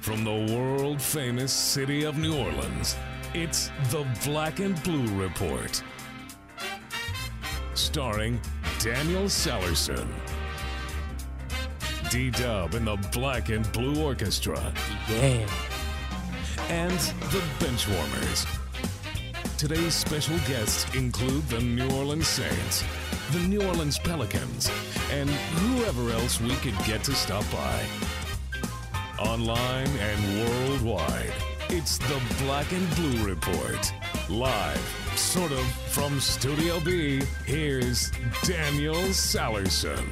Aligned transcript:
From 0.00 0.24
the 0.24 0.54
world 0.56 1.00
famous 1.00 1.52
city 1.52 2.04
of 2.04 2.16
New 2.16 2.34
Orleans, 2.34 2.96
it's 3.34 3.70
the 3.90 4.06
Black 4.24 4.58
and 4.58 4.82
Blue 4.82 5.06
Report. 5.22 5.82
Starring 7.74 8.40
Daniel 8.78 9.24
Sellerson. 9.24 10.08
D 12.10 12.30
Dub 12.30 12.74
and 12.74 12.86
the 12.86 12.96
Black 13.12 13.50
and 13.50 13.70
Blue 13.72 14.02
Orchestra. 14.02 14.72
Yeah. 15.10 15.46
And 16.70 16.98
the 17.30 17.42
Benchwarmers. 17.58 18.46
Today's 19.58 19.94
special 19.94 20.38
guests 20.48 20.92
include 20.94 21.46
the 21.50 21.60
New 21.60 21.90
Orleans 21.90 22.26
Saints, 22.26 22.84
the 23.32 23.40
New 23.40 23.62
Orleans 23.66 23.98
Pelicans, 23.98 24.70
and 25.12 25.28
whoever 25.28 26.10
else 26.10 26.40
we 26.40 26.54
could 26.56 26.78
get 26.86 27.04
to 27.04 27.12
stop 27.12 27.44
by. 27.52 27.84
Online 29.20 29.86
and 29.86 30.48
worldwide, 30.48 31.34
it's 31.68 31.98
the 31.98 32.22
Black 32.42 32.72
and 32.72 32.88
Blue 32.96 33.22
Report. 33.28 33.92
Live, 34.30 35.12
sort 35.14 35.52
of, 35.52 35.60
from 35.90 36.18
Studio 36.18 36.80
B, 36.80 37.20
here's 37.44 38.10
Daniel 38.44 38.94
Sallerson. 38.94 40.06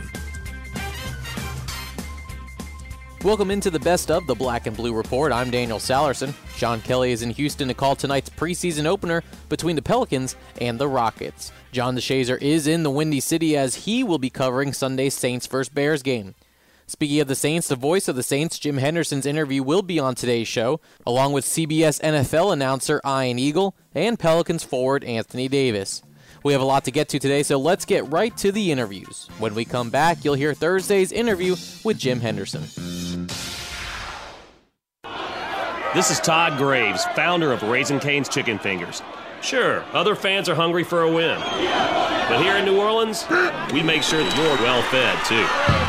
Welcome 3.25 3.51
into 3.51 3.71
the 3.71 3.81
best 3.81 4.11
of 4.11 4.27
the 4.27 4.35
Black 4.35 4.67
and 4.67 4.77
Blue 4.77 4.93
Report. 4.93 5.33
I'm 5.33 5.51
Daniel 5.51 5.79
Sallerson. 5.79 6.35
Sean 6.55 6.83
Kelly 6.83 7.11
is 7.11 7.23
in 7.23 7.31
Houston 7.31 7.69
to 7.69 7.75
call 7.75 7.97
tonight's 7.97 8.29
preseason 8.29 8.85
opener 8.85 9.23
between 9.49 9.75
the 9.75 9.83
Pelicans 9.83 10.37
and 10.61 10.79
the 10.79 10.87
Rockets. 10.87 11.51
John 11.73 11.97
DeShazier 11.97 12.41
is 12.43 12.67
in 12.67 12.83
the 12.83 12.91
Windy 12.91 13.21
City 13.21 13.57
as 13.57 13.75
he 13.75 14.05
will 14.05 14.19
be 14.19 14.29
covering 14.29 14.75
Sunday's 14.75 15.15
Saints 15.15 15.47
vs. 15.47 15.71
Bears 15.71 16.03
game. 16.03 16.35
Speaking 16.89 17.21
of 17.21 17.29
the 17.29 17.35
Saints, 17.35 17.69
the 17.69 17.77
voice 17.77 18.09
of 18.09 18.17
the 18.17 18.23
Saints, 18.23 18.59
Jim 18.59 18.79
Henderson's 18.79 19.27
interview 19.27 19.63
will 19.63 19.83
be 19.83 19.99
on 19.99 20.15
today's 20.15 20.49
show, 20.49 20.81
along 21.07 21.35
with 21.35 21.45
CBS 21.45 22.01
NFL 22.01 22.51
announcer 22.51 22.99
Ian 23.07 23.39
Eagle 23.39 23.77
and 23.95 24.19
Pelicans 24.19 24.65
forward 24.65 25.05
Anthony 25.05 25.49
Davis. 25.49 26.03
We 26.43 26.55
have 26.55 26.63
a 26.63 26.65
lot 26.65 26.87
to 26.87 26.91
get 26.91 27.11
to 27.11 27.19
today, 27.19 27.43
so 27.43 27.59
let's 27.59 27.85
get 27.85 28.11
right 28.11 28.35
to 28.39 28.51
the 28.53 28.73
interviews. 28.73 29.29
When 29.39 29.55
we 29.55 29.67
come 29.67 29.91
back, 29.91 30.25
you'll 30.25 30.33
hear 30.33 30.55
Thursday's 30.55 31.13
interview 31.13 31.57
with 31.85 31.99
Jim 31.99 32.21
Henderson. 32.21 32.63
This 35.95 36.11
is 36.11 36.21
Todd 36.21 36.57
Graves, 36.57 37.05
founder 37.15 37.53
of 37.53 37.63
Raising 37.65 38.01
Cane's 38.01 38.31
Chicken 38.31 38.59
Fingers. 38.59 39.03
Sure, 39.43 39.85
other 39.93 40.15
fans 40.15 40.49
are 40.49 40.55
hungry 40.55 40.85
for 40.85 41.03
a 41.03 41.13
win. 41.13 41.39
But 41.39 42.41
here 42.41 42.57
in 42.57 42.65
New 42.65 42.81
Orleans, 42.81 43.27
we 43.75 43.83
make 43.83 44.03
sure 44.03 44.21
you're 44.21 44.57
well 44.57 44.81
fed, 44.85 45.19
too. 45.27 45.88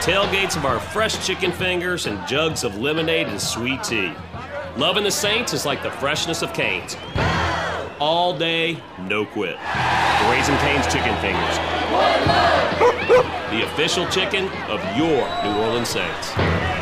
Tailgates 0.00 0.56
of 0.56 0.64
our 0.64 0.78
fresh 0.78 1.26
chicken 1.26 1.50
fingers 1.50 2.06
and 2.06 2.26
jugs 2.28 2.62
of 2.64 2.78
lemonade 2.78 3.26
and 3.26 3.40
sweet 3.40 3.82
tea. 3.82 4.12
Loving 4.76 5.04
the 5.04 5.10
Saints 5.10 5.52
is 5.52 5.66
like 5.66 5.82
the 5.82 5.90
freshness 5.90 6.42
of 6.42 6.52
Cane's. 6.52 6.96
All 7.98 8.36
day, 8.36 8.80
no 9.00 9.24
quit. 9.24 9.56
Raising 10.30 10.56
Cane's 10.58 10.86
Chicken 10.86 11.16
Fingers. 11.20 11.56
the 13.50 13.62
official 13.64 14.06
chicken 14.08 14.48
of 14.68 14.80
your 14.96 15.26
New 15.42 15.60
Orleans 15.62 15.88
Saints. 15.88 16.75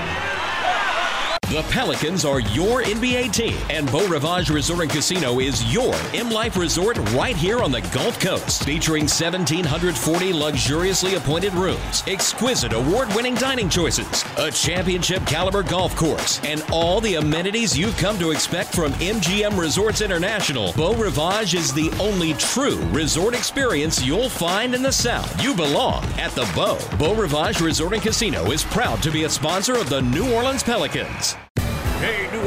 The 1.55 1.63
Pelicans 1.71 2.25
are 2.25 2.41
your 2.41 2.83
NBA 2.83 3.33
team, 3.33 3.57
and 3.71 3.89
Beau 3.93 4.09
Rivage 4.09 4.51
Resort 4.51 4.81
and 4.81 4.91
Casino 4.91 5.39
is 5.39 5.73
your 5.73 5.95
M 6.13 6.29
Life 6.29 6.57
Resort 6.57 6.99
right 7.13 7.37
here 7.37 7.61
on 7.61 7.71
the 7.71 7.81
Gulf 7.93 8.19
Coast, 8.19 8.65
featuring 8.65 9.05
1,740 9.05 10.33
luxuriously 10.33 11.15
appointed 11.15 11.55
rooms, 11.55 12.03
exquisite 12.09 12.73
award 12.73 13.07
winning 13.15 13.37
dining 13.37 13.69
choices, 13.69 14.25
a 14.37 14.51
championship 14.51 15.25
caliber 15.27 15.63
golf 15.63 15.95
course, 15.95 16.41
and 16.43 16.67
all 16.73 17.01
the 17.01 17.15
amenities 17.15 17.79
you've 17.79 17.97
come 17.99 18.19
to 18.19 18.33
expect 18.33 18.75
from 18.75 18.93
MGM 18.95 19.57
Resorts 19.57 20.01
International. 20.01 20.73
Beau 20.73 20.95
Rivage 20.95 21.55
is 21.55 21.73
the 21.73 21.93
only 22.01 22.35
true 22.35 22.83
resort 22.87 23.33
experience 23.33 24.05
you'll 24.05 24.29
find 24.29 24.75
in 24.75 24.83
the 24.83 24.91
South. 24.91 25.41
You 25.41 25.55
belong 25.55 26.03
at 26.19 26.33
the 26.33 26.51
Beau. 26.57 26.81
Beau 26.99 27.15
Rivage 27.15 27.65
Resort 27.65 27.93
and 27.93 28.03
Casino 28.03 28.51
is 28.51 28.65
proud 28.65 29.01
to 29.05 29.13
be 29.13 29.23
a 29.23 29.31
sponsor 29.31 29.77
of 29.77 29.89
the 29.89 30.03
New 30.03 30.35
Orleans 30.35 30.65
Pelicans. 30.65 31.37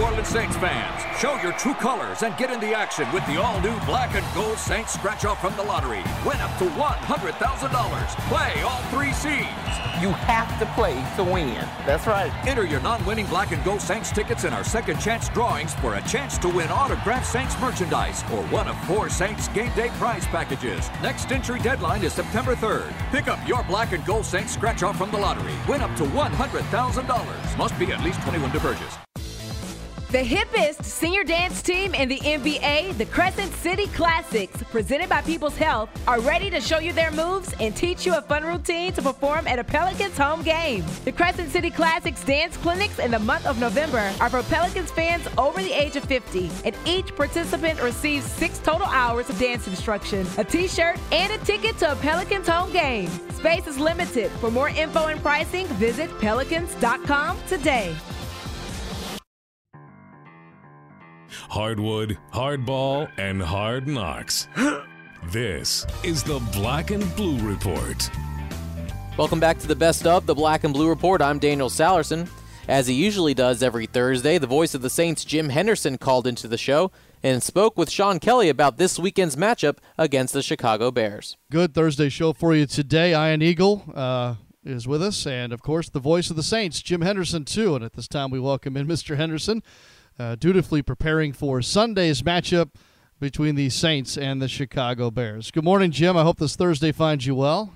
Hey, 0.07 0.13
Orleans 0.13 0.29
Saints 0.29 0.56
fans, 0.56 1.19
show 1.19 1.35
your 1.41 1.51
true 1.53 1.73
colors 1.73 2.23
and 2.23 2.35
get 2.38 2.50
in 2.50 2.62
the 2.62 2.73
action 2.73 3.12
with 3.12 3.25
the 3.28 3.41
all-new 3.41 3.78
black 3.81 4.16
and 4.16 4.25
gold 4.34 4.57
Saints 4.57 4.94
scratch-off 4.94 5.41
from 5.41 5.53
the 5.57 5.63
lottery. 5.63 6.01
Win 6.25 6.40
up 6.40 6.57
to 6.59 6.66
$100,000. 6.66 8.29
Play 8.29 8.62
all 8.62 8.81
three 8.84 9.12
seeds. 9.12 9.47
You 10.01 10.12
have 10.23 10.47
to 10.59 10.66
play 10.75 10.94
to 11.17 11.23
win. 11.29 11.67
That's 11.85 12.07
right. 12.07 12.31
Enter 12.47 12.63
your 12.63 12.79
non-winning 12.79 13.25
black 13.25 13.51
and 13.51 13.62
gold 13.66 13.81
Saints 13.81 14.09
tickets 14.09 14.46
in 14.46 14.53
our 14.53 14.63
second 14.63 15.01
chance 15.01 15.28
drawings 15.28 15.73
for 15.75 15.96
a 15.96 16.01
chance 16.03 16.38
to 16.38 16.47
win 16.47 16.69
autographed 16.69 17.25
Saints 17.25 17.59
merchandise 17.59 18.23
or 18.31 18.44
one 18.44 18.69
of 18.69 18.78
four 18.85 19.09
Saints 19.09 19.50
game 19.50 19.73
day 19.75 19.90
prize 20.00 20.25
packages. 20.28 20.90
Next 21.03 21.29
entry 21.34 21.59
deadline 21.59 22.03
is 22.03 22.13
September 22.13 22.56
3rd. 22.56 22.94
Pick 23.12 23.28
up 23.28 23.46
your 23.46 23.63
black 23.63 23.91
and 23.91 24.06
gold 24.06 24.25
Saints 24.25 24.53
scratch-off 24.53 24.97
from 24.97 25.12
the 25.12 25.17
lottery. 25.17 25.56
Win 25.67 25.81
up 25.81 25.94
to 25.97 26.03
$100,000. 26.03 27.57
Must 27.57 27.78
be 27.78 27.91
at 27.91 28.01
least 28.06 28.22
21 28.22 28.51
to 28.53 28.59
purchase. 28.62 28.97
The 30.09 30.19
hippest 30.19 30.85
senior 30.85 31.25
dance 31.25 31.62
team 31.62 31.94
in 31.94 32.07
the 32.07 32.19
NBA, 32.19 32.97
the 32.97 33.06
Crescent 33.07 33.53
City 33.56 33.88
Classics, 33.88 34.63
presented 34.72 35.09
by 35.09 35.22
People's 35.22 35.57
Health, 35.57 35.90
are 36.07 36.22
ready 36.22 36.50
to 36.50 36.62
show 36.62 36.79
you 36.79 36.94
their 36.94 37.12
moves 37.12 37.53
and 37.59 37.75
teach 37.75 38.06
you 38.06 38.16
a 38.16 38.22
fun 38.22 38.46
routine 38.46 38.94
to 38.94 39.01
perform 39.01 39.46
at 39.47 39.59
a 39.59 39.66
Pelicans 39.66 40.17
home 40.17 40.44
game. 40.44 40.85
The 41.03 41.12
Crescent 41.12 41.51
City 41.51 41.69
Classics 41.69 42.23
dance 42.23 42.56
clinics 42.56 43.00
in 43.00 43.12
the 43.12 43.19
month 43.19 43.46
of 43.46 43.59
November 43.59 44.13
are 44.22 44.29
for 44.29 44.44
Pelicans 44.44 44.91
fans 44.91 45.28
over 45.38 45.62
the 45.62 45.73
age 45.73 45.97
of 45.97 46.06
50, 46.06 46.51
and 46.63 46.73
each 46.85 47.13
participant 47.13 47.81
receives 47.81 48.25
six 48.25 48.59
total 48.59 48.88
hours 48.88 49.29
of 49.29 49.38
dance 49.38 49.67
instruction, 49.67 50.25
a 50.38 50.44
t 50.46 50.69
shirt, 50.69 50.97
and 51.12 51.34
a 51.34 51.38
ticket 51.44 51.78
to 51.79 51.91
a 51.91 51.96
Pelicans 51.97 52.47
home 52.47 52.72
game. 52.72 53.09
Space 53.31 53.67
is 53.67 53.78
limited. 53.78 54.31
For 54.40 54.51
more 54.51 54.69
info 54.69 55.07
and 55.07 55.22
pricing, 55.22 55.67
visit 55.75 56.09
pelicans.com 56.22 57.38
today. 57.50 57.94
Hardwood, 61.50 62.18
hardball, 62.34 63.09
and 63.18 63.41
hard 63.41 63.88
knocks. 63.88 64.47
this 65.31 65.85
is 66.03 66.24
the 66.24 66.40
Black 66.52 66.91
and 66.91 67.16
Blue 67.16 67.40
Report. 67.40 68.09
Welcome 69.18 69.40
back 69.40 69.58
to 69.59 69.68
the 69.68 69.75
best 69.75 70.06
of 70.06 70.25
the 70.25 70.35
Black 70.35 70.63
and 70.63 70.74
Blue 70.74 70.90
Report. 70.90 71.22
I'm 71.22 71.40
Daniel 71.40 71.69
Sallerson. 71.69 72.30
As 72.68 72.88
he 72.88 72.94
usually 72.94 73.34
does 73.34 73.63
every 73.63 73.85
Thursday, 73.85 74.38
the 74.38 74.46
voice 74.46 74.75
of 74.75 74.81
the 74.81 74.90
Saints, 74.90 75.24
Jim 75.24 75.50
Henderson, 75.50 75.97
called 75.97 76.28
into 76.28 76.47
the 76.47 76.58
show 76.58 76.91
and 77.24 77.41
spoke 77.41 77.78
with 77.78 77.90
Sean 77.90 78.19
Kelly 78.19 78.50
about 78.50 78.78
this 78.78 79.00
weekend's 79.00 79.35
matchup 79.35 79.78
against 79.97 80.34
the 80.34 80.44
Chicago 80.44 80.91
Bears. 80.91 81.38
Good 81.50 81.74
Thursday 81.74 82.09
show 82.09 82.34
for 82.34 82.53
you 82.53 82.66
today. 82.66 83.12
Ian 83.12 83.41
Eagle 83.41 83.85
uh, 83.96 84.35
is 84.66 84.88
with 84.88 85.02
us, 85.02 85.25
and 85.25 85.53
of 85.53 85.62
course, 85.62 85.90
the 85.90 86.00
voice 86.00 86.29
of 86.29 86.35
the 86.35 86.44
Saints, 86.44 86.81
Jim 86.81 87.02
Henderson, 87.02 87.46
too. 87.46 87.74
And 87.75 87.85
at 87.85 87.94
this 87.94 88.08
time, 88.08 88.31
we 88.31 88.40
welcome 88.40 88.75
in 88.75 88.85
Mr. 88.85 89.16
Henderson 89.16 89.64
uh, 90.19 90.35
dutifully 90.35 90.81
preparing 90.81 91.33
for 91.33 91.61
Sunday's 91.61 92.22
matchup 92.22 92.72
between 93.19 93.55
the 93.55 93.69
Saints 93.69 94.17
and 94.17 94.41
the 94.41 94.47
Chicago 94.47 95.11
Bears. 95.11 95.51
Good 95.51 95.63
morning, 95.63 95.91
Jim. 95.91 96.16
I 96.16 96.23
hope 96.23 96.38
this 96.38 96.55
Thursday 96.55 96.91
finds 96.91 97.25
you 97.25 97.35
well. 97.35 97.73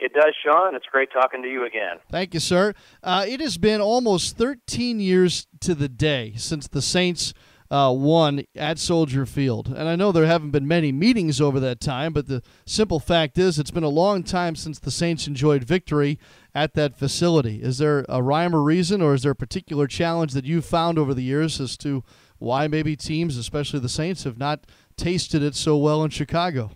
It 0.00 0.12
does, 0.12 0.34
Sean. 0.44 0.76
It's 0.76 0.86
great 0.90 1.08
talking 1.12 1.42
to 1.42 1.48
you 1.48 1.66
again. 1.66 1.96
Thank 2.10 2.32
you, 2.32 2.40
sir. 2.40 2.72
Uh, 3.02 3.24
it 3.26 3.40
has 3.40 3.58
been 3.58 3.80
almost 3.80 4.36
13 4.36 5.00
years 5.00 5.48
to 5.60 5.74
the 5.74 5.88
day 5.88 6.34
since 6.36 6.68
the 6.68 6.82
Saints 6.82 7.34
uh, 7.70 7.92
won 7.94 8.44
at 8.54 8.78
Soldier 8.78 9.26
Field. 9.26 9.68
And 9.68 9.88
I 9.88 9.96
know 9.96 10.12
there 10.12 10.26
haven't 10.26 10.52
been 10.52 10.68
many 10.68 10.92
meetings 10.92 11.40
over 11.40 11.58
that 11.60 11.80
time, 11.80 12.12
but 12.12 12.28
the 12.28 12.42
simple 12.64 13.00
fact 13.00 13.38
is 13.38 13.58
it's 13.58 13.72
been 13.72 13.82
a 13.82 13.88
long 13.88 14.22
time 14.22 14.54
since 14.54 14.78
the 14.78 14.90
Saints 14.90 15.26
enjoyed 15.26 15.64
victory 15.64 16.18
at 16.62 16.74
that 16.74 16.96
facility. 16.96 17.62
Is 17.62 17.78
there 17.78 18.04
a 18.08 18.22
rhyme 18.22 18.54
or 18.54 18.62
reason, 18.62 19.00
or 19.00 19.14
is 19.14 19.22
there 19.22 19.32
a 19.32 19.36
particular 19.36 19.86
challenge 19.86 20.32
that 20.32 20.44
you've 20.44 20.64
found 20.64 20.98
over 20.98 21.14
the 21.14 21.22
years 21.22 21.60
as 21.60 21.76
to 21.78 22.02
why 22.38 22.68
maybe 22.68 22.96
teams, 22.96 23.36
especially 23.36 23.80
the 23.80 23.88
Saints, 23.88 24.24
have 24.24 24.38
not 24.38 24.66
tasted 24.96 25.42
it 25.42 25.54
so 25.54 25.76
well 25.76 26.02
in 26.04 26.10
Chicago? 26.10 26.70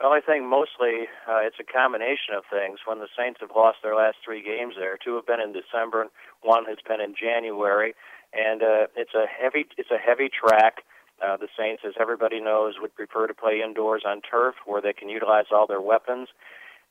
Well, 0.00 0.12
I 0.12 0.20
think 0.20 0.44
mostly 0.44 1.08
uh, 1.28 1.40
it's 1.42 1.60
a 1.60 1.64
combination 1.64 2.34
of 2.36 2.44
things. 2.50 2.80
When 2.86 2.98
the 2.98 3.08
Saints 3.18 3.40
have 3.40 3.50
lost 3.54 3.78
their 3.82 3.94
last 3.94 4.16
three 4.24 4.42
games 4.42 4.74
there, 4.78 4.96
two 4.96 5.14
have 5.16 5.26
been 5.26 5.40
in 5.40 5.52
December, 5.52 6.00
and 6.02 6.10
one 6.42 6.64
has 6.64 6.78
been 6.88 7.00
in 7.00 7.14
January 7.14 7.94
and 8.32 8.62
uh, 8.62 8.86
it's 8.96 9.14
a 9.14 9.26
heavy 9.26 9.66
it's 9.76 9.90
a 9.90 9.98
heavy 9.98 10.28
track. 10.28 10.84
Uh, 11.22 11.36
the 11.36 11.48
Saints, 11.58 11.82
as 11.86 11.92
everybody 12.00 12.40
knows, 12.40 12.76
would 12.80 12.94
prefer 12.94 13.26
to 13.26 13.34
play 13.34 13.60
indoors 13.62 14.04
on 14.06 14.22
turf 14.22 14.54
where 14.64 14.80
they 14.80 14.94
can 14.94 15.10
utilize 15.10 15.44
all 15.52 15.66
their 15.66 15.80
weapons. 15.80 16.28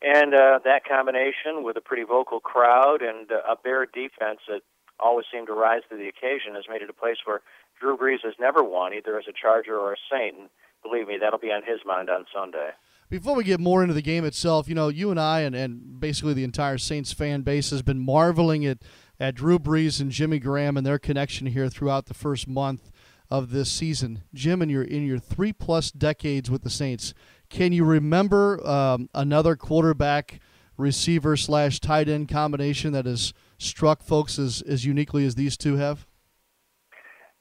And 0.02 0.34
uh, 0.34 0.60
that 0.64 0.86
combination 0.88 1.64
with 1.64 1.76
a 1.76 1.82
pretty 1.82 2.04
vocal 2.04 2.40
crowd 2.40 3.02
and 3.02 3.32
uh, 3.32 3.52
a 3.52 3.56
Bear 3.56 3.86
defense 3.86 4.40
that 4.48 4.62
always 5.00 5.26
seemed 5.32 5.48
to 5.48 5.54
rise 5.54 5.82
to 5.90 5.98
the 5.98 6.08
occasion 6.08 6.56
has 6.56 6.66
made 6.70 6.82
it 6.82 6.90
a 6.90 6.94
place 6.94 7.18
where 7.26 7.42
Drew 7.80 7.98
Brees 7.98 8.24
has 8.24 8.34
never 8.40 8.64
won, 8.64 8.94
either 8.94 9.18
as 9.18 9.26
a 9.28 9.34
Charger 9.34 9.78
or 9.78 9.94
a 9.94 9.98
Saint. 10.12 10.38
And 10.38 10.50
believe 10.84 11.08
me, 11.08 11.18
that'll 11.20 11.40
be 11.40 11.52
on 11.52 11.64
his 11.64 11.80
mind 11.86 12.10
on 12.10 12.26
Sunday. 12.34 12.72
Before 13.10 13.36
we 13.36 13.44
get 13.44 13.60
more 13.60 13.82
into 13.82 13.96
the 13.96 14.02
game 14.04 14.24
itself, 14.24 14.70
you 14.70 14.76
know, 14.76 14.88
you 14.90 15.10
and 15.10 15.20
I 15.20 15.42
and, 15.42 15.56
and 15.56 16.00
basically 16.00 16.34
the 16.34 16.44
entire 16.44 16.78
Saints 16.78 17.12
fan 17.12 17.42
base 17.42 17.72
has 17.72 17.82
been 17.82 18.00
marveling 18.00 18.66
at, 18.66 18.80
at 19.20 19.36
Drew 19.36 19.58
Brees 19.58 20.00
and 20.00 20.12
Jimmy 20.12 20.38
Graham 20.38 20.78
and 20.78 20.86
their 20.86 21.00
connection 21.00 21.48
here 21.48 21.70
throughout 21.70 22.06
the 22.06 22.14
first 22.14 22.48
month 22.48 22.92
of 23.32 23.50
this 23.52 23.72
season. 23.72 24.24
Jim, 24.34 24.62
in 24.62 24.70
your 24.70 24.84
in 24.84 25.06
your 25.06 25.20
three 25.20 25.54
plus 25.54 25.92
decades 25.92 26.52
with 26.52 26.64
the 26.64 26.70
Saints, 26.70 27.14
can 27.50 27.74
you 27.74 27.84
remember 27.84 28.66
um, 28.68 29.10
another 29.14 29.56
quarterback 29.56 30.40
receiver 30.78 31.36
slash 31.36 31.80
tight 31.80 32.08
end 32.08 32.30
combination 32.30 32.94
that 32.94 33.06
has 33.06 33.34
struck 33.58 34.02
folks 34.02 34.40
as, 34.40 34.62
as 34.62 34.86
uniquely 34.86 35.26
as 35.26 35.36
these 35.36 35.58
two 35.58 35.76
have? 35.76 36.08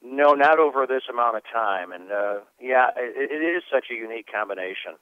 No, 0.02 0.34
not 0.34 0.58
over 0.58 0.86
this 0.86 1.02
amount 1.10 1.36
of 1.36 1.42
time. 1.52 1.92
And 1.92 2.10
uh, 2.10 2.40
yeah, 2.60 2.88
it, 2.96 3.30
it 3.30 3.44
is 3.44 3.62
such 3.72 3.86
a 3.90 3.94
unique 3.94 4.26
combination. 4.30 4.96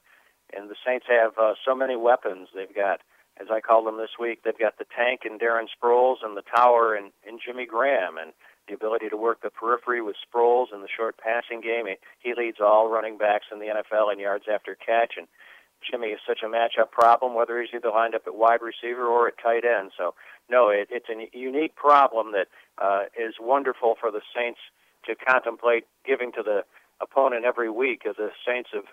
And 0.55 0.69
the 0.69 0.75
Saints 0.85 1.05
have 1.09 1.31
uh, 1.37 1.53
so 1.65 1.75
many 1.75 1.95
weapons. 1.95 2.49
They've 2.53 2.73
got, 2.73 3.01
as 3.39 3.47
I 3.51 3.59
called 3.61 3.87
them 3.87 3.97
this 3.97 4.17
week, 4.19 4.43
they've 4.43 4.57
got 4.57 4.77
the 4.77 4.85
tank 4.95 5.21
and 5.25 5.39
Darren 5.39 5.67
Sproles 5.67 6.17
and 6.23 6.37
the 6.37 6.43
tower 6.55 6.95
and, 6.95 7.11
and 7.27 7.39
Jimmy 7.43 7.65
Graham 7.65 8.17
and 8.17 8.33
the 8.67 8.73
ability 8.73 9.09
to 9.09 9.17
work 9.17 9.41
the 9.41 9.49
periphery 9.49 10.01
with 10.01 10.15
Sproles 10.17 10.73
in 10.73 10.81
the 10.81 10.87
short 10.95 11.17
passing 11.17 11.61
game. 11.61 11.85
He, 12.19 12.33
leads 12.37 12.57
all 12.59 12.89
running 12.89 13.17
backs 13.17 13.45
in 13.51 13.59
the 13.59 13.67
NFL 13.67 14.11
in 14.11 14.19
yards 14.19 14.45
after 14.51 14.75
catch. 14.75 15.13
And 15.17 15.27
Jimmy 15.89 16.07
is 16.07 16.19
such 16.27 16.39
a 16.43 16.47
matchup 16.47 16.91
problem, 16.91 17.33
whether 17.33 17.59
he's 17.61 17.69
either 17.73 17.89
lined 17.89 18.15
up 18.15 18.23
at 18.27 18.35
wide 18.35 18.61
receiver 18.61 19.05
or 19.05 19.27
at 19.27 19.37
tight 19.41 19.63
end. 19.65 19.91
So, 19.97 20.13
no, 20.49 20.69
it, 20.69 20.89
it's 20.91 21.07
a 21.09 21.37
unique 21.37 21.75
problem 21.75 22.33
that 22.33 22.47
uh, 22.77 23.05
is 23.17 23.35
wonderful 23.39 23.95
for 23.99 24.11
the 24.11 24.21
Saints 24.35 24.59
to 25.05 25.15
contemplate 25.15 25.85
giving 26.05 26.31
to 26.33 26.43
the 26.43 26.63
opponent 27.01 27.45
every 27.45 27.69
week. 27.69 28.03
As 28.07 28.15
the 28.17 28.29
Saints 28.45 28.69
have 28.73 28.85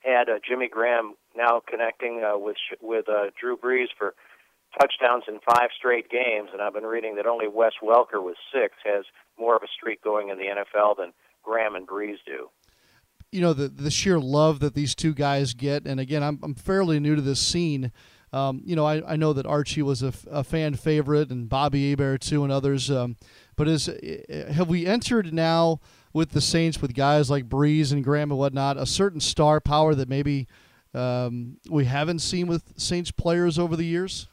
had 0.00 0.28
uh, 0.28 0.38
Jimmy 0.46 0.68
Graham 0.68 1.14
now 1.36 1.60
connecting 1.68 2.22
uh, 2.24 2.38
with 2.38 2.56
with 2.80 3.08
uh, 3.08 3.30
Drew 3.38 3.56
Brees 3.56 3.88
for 3.96 4.14
touchdowns 4.78 5.24
in 5.28 5.38
five 5.40 5.70
straight 5.76 6.10
games, 6.10 6.50
and 6.52 6.60
I've 6.60 6.74
been 6.74 6.84
reading 6.84 7.16
that 7.16 7.26
only 7.26 7.48
Wes 7.48 7.72
Welker 7.82 8.22
with 8.22 8.36
six 8.52 8.74
has 8.84 9.04
more 9.38 9.56
of 9.56 9.62
a 9.62 9.68
streak 9.68 10.02
going 10.02 10.28
in 10.28 10.38
the 10.38 10.44
NFL 10.44 10.96
than 10.96 11.12
Graham 11.42 11.74
and 11.74 11.86
Brees 11.86 12.16
do. 12.26 12.48
You 13.32 13.40
know 13.40 13.52
the 13.52 13.68
the 13.68 13.90
sheer 13.90 14.18
love 14.20 14.60
that 14.60 14.74
these 14.74 14.94
two 14.94 15.12
guys 15.12 15.52
get, 15.52 15.84
and 15.84 15.98
again, 15.98 16.22
I'm 16.22 16.38
I'm 16.42 16.54
fairly 16.54 17.00
new 17.00 17.16
to 17.16 17.22
this 17.22 17.40
scene. 17.40 17.92
Um, 18.32 18.62
you 18.64 18.76
know, 18.76 18.84
I, 18.84 19.12
I 19.12 19.16
know 19.16 19.32
that 19.32 19.46
Archie 19.46 19.82
was 19.82 20.02
a, 20.02 20.12
fan 20.44 20.74
favorite, 20.74 21.30
and 21.30 21.48
Bobby 21.48 21.90
Hebert 21.90 22.20
too, 22.20 22.42
and 22.44 22.52
others. 22.52 22.90
Um, 22.90 23.16
but 23.56 23.68
is 23.68 23.88
have 24.50 24.68
we 24.68 24.86
entered 24.86 25.32
now 25.32 25.80
with 26.12 26.30
the 26.30 26.40
Saints 26.40 26.80
with 26.80 26.94
guys 26.94 27.30
like 27.30 27.48
Brees 27.48 27.92
and 27.92 28.02
Graham 28.02 28.30
and 28.30 28.38
whatnot 28.38 28.76
a 28.76 28.86
certain 28.86 29.20
star 29.20 29.60
power 29.60 29.94
that 29.94 30.08
maybe 30.08 30.46
um, 30.94 31.58
we 31.68 31.84
haven't 31.84 32.20
seen 32.20 32.46
with 32.46 32.72
Saints 32.76 33.10
players 33.10 33.58
over 33.58 33.76
the 33.76 33.84
years? 33.84 34.28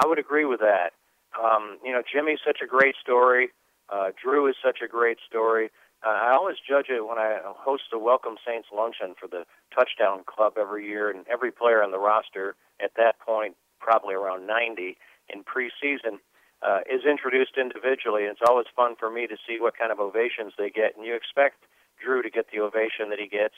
I 0.00 0.06
would 0.06 0.18
agree 0.18 0.44
with 0.44 0.60
that. 0.60 0.92
Um, 1.38 1.78
you 1.84 1.92
know, 1.92 2.02
Jimmy's 2.02 2.40
such 2.44 2.58
a 2.62 2.66
great 2.66 2.94
story. 3.00 3.48
Uh, 3.88 4.10
Drew 4.22 4.48
is 4.48 4.56
such 4.62 4.78
a 4.84 4.88
great 4.88 5.18
story. 5.26 5.70
Uh, 6.04 6.10
I 6.10 6.34
always 6.34 6.56
judge 6.58 6.86
it 6.88 7.06
when 7.06 7.18
I 7.18 7.38
host 7.44 7.84
the 7.90 7.98
Welcome 7.98 8.36
Saints 8.46 8.68
luncheon 8.74 9.14
for 9.18 9.28
the 9.28 9.44
Touchdown 9.74 10.24
Club 10.26 10.54
every 10.58 10.86
year, 10.86 11.10
and 11.10 11.24
every 11.30 11.52
player 11.52 11.82
on 11.82 11.90
the 11.92 11.98
roster 11.98 12.56
at 12.82 12.92
that 12.96 13.20
point, 13.20 13.54
probably 13.80 14.14
around 14.14 14.46
90 14.46 14.96
in 15.28 15.44
preseason, 15.44 16.18
uh, 16.62 16.80
is 16.90 17.04
introduced 17.08 17.56
individually. 17.56 18.22
It's 18.24 18.42
always 18.46 18.66
fun 18.74 18.94
for 18.98 19.10
me 19.10 19.26
to 19.26 19.36
see 19.46 19.58
what 19.60 19.78
kind 19.78 19.92
of 19.92 20.00
ovations 20.00 20.52
they 20.58 20.70
get, 20.70 20.96
and 20.96 21.06
you 21.06 21.14
expect 21.14 21.64
Drew 22.02 22.22
to 22.22 22.30
get 22.30 22.46
the 22.50 22.60
ovation 22.60 23.10
that 23.10 23.20
he 23.20 23.28
gets, 23.28 23.54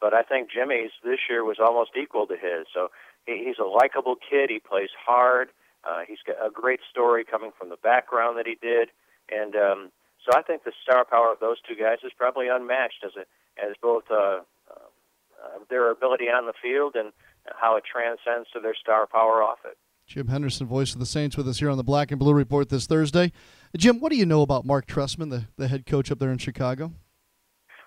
but 0.00 0.14
I 0.14 0.22
think 0.22 0.50
Jimmy's 0.50 0.92
this 1.02 1.18
year 1.28 1.44
was 1.44 1.58
almost 1.58 1.90
equal 2.00 2.26
to 2.26 2.34
his. 2.34 2.66
So 2.72 2.88
he's 3.26 3.58
a 3.58 3.66
likable 3.66 4.14
kid. 4.16 4.50
He 4.50 4.60
plays 4.60 4.90
hard. 4.94 5.50
He's 6.06 6.18
got 6.26 6.36
a 6.44 6.50
great 6.50 6.80
story 6.90 7.24
coming 7.24 7.50
from 7.58 7.68
the 7.68 7.76
background 7.82 8.38
that 8.38 8.46
he 8.46 8.56
did, 8.60 8.90
and 9.30 9.54
um, 9.56 9.90
so 10.24 10.36
I 10.36 10.42
think 10.42 10.64
the 10.64 10.72
star 10.82 11.04
power 11.04 11.32
of 11.32 11.40
those 11.40 11.56
two 11.66 11.74
guys 11.74 11.98
is 12.04 12.12
probably 12.16 12.48
unmatched 12.48 13.04
as 13.04 13.12
a, 13.16 13.24
as 13.62 13.74
both 13.80 14.04
uh, 14.10 14.40
uh, 15.44 15.58
their 15.70 15.90
ability 15.90 16.26
on 16.26 16.46
the 16.46 16.52
field 16.60 16.94
and 16.96 17.12
how 17.56 17.76
it 17.76 17.84
transcends 17.90 18.50
to 18.52 18.60
their 18.60 18.74
star 18.74 19.06
power 19.06 19.42
off 19.42 19.58
it. 19.64 19.78
Jim 20.06 20.28
Henderson, 20.28 20.66
voice 20.66 20.94
of 20.94 21.00
the 21.00 21.06
Saints, 21.06 21.36
with 21.36 21.46
us 21.46 21.58
here 21.58 21.68
on 21.68 21.76
the 21.76 21.84
Black 21.84 22.10
and 22.10 22.18
Blue 22.18 22.32
Report 22.32 22.68
this 22.70 22.86
Thursday. 22.86 23.30
Jim, 23.76 24.00
what 24.00 24.10
do 24.10 24.16
you 24.16 24.24
know 24.24 24.40
about 24.42 24.64
Mark 24.64 24.86
Trestman, 24.86 25.30
the, 25.30 25.44
the 25.56 25.68
head 25.68 25.84
coach 25.84 26.10
up 26.10 26.18
there 26.18 26.32
in 26.32 26.38
Chicago? 26.38 26.92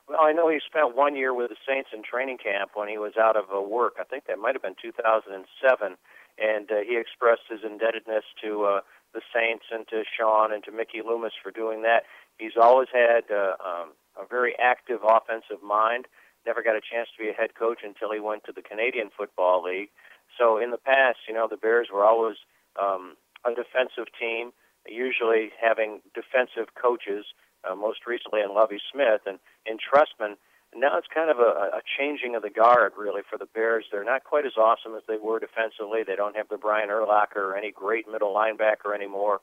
Well, 0.07 0.19
I 0.21 0.31
know 0.31 0.47
he 0.47 0.59
spent 0.65 0.95
one 0.95 1.15
year 1.15 1.33
with 1.33 1.49
the 1.49 1.55
Saints 1.67 1.89
in 1.93 2.03
training 2.03 2.37
camp 2.37 2.71
when 2.75 2.87
he 2.89 2.97
was 2.97 3.13
out 3.19 3.35
of 3.35 3.45
uh, 3.53 3.59
work. 3.61 3.95
I 3.99 4.03
think 4.03 4.25
that 4.27 4.37
might 4.37 4.53
have 4.53 4.61
been 4.61 4.75
2007, 4.79 5.97
and 6.41 6.71
uh, 6.71 6.81
he 6.87 6.97
expressed 6.97 7.45
his 7.49 7.59
indebtedness 7.63 8.25
to 8.43 8.63
uh, 8.63 8.81
the 9.13 9.21
Saints 9.33 9.65
and 9.71 9.87
to 9.89 10.03
Sean 10.03 10.51
and 10.51 10.63
to 10.63 10.71
Mickey 10.71 11.01
Loomis 11.05 11.33
for 11.41 11.51
doing 11.51 11.83
that. 11.83 12.03
He's 12.37 12.57
always 12.59 12.87
had 12.91 13.29
uh, 13.29 13.55
um, 13.63 13.93
a 14.17 14.25
very 14.27 14.55
active 14.57 14.99
offensive 15.07 15.61
mind. 15.63 16.07
Never 16.45 16.63
got 16.63 16.75
a 16.75 16.81
chance 16.81 17.09
to 17.15 17.23
be 17.23 17.29
a 17.29 17.33
head 17.33 17.53
coach 17.53 17.79
until 17.83 18.11
he 18.11 18.19
went 18.19 18.43
to 18.45 18.51
the 18.51 18.63
Canadian 18.63 19.11
Football 19.15 19.63
League. 19.63 19.89
So 20.37 20.57
in 20.57 20.71
the 20.71 20.81
past, 20.81 21.19
you 21.27 21.33
know, 21.35 21.47
the 21.47 21.57
Bears 21.57 21.89
were 21.93 22.03
always 22.03 22.37
um, 22.81 23.15
a 23.45 23.53
defensive 23.53 24.09
team, 24.17 24.51
usually 24.87 25.51
having 25.61 26.01
defensive 26.15 26.73
coaches. 26.73 27.25
Uh, 27.61 27.75
most 27.75 28.07
recently 28.07 28.41
in 28.41 28.55
Lovie 28.55 28.81
Smith 28.91 29.21
and 29.27 29.37
in 29.67 29.77
Trestman. 29.77 30.33
Now 30.75 30.97
it's 30.97 31.07
kind 31.13 31.29
of 31.29 31.39
a, 31.39 31.77
a 31.77 31.81
changing 31.97 32.35
of 32.35 32.43
the 32.43 32.49
guard, 32.49 32.93
really, 32.97 33.21
for 33.29 33.37
the 33.37 33.45
Bears. 33.45 33.85
They're 33.91 34.05
not 34.05 34.23
quite 34.23 34.45
as 34.45 34.55
awesome 34.57 34.95
as 34.95 35.03
they 35.07 35.17
were 35.17 35.39
defensively. 35.39 36.03
They 36.05 36.15
don't 36.15 36.35
have 36.35 36.47
the 36.47 36.57
Brian 36.57 36.89
Urlacher 36.89 37.43
or 37.43 37.57
any 37.57 37.71
great 37.71 38.09
middle 38.09 38.33
linebacker 38.33 38.95
anymore. 38.95 39.41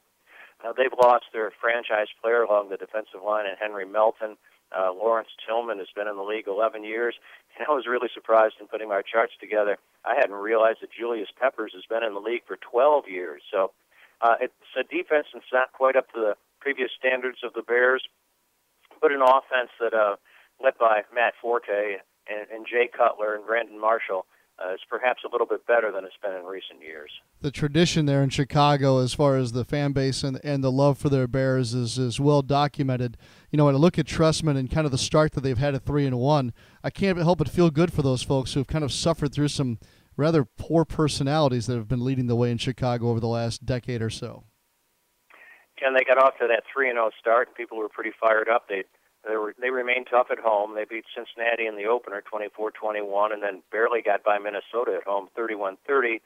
Uh, 0.65 0.73
they've 0.77 0.95
lost 1.01 1.27
their 1.33 1.53
franchise 1.61 2.09
player 2.21 2.43
along 2.43 2.71
the 2.71 2.77
defensive 2.77 3.23
line, 3.25 3.47
and 3.47 3.57
Henry 3.61 3.85
Melton. 3.85 4.37
Uh, 4.77 4.93
Lawrence 4.93 5.29
Tillman 5.47 5.79
has 5.79 5.89
been 5.95 6.09
in 6.09 6.17
the 6.17 6.23
league 6.23 6.49
11 6.49 6.85
years, 6.85 7.15
and 7.57 7.67
I 7.69 7.73
was 7.73 7.87
really 7.87 8.09
surprised 8.13 8.57
in 8.61 8.67
putting 8.67 8.89
my 8.89 9.01
charts 9.01 9.33
together. 9.41 9.79
I 10.05 10.15
hadn't 10.15 10.37
realized 10.37 10.79
that 10.83 10.93
Julius 10.93 11.29
Peppers 11.41 11.73
has 11.75 11.85
been 11.89 12.03
in 12.03 12.15
the 12.15 12.21
league 12.21 12.43
for 12.47 12.57
12 12.57 13.09
years. 13.09 13.43
So 13.51 13.73
uh, 14.21 14.37
it's 14.41 14.53
a 14.79 14.83
defense 14.83 15.29
that's 15.33 15.53
not 15.53 15.73
quite 15.73 15.97
up 15.97 16.13
to 16.13 16.21
the 16.21 16.35
previous 16.61 16.91
standards 16.99 17.39
of 17.45 17.55
the 17.55 17.63
Bears, 17.63 18.05
but 19.01 19.13
an 19.13 19.23
offense 19.23 19.71
that, 19.81 19.95
uh, 19.95 20.17
led 20.63 20.75
by 20.79 21.03
Matt 21.15 21.35
Forte 21.41 21.97
and, 22.29 22.47
and 22.53 22.67
Jay 22.67 22.89
Cutler 22.95 23.35
and 23.35 23.47
Brandon 23.47 23.81
Marshall, 23.81 24.27
uh, 24.59 24.75
is 24.75 24.81
perhaps 24.89 25.23
a 25.25 25.31
little 25.31 25.47
bit 25.47 25.65
better 25.67 25.93
than 25.93 26.05
it's 26.05 26.17
been 26.21 26.33
in 26.33 26.45
recent 26.45 26.83
years. 26.83 27.11
The 27.41 27.51
tradition 27.51 28.07
there 28.07 28.23
in 28.23 28.31
Chicago, 28.31 28.99
as 28.99 29.15
far 29.15 29.37
as 29.37 29.53
the 29.53 29.65
fan 29.65 29.93
base 29.93 30.25
and, 30.25 30.41
and 30.43 30.65
the 30.65 30.73
love 30.73 30.99
for 30.99 31.09
their 31.09 31.29
Bears, 31.29 31.75
is 31.75 31.97
is 31.97 32.19
well 32.19 32.43
documented. 32.43 33.17
You 33.51 33.57
know, 33.57 33.67
when 33.67 33.77
I 33.77 33.79
look 33.79 33.99
at 33.99 34.07
Trestman 34.07 34.57
and 34.57 34.71
kind 34.71 34.85
of 34.85 34.91
the 34.91 34.99
start 34.99 35.33
that 35.33 35.43
they've 35.43 35.57
had 35.57 35.75
at 35.75 35.85
three 35.85 36.07
and 36.07 36.19
one, 36.19 36.53
I 36.83 36.91
can't 36.91 37.19
help 37.19 37.39
but 37.39 37.49
feel 37.49 37.71
good 37.71 37.93
for 37.93 38.03
those 38.03 38.23
folks 38.23 38.55
who 38.55 38.61
have 38.61 38.67
kind 38.67 38.85
of 38.85 38.93
suffered 38.93 39.33
through 39.33 39.49
some 39.49 39.79
rather 40.17 40.45
poor 40.45 40.85
personalities 40.85 41.67
that 41.67 41.77
have 41.77 41.87
been 41.87 42.05
leading 42.05 42.27
the 42.27 42.35
way 42.35 42.51
in 42.51 42.59
Chicago 42.59 43.09
over 43.11 43.21
the 43.21 43.29
last 43.29 43.65
decade 43.65 44.03
or 44.03 44.11
so. 44.11 44.43
And 45.81 45.95
they 45.95 46.03
got 46.03 46.19
off 46.19 46.37
to 46.41 46.49
that 46.49 46.65
three 46.73 46.89
and 46.89 46.97
zero 46.97 47.07
oh 47.07 47.11
start. 47.21 47.47
And 47.47 47.55
people 47.55 47.79
were 47.79 47.89
pretty 47.89 48.11
fired 48.21 48.49
up. 48.49 48.69
They 48.69 48.83
they 49.29 49.37
were 49.37 49.55
they 49.61 49.71
remained 49.71 50.09
tough 50.11 50.29
at 50.33 50.39
home. 50.39 50.75
They 50.75 50.85
beat 50.85 51.05
Cincinnati 51.15 51.67
in 51.67 51.77
the 51.77 51.85
opener 51.85 52.23
24-21 52.23 53.33
and 53.33 53.43
then 53.43 53.63
barely 53.71 54.03
got 54.03 54.25
by 54.25 54.39
Minnesota 54.39 54.97
at 54.97 55.05
home 55.05 55.29
31-30. 55.39 56.21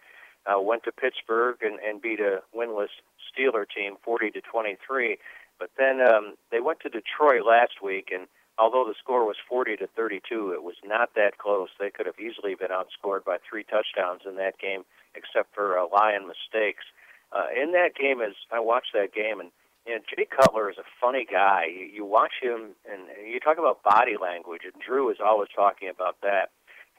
Uh, 0.44 0.60
went 0.60 0.82
to 0.84 0.92
Pittsburgh 0.92 1.56
and, 1.62 1.78
and 1.80 2.00
beat 2.00 2.20
a 2.20 2.42
winless 2.56 2.94
Steeler 3.30 3.64
team 3.68 3.96
40 4.04 4.30
to 4.32 4.40
23. 4.40 5.18
But 5.58 5.70
then 5.78 6.00
um, 6.00 6.34
they 6.50 6.60
went 6.60 6.80
to 6.80 6.88
Detroit 6.88 7.46
last 7.46 7.82
week, 7.82 8.10
and 8.12 8.26
although 8.58 8.84
the 8.84 8.98
score 8.98 9.24
was 9.24 9.36
40 9.48 9.76
to 9.76 9.86
32, 9.86 10.52
it 10.52 10.64
was 10.64 10.74
not 10.84 11.14
that 11.14 11.38
close. 11.38 11.68
They 11.78 11.90
could 11.90 12.06
have 12.06 12.18
easily 12.18 12.56
been 12.56 12.70
outscored 12.70 13.24
by 13.24 13.36
three 13.48 13.62
touchdowns 13.62 14.22
in 14.26 14.36
that 14.36 14.58
game, 14.58 14.82
except 15.14 15.54
for 15.54 15.78
uh, 15.78 15.86
Lion 15.92 16.26
mistakes. 16.26 16.84
Uh, 17.30 17.46
in 17.54 17.72
that 17.72 17.94
game, 17.94 18.20
as 18.20 18.34
I 18.50 18.58
watched 18.58 18.92
that 18.94 19.14
game, 19.14 19.38
and 19.38 19.50
you 19.86 19.94
know, 19.94 20.00
Jay 20.08 20.26
Cutler 20.26 20.70
is 20.70 20.78
a 20.78 20.86
funny 21.00 21.26
guy. 21.30 21.66
You, 21.66 21.86
you 21.86 22.04
watch 22.04 22.34
him, 22.40 22.74
and 22.90 23.02
you 23.26 23.40
talk 23.40 23.58
about 23.58 23.82
body 23.82 24.16
language, 24.20 24.62
and 24.64 24.80
Drew 24.80 25.10
is 25.10 25.18
always 25.24 25.48
talking 25.54 25.88
about 25.88 26.16
that. 26.22 26.50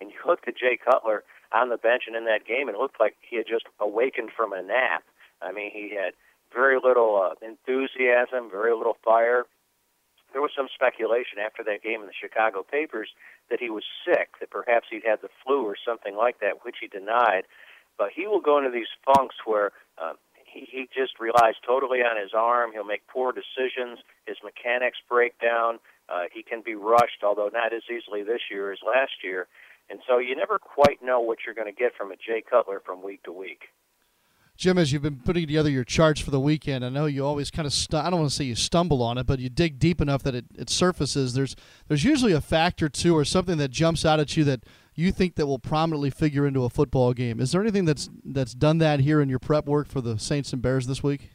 And 0.01 0.09
you 0.09 0.17
looked 0.25 0.47
at 0.47 0.57
Jay 0.57 0.77
Cutler 0.77 1.23
on 1.51 1.69
the 1.69 1.77
bench 1.77 2.03
and 2.07 2.15
in 2.15 2.25
that 2.25 2.45
game, 2.45 2.67
and 2.67 2.75
it 2.75 2.81
looked 2.81 2.99
like 2.99 3.15
he 3.21 3.37
had 3.37 3.47
just 3.47 3.65
awakened 3.79 4.31
from 4.35 4.51
a 4.51 4.61
nap. 4.61 5.03
I 5.41 5.51
mean, 5.51 5.71
he 5.71 5.95
had 5.95 6.13
very 6.53 6.77
little 6.83 7.21
uh, 7.21 7.35
enthusiasm, 7.45 8.49
very 8.51 8.75
little 8.75 8.97
fire. 9.03 9.45
There 10.31 10.41
was 10.41 10.51
some 10.55 10.67
speculation 10.73 11.37
after 11.37 11.63
that 11.63 11.83
game 11.83 12.01
in 12.01 12.07
the 12.07 12.19
Chicago 12.19 12.63
papers 12.63 13.09
that 13.49 13.59
he 13.59 13.69
was 13.69 13.83
sick, 14.03 14.29
that 14.39 14.49
perhaps 14.49 14.87
he'd 14.89 15.05
had 15.05 15.21
the 15.21 15.29
flu 15.45 15.63
or 15.63 15.75
something 15.77 16.15
like 16.15 16.39
that, 16.39 16.65
which 16.65 16.77
he 16.81 16.87
denied. 16.87 17.43
But 17.97 18.09
he 18.15 18.25
will 18.25 18.41
go 18.41 18.57
into 18.57 18.71
these 18.71 18.89
funks 19.05 19.35
where 19.45 19.71
uh, 20.01 20.13
he, 20.53 20.67
he 20.71 20.89
just 20.93 21.19
relies 21.19 21.55
totally 21.65 21.99
on 21.99 22.21
his 22.21 22.31
arm. 22.35 22.71
He'll 22.73 22.83
make 22.83 23.07
poor 23.07 23.31
decisions. 23.33 23.99
His 24.25 24.37
mechanics 24.43 24.97
break 25.09 25.39
down. 25.39 25.79
Uh, 26.07 26.23
he 26.33 26.43
can 26.43 26.61
be 26.63 26.75
rushed, 26.75 27.23
although 27.23 27.49
not 27.51 27.73
as 27.73 27.83
easily 27.89 28.23
this 28.23 28.41
year 28.51 28.71
as 28.71 28.79
last 28.85 29.23
year. 29.23 29.47
And 29.89 29.99
so 30.07 30.17
you 30.17 30.35
never 30.35 30.59
quite 30.59 31.03
know 31.03 31.19
what 31.19 31.39
you're 31.45 31.55
going 31.55 31.73
to 31.73 31.77
get 31.77 31.93
from 31.97 32.11
a 32.11 32.15
Jay 32.15 32.43
Cutler 32.47 32.81
from 32.85 33.03
week 33.03 33.23
to 33.23 33.31
week. 33.31 33.63
Jim, 34.55 34.77
as 34.77 34.93
you've 34.93 35.01
been 35.01 35.19
putting 35.25 35.47
together 35.47 35.69
your 35.69 35.83
charts 35.83 36.21
for 36.21 36.29
the 36.29 36.39
weekend, 36.39 36.85
I 36.85 36.89
know 36.89 37.07
you 37.07 37.25
always 37.25 37.49
kind 37.49 37.65
of 37.65 37.73
stu- 37.73 37.97
I 37.97 38.11
don't 38.11 38.19
want 38.19 38.29
to 38.29 38.35
say 38.35 38.43
you 38.43 38.55
stumble 38.55 39.01
on 39.01 39.17
it, 39.17 39.25
but 39.25 39.39
you 39.39 39.49
dig 39.49 39.79
deep 39.79 39.99
enough 39.99 40.21
that 40.23 40.35
it, 40.35 40.45
it 40.55 40.69
surfaces. 40.69 41.33
There's 41.33 41.55
there's 41.87 42.03
usually 42.03 42.33
a 42.33 42.41
factor 42.41 42.87
too, 42.87 43.17
or 43.17 43.25
something 43.25 43.57
that 43.57 43.71
jumps 43.71 44.05
out 44.05 44.19
at 44.19 44.37
you 44.37 44.43
that 44.43 44.63
you 44.95 45.11
think 45.11 45.35
that 45.35 45.47
will 45.47 45.59
prominently 45.59 46.09
figure 46.09 46.45
into 46.45 46.63
a 46.63 46.69
football 46.69 47.13
game. 47.13 47.39
Is 47.39 47.51
there 47.51 47.61
anything 47.61 47.85
that's 47.85 48.09
that's 48.23 48.53
done 48.53 48.77
that 48.79 48.99
here 48.99 49.21
in 49.21 49.29
your 49.29 49.39
prep 49.39 49.65
work 49.65 49.87
for 49.87 50.01
the 50.01 50.17
Saints 50.19 50.53
and 50.53 50.61
Bears 50.61 50.87
this 50.87 51.03
week? 51.03 51.31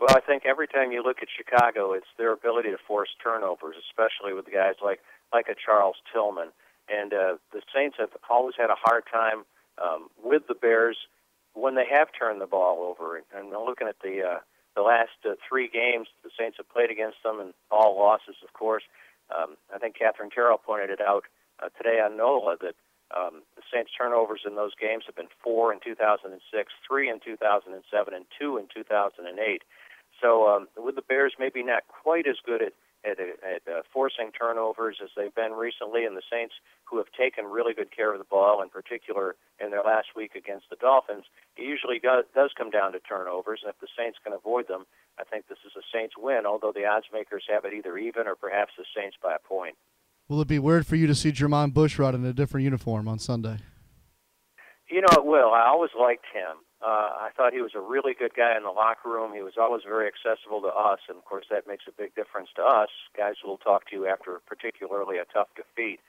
Well, 0.00 0.16
I 0.16 0.20
think 0.20 0.44
every 0.44 0.66
time 0.66 0.92
you 0.92 1.02
look 1.02 1.18
at 1.22 1.28
Chicago, 1.34 1.92
it's 1.92 2.06
their 2.18 2.32
ability 2.32 2.70
to 2.70 2.78
force 2.86 3.08
turnovers, 3.22 3.76
especially 3.88 4.34
with 4.34 4.46
guys 4.52 4.74
like 4.82 5.00
like 5.32 5.48
a 5.48 5.54
Charles 5.54 5.96
Tillman. 6.12 6.48
And 6.88 7.14
uh, 7.14 7.36
the 7.52 7.62
Saints 7.74 7.96
have 7.98 8.10
always 8.28 8.54
had 8.58 8.68
a 8.70 8.76
hard 8.76 9.04
time 9.10 9.44
um, 9.82 10.08
with 10.22 10.46
the 10.46 10.54
Bears 10.54 10.98
when 11.54 11.74
they 11.74 11.86
have 11.90 12.08
turned 12.18 12.40
the 12.40 12.46
ball 12.46 12.82
over. 12.82 13.16
And 13.16 13.50
looking 13.50 13.88
at 13.88 13.96
the 14.02 14.22
uh, 14.22 14.38
the 14.76 14.82
last 14.82 15.16
uh, 15.24 15.34
three 15.48 15.68
games 15.68 16.08
the 16.22 16.30
Saints 16.38 16.58
have 16.58 16.68
played 16.68 16.90
against 16.90 17.22
them, 17.22 17.40
and 17.40 17.54
all 17.70 17.96
losses, 17.96 18.36
of 18.42 18.52
course. 18.52 18.82
Um, 19.34 19.56
I 19.74 19.78
think 19.78 19.96
Catherine 19.96 20.30
Carroll 20.30 20.58
pointed 20.58 20.90
it 20.90 21.00
out 21.00 21.24
uh, 21.64 21.68
today 21.76 22.00
on 22.00 22.16
NOLA 22.16 22.56
that 22.60 22.76
um, 23.14 23.42
the 23.56 23.62
Saints' 23.72 23.92
turnovers 23.96 24.42
in 24.46 24.56
those 24.56 24.74
games 24.74 25.04
have 25.06 25.16
been 25.16 25.32
four 25.42 25.72
in 25.72 25.80
2006, 25.80 26.36
three 26.86 27.08
in 27.08 27.20
2007, 27.24 28.14
and 28.14 28.24
two 28.38 28.56
in 28.56 28.66
2008. 28.74 29.62
So 30.20 30.48
um, 30.48 30.68
with 30.76 30.96
the 30.96 31.02
Bears, 31.02 31.34
maybe 31.38 31.62
not 31.62 31.82
quite 31.88 32.26
as 32.26 32.36
good 32.44 32.62
at 32.62 32.72
at, 33.04 33.20
at 33.20 33.62
uh, 33.68 33.82
forcing 33.92 34.32
turnovers 34.32 34.96
as 35.02 35.10
they've 35.16 35.34
been 35.34 35.52
recently, 35.52 36.04
and 36.04 36.16
the 36.16 36.24
Saints, 36.30 36.54
who 36.84 36.96
have 36.96 37.12
taken 37.12 37.44
really 37.44 37.74
good 37.74 37.94
care 37.94 38.12
of 38.12 38.18
the 38.18 38.24
ball, 38.24 38.62
in 38.62 38.68
particular 38.70 39.36
in 39.60 39.70
their 39.70 39.82
last 39.82 40.16
week 40.16 40.34
against 40.34 40.70
the 40.70 40.76
Dolphins, 40.76 41.24
it 41.56 41.62
usually 41.62 41.98
does, 41.98 42.24
does 42.34 42.50
come 42.56 42.70
down 42.70 42.92
to 42.92 43.00
turnovers, 43.00 43.60
and 43.62 43.70
if 43.70 43.80
the 43.80 43.92
Saints 43.96 44.18
can 44.24 44.32
avoid 44.32 44.68
them, 44.68 44.86
I 45.20 45.24
think 45.24 45.46
this 45.46 45.60
is 45.66 45.76
a 45.76 45.84
Saints 45.92 46.14
win, 46.16 46.46
although 46.46 46.72
the 46.72 46.86
odds 46.86 47.06
makers 47.12 47.44
have 47.48 47.64
it 47.64 47.74
either 47.74 47.98
even 47.98 48.26
or 48.26 48.34
perhaps 48.34 48.72
the 48.76 48.88
Saints 48.96 49.16
by 49.22 49.36
a 49.36 49.38
point. 49.38 49.76
Will 50.28 50.40
it 50.40 50.48
be 50.48 50.58
weird 50.58 50.86
for 50.86 50.96
you 50.96 51.06
to 51.06 51.14
see 51.14 51.32
Jermon 51.32 51.72
Bushrod 51.72 52.14
in 52.14 52.24
a 52.24 52.32
different 52.32 52.64
uniform 52.64 53.08
on 53.08 53.18
Sunday? 53.18 53.58
You 54.88 55.02
know, 55.02 55.12
it 55.12 55.26
will. 55.26 55.52
I 55.52 55.66
always 55.68 55.90
liked 55.98 56.24
him. 56.32 56.64
Uh, 56.80 57.28
I 57.28 57.30
thought 57.36 57.52
he 57.52 57.60
was 57.60 57.72
a 57.74 57.80
really 57.80 58.14
good 58.18 58.32
guy 58.34 58.56
in 58.56 58.62
the 58.62 58.70
locker 58.70 59.08
room. 59.08 59.32
He 59.34 59.42
was 59.42 59.54
always 59.58 59.82
very 59.84 60.06
accessible 60.06 60.60
to 60.62 60.68
us, 60.68 61.00
and 61.08 61.16
of 61.18 61.24
course 61.24 61.46
that 61.50 61.66
makes 61.66 61.84
a 61.88 61.92
big 61.92 62.14
difference 62.14 62.50
to 62.56 62.62
us, 62.62 62.88
guys 63.16 63.34
who 63.42 63.48
will 63.48 63.58
talk 63.58 63.88
to 63.88 63.96
you 63.96 64.06
after 64.06 64.40
particularly 64.46 65.18
a 65.18 65.24
tough 65.32 65.48
defeat. 65.56 66.00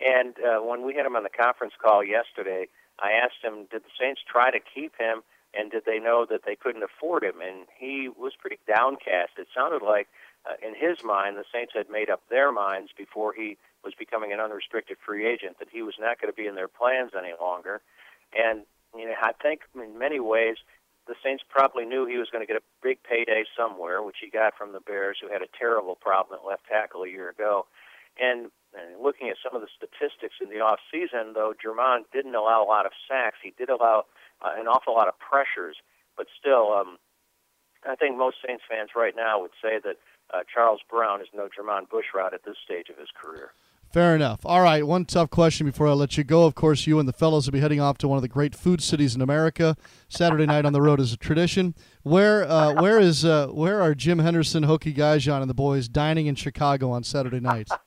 And 0.00 0.34
uh, 0.40 0.60
when 0.60 0.84
we 0.84 0.94
had 0.94 1.06
him 1.06 1.16
on 1.16 1.22
the 1.22 1.30
conference 1.30 1.74
call 1.80 2.02
yesterday, 2.02 2.68
I 2.98 3.12
asked 3.12 3.42
him, 3.42 3.66
did 3.70 3.82
the 3.82 3.96
Saints 4.00 4.20
try 4.24 4.50
to 4.50 4.58
keep 4.60 4.96
him, 4.98 5.22
and 5.52 5.70
did 5.70 5.84
they 5.86 5.98
know 5.98 6.26
that 6.28 6.42
they 6.44 6.56
couldn't 6.56 6.82
afford 6.82 7.22
him? 7.22 7.40
And 7.44 7.66
he 7.78 8.08
was 8.08 8.32
pretty 8.38 8.58
downcast. 8.66 9.38
It 9.38 9.48
sounded 9.54 9.82
like, 9.82 10.08
uh, 10.46 10.54
in 10.66 10.74
his 10.74 11.02
mind, 11.04 11.36
the 11.36 11.44
Saints 11.52 11.72
had 11.74 11.88
made 11.90 12.10
up 12.10 12.22
their 12.28 12.52
minds 12.52 12.90
before 12.96 13.32
he 13.32 13.56
was 13.82 13.94
becoming 13.98 14.32
an 14.32 14.40
unrestricted 14.40 14.96
free 15.04 15.26
agent 15.26 15.58
that 15.58 15.68
he 15.70 15.82
was 15.82 15.94
not 15.98 16.20
going 16.20 16.32
to 16.32 16.36
be 16.36 16.46
in 16.46 16.54
their 16.54 16.68
plans 16.68 17.12
any 17.16 17.32
longer. 17.40 17.80
And 18.36 18.62
you 18.96 19.06
know, 19.06 19.14
I 19.20 19.32
think 19.32 19.62
in 19.74 19.98
many 19.98 20.20
ways 20.20 20.56
the 21.06 21.14
Saints 21.22 21.44
probably 21.48 21.84
knew 21.84 22.06
he 22.06 22.16
was 22.16 22.30
going 22.30 22.46
to 22.46 22.50
get 22.50 22.60
a 22.60 22.64
big 22.82 23.02
payday 23.02 23.44
somewhere, 23.56 24.02
which 24.02 24.16
he 24.20 24.30
got 24.30 24.56
from 24.56 24.72
the 24.72 24.80
Bears, 24.80 25.18
who 25.20 25.28
had 25.30 25.42
a 25.42 25.58
terrible 25.58 25.96
problem 25.96 26.38
at 26.40 26.48
left 26.48 26.66
tackle 26.66 27.02
a 27.02 27.08
year 27.08 27.28
ago. 27.28 27.66
And, 28.20 28.50
and 28.72 29.02
looking 29.02 29.28
at 29.28 29.36
some 29.42 29.54
of 29.54 29.60
the 29.60 29.68
statistics 29.76 30.36
in 30.40 30.48
the 30.48 30.60
off 30.60 30.78
season, 30.90 31.34
though 31.34 31.52
Jermon 31.52 32.04
didn't 32.12 32.34
allow 32.34 32.62
a 32.62 32.68
lot 32.68 32.86
of 32.86 32.92
sacks, 33.08 33.38
he 33.42 33.52
did 33.56 33.68
allow 33.68 34.04
uh, 34.40 34.52
an 34.56 34.66
awful 34.66 34.94
lot 34.94 35.08
of 35.08 35.18
pressures. 35.18 35.76
But 36.16 36.26
still, 36.38 36.72
um, 36.72 36.96
I 37.84 37.96
think 37.96 38.16
most 38.16 38.36
Saints 38.46 38.62
fans 38.68 38.90
right 38.96 39.14
now 39.16 39.40
would 39.40 39.56
say 39.60 39.78
that 39.84 39.96
uh, 40.32 40.40
Charles 40.52 40.80
Brown 40.90 41.20
is 41.20 41.28
no 41.34 41.48
Jermon 41.48 41.88
Bushrod 41.88 42.32
at 42.32 42.44
this 42.44 42.56
stage 42.64 42.88
of 42.88 42.96
his 42.98 43.08
career. 43.20 43.52
Fair 43.92 44.16
enough. 44.16 44.40
All 44.44 44.60
right, 44.60 44.84
one 44.84 45.04
tough 45.04 45.30
question 45.30 45.66
before 45.66 45.86
I 45.86 45.92
let 45.92 46.18
you 46.18 46.24
go. 46.24 46.46
Of 46.46 46.56
course, 46.56 46.84
you 46.84 46.98
and 46.98 47.08
the 47.08 47.12
fellows 47.12 47.46
will 47.46 47.52
be 47.52 47.60
heading 47.60 47.80
off 47.80 47.96
to 47.98 48.08
one 48.08 48.16
of 48.16 48.22
the 48.22 48.28
great 48.28 48.52
food 48.52 48.82
cities 48.82 49.14
in 49.14 49.22
America. 49.22 49.76
Saturday 50.08 50.46
night 50.46 50.64
on 50.64 50.72
the 50.72 50.82
road 50.82 50.98
is 50.98 51.12
a 51.12 51.16
tradition. 51.16 51.76
Where 52.02 52.42
uh, 52.42 52.74
where 52.82 52.98
is 52.98 53.24
uh, 53.24 53.48
where 53.48 53.80
are 53.80 53.94
Jim 53.94 54.18
Henderson, 54.18 54.64
Hokie 54.64 54.96
Gajan, 54.96 55.40
and 55.42 55.48
the 55.48 55.54
boys 55.54 55.86
dining 55.86 56.26
in 56.26 56.34
Chicago 56.34 56.90
on 56.90 57.04
Saturday 57.04 57.40
night? 57.40 57.68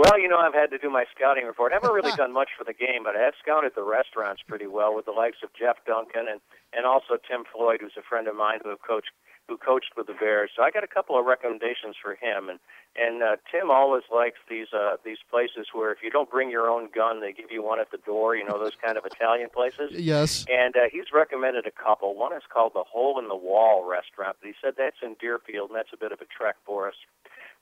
Well, 0.00 0.18
you 0.18 0.28
know, 0.28 0.38
I've 0.38 0.54
had 0.54 0.70
to 0.70 0.78
do 0.78 0.88
my 0.88 1.04
scouting 1.14 1.44
report. 1.44 1.72
I 1.72 1.74
haven't 1.76 1.92
really 1.92 2.16
done 2.16 2.32
much 2.32 2.48
for 2.56 2.64
the 2.64 2.72
game, 2.72 3.04
but 3.04 3.16
I 3.16 3.20
have 3.20 3.34
scouted 3.36 3.72
the 3.76 3.82
restaurants 3.82 4.40
pretty 4.48 4.66
well 4.66 4.96
with 4.96 5.04
the 5.04 5.12
likes 5.12 5.36
of 5.44 5.50
Jeff 5.52 5.76
Duncan 5.84 6.24
and 6.24 6.40
and 6.72 6.86
also 6.86 7.20
Tim 7.20 7.44
Floyd, 7.44 7.80
who's 7.82 7.92
a 7.98 8.02
friend 8.08 8.26
of 8.26 8.34
mine 8.34 8.60
who 8.62 8.70
have 8.70 8.80
coached 8.80 9.10
who 9.50 9.58
coached 9.58 9.92
with 9.96 10.06
the 10.06 10.14
Bears. 10.14 10.50
So 10.54 10.62
I 10.62 10.70
got 10.70 10.84
a 10.84 10.86
couple 10.86 11.18
of 11.18 11.26
recommendations 11.26 11.96
for 12.00 12.14
him. 12.14 12.48
And 12.48 12.60
and 12.96 13.22
uh, 13.22 13.36
Tim 13.50 13.70
always 13.70 14.04
likes 14.14 14.38
these 14.48 14.68
uh, 14.72 14.96
these 15.04 15.18
places 15.28 15.66
where 15.74 15.90
if 15.90 15.98
you 16.02 16.10
don't 16.10 16.30
bring 16.30 16.50
your 16.50 16.70
own 16.70 16.88
gun, 16.94 17.20
they 17.20 17.32
give 17.32 17.50
you 17.50 17.62
one 17.62 17.80
at 17.80 17.90
the 17.90 17.98
door. 17.98 18.36
You 18.36 18.44
know 18.44 18.58
those 18.58 18.78
kind 18.82 18.96
of 18.96 19.04
Italian 19.04 19.50
places. 19.50 19.90
Yes. 19.92 20.46
And 20.48 20.76
uh, 20.76 20.86
he's 20.90 21.10
recommended 21.12 21.66
a 21.66 21.70
couple. 21.72 22.14
One 22.14 22.32
is 22.32 22.42
called 22.48 22.72
the 22.74 22.84
Hole 22.84 23.18
in 23.18 23.28
the 23.28 23.36
Wall 23.36 23.84
Restaurant. 23.88 24.36
But 24.40 24.46
he 24.48 24.54
said 24.62 24.74
that's 24.78 25.02
in 25.02 25.16
Deerfield, 25.20 25.70
and 25.70 25.76
that's 25.76 25.92
a 25.92 25.98
bit 25.98 26.12
of 26.12 26.20
a 26.20 26.26
trek 26.26 26.56
for 26.64 26.86
us. 26.86 26.94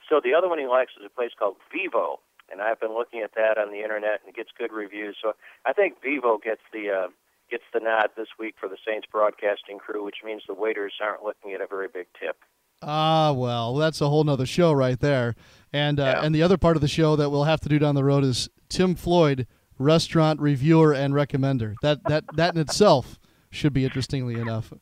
So 0.09 0.21
the 0.23 0.35
other 0.35 0.49
one 0.49 0.59
he 0.59 0.67
likes 0.67 0.93
is 0.99 1.05
a 1.05 1.11
place 1.11 1.33
called 1.39 1.57
Vivo, 1.73 2.21
and 2.53 2.61
I've 2.61 2.81
been 2.81 2.95
looking 2.95 3.21
at 3.21 3.35
that 3.35 3.59
on 3.59 3.73
the 3.73 3.81
internet, 3.81 4.21
and 4.21 4.29
it 4.29 4.37
gets 4.37 4.51
good 4.57 4.73
reviews. 4.73 5.17
So 5.21 5.33
I 5.67 5.73
think 5.73 6.01
Vivo 6.03 6.39
gets 6.39 6.63
the 6.73 6.91
uh, 6.91 7.09
gets 7.51 7.65
the 7.73 7.81
nod 7.81 8.11
this 8.17 8.29
week 8.39 8.55
for 8.59 8.69
the 8.69 8.77
Saints 8.87 9.07
broadcasting 9.11 9.79
crew, 9.79 10.05
which 10.05 10.17
means 10.25 10.43
the 10.47 10.55
waiters 10.55 10.95
aren't 11.03 11.23
looking 11.23 11.53
at 11.53 11.61
a 11.61 11.67
very 11.67 11.89
big 11.93 12.07
tip. 12.19 12.37
Ah, 12.83 13.33
well, 13.33 13.75
that's 13.75 14.01
a 14.01 14.09
whole 14.09 14.23
nother 14.25 14.47
show 14.47 14.73
right 14.73 15.01
there. 15.01 15.35
And 15.73 15.99
uh, 15.99 16.05
Yeah. 16.05 16.25
and 16.25 16.35
the 16.35 16.43
other 16.43 16.57
part 16.57 16.77
of 16.77 16.81
the 16.83 16.89
show 16.89 17.17
that 17.17 17.31
we'll 17.31 17.45
have 17.45 17.61
to 17.61 17.69
do 17.69 17.79
down 17.79 17.95
the 17.95 18.05
road 18.05 18.25
is 18.25 18.49
Tim 18.69 18.95
Floyd, 18.95 19.47
restaurant 19.79 20.41
reviewer 20.41 20.93
and 20.95 21.13
recommender. 21.15 21.75
That 21.83 22.05
that 22.05 22.25
that 22.37 22.55
in 22.55 22.61
itself 22.61 23.19
should 23.51 23.73
be 23.73 23.85
interestingly 23.85 24.35
enough. 24.35 24.73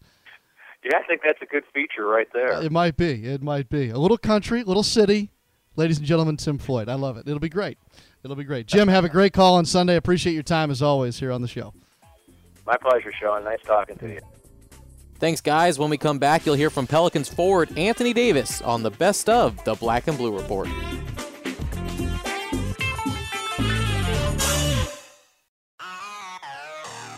Yeah, 0.84 0.98
I 0.98 1.02
think 1.06 1.22
that's 1.24 1.40
a 1.42 1.46
good 1.46 1.64
feature 1.74 2.06
right 2.06 2.28
there. 2.32 2.62
It 2.62 2.70
might 2.70 2.96
be. 2.96 3.24
It 3.26 3.42
might 3.42 3.68
be 3.68 3.88
a 3.90 3.98
little 3.98 4.18
country, 4.18 4.62
little 4.62 4.82
city. 4.84 5.30
Ladies 5.74 5.98
and 5.98 6.06
gentlemen, 6.06 6.36
Tim 6.36 6.58
Floyd. 6.58 6.88
I 6.88 6.94
love 6.94 7.16
it. 7.16 7.26
It'll 7.26 7.38
be 7.40 7.48
great. 7.48 7.76
It'll 8.22 8.36
be 8.36 8.44
great. 8.44 8.66
Jim, 8.66 8.88
have 8.88 9.04
a 9.04 9.08
great 9.08 9.32
call 9.32 9.56
on 9.56 9.64
Sunday. 9.66 9.96
Appreciate 9.96 10.32
your 10.32 10.42
time 10.42 10.70
as 10.70 10.80
always 10.82 11.18
here 11.18 11.30
on 11.32 11.42
the 11.42 11.48
show. 11.48 11.74
My 12.66 12.76
pleasure, 12.76 13.12
Sean. 13.12 13.44
Nice 13.44 13.62
talking 13.64 13.96
to 13.98 14.08
you. 14.08 14.20
Thanks, 15.18 15.40
guys. 15.40 15.78
When 15.78 15.88
we 15.88 15.96
come 15.96 16.18
back, 16.18 16.44
you'll 16.44 16.56
hear 16.56 16.70
from 16.70 16.86
Pelicans 16.86 17.28
forward 17.28 17.76
Anthony 17.78 18.12
Davis 18.12 18.60
on 18.60 18.82
the 18.82 18.90
best 18.90 19.28
of 19.28 19.62
the 19.64 19.74
Black 19.74 20.08
and 20.08 20.18
Blue 20.18 20.36
Report. 20.36 20.68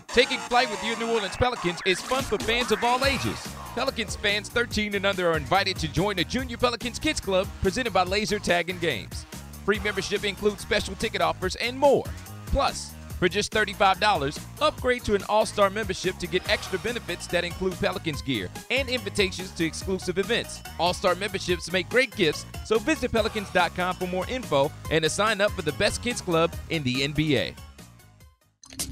Taking 0.07 0.39
flight 0.39 0.69
with 0.71 0.83
your 0.83 0.97
New 0.97 1.13
Orleans 1.13 1.37
Pelicans 1.37 1.79
is 1.85 2.01
fun 2.01 2.23
for 2.23 2.37
fans 2.39 2.71
of 2.71 2.83
all 2.83 3.05
ages. 3.05 3.47
Pelicans 3.75 4.15
fans 4.15 4.49
13 4.49 4.95
and 4.95 5.05
under 5.05 5.29
are 5.31 5.37
invited 5.37 5.77
to 5.77 5.87
join 5.87 6.15
the 6.15 6.23
Junior 6.23 6.57
Pelicans 6.57 6.99
Kids 6.99 7.19
Club 7.19 7.47
presented 7.61 7.93
by 7.93 8.03
Laser 8.03 8.39
Tag 8.39 8.69
and 8.69 8.81
Games. 8.81 9.25
Free 9.65 9.79
membership 9.79 10.25
includes 10.25 10.61
special 10.61 10.95
ticket 10.95 11.21
offers 11.21 11.55
and 11.57 11.77
more. 11.77 12.05
Plus, 12.47 12.93
for 13.19 13.29
just 13.29 13.51
$35, 13.51 14.39
upgrade 14.61 15.03
to 15.03 15.13
an 15.13 15.23
All-Star 15.29 15.69
membership 15.69 16.15
to 16.17 16.27
get 16.27 16.49
extra 16.49 16.79
benefits 16.79 17.27
that 17.27 17.43
include 17.43 17.73
Pelicans 17.79 18.21
gear 18.21 18.49
and 18.71 18.89
invitations 18.89 19.51
to 19.51 19.65
exclusive 19.65 20.17
events. 20.17 20.61
All-Star 20.79 21.15
memberships 21.15 21.71
make 21.71 21.89
great 21.89 22.15
gifts, 22.15 22.45
so 22.65 22.79
visit 22.79 23.11
pelicans.com 23.11 23.95
for 23.95 24.07
more 24.07 24.27
info 24.29 24.71
and 24.89 25.03
to 25.03 25.09
sign 25.09 25.41
up 25.41 25.51
for 25.51 25.61
the 25.61 25.73
best 25.73 26.01
kids 26.01 26.21
club 26.21 26.51
in 26.69 26.81
the 26.83 27.07
NBA. 27.07 27.55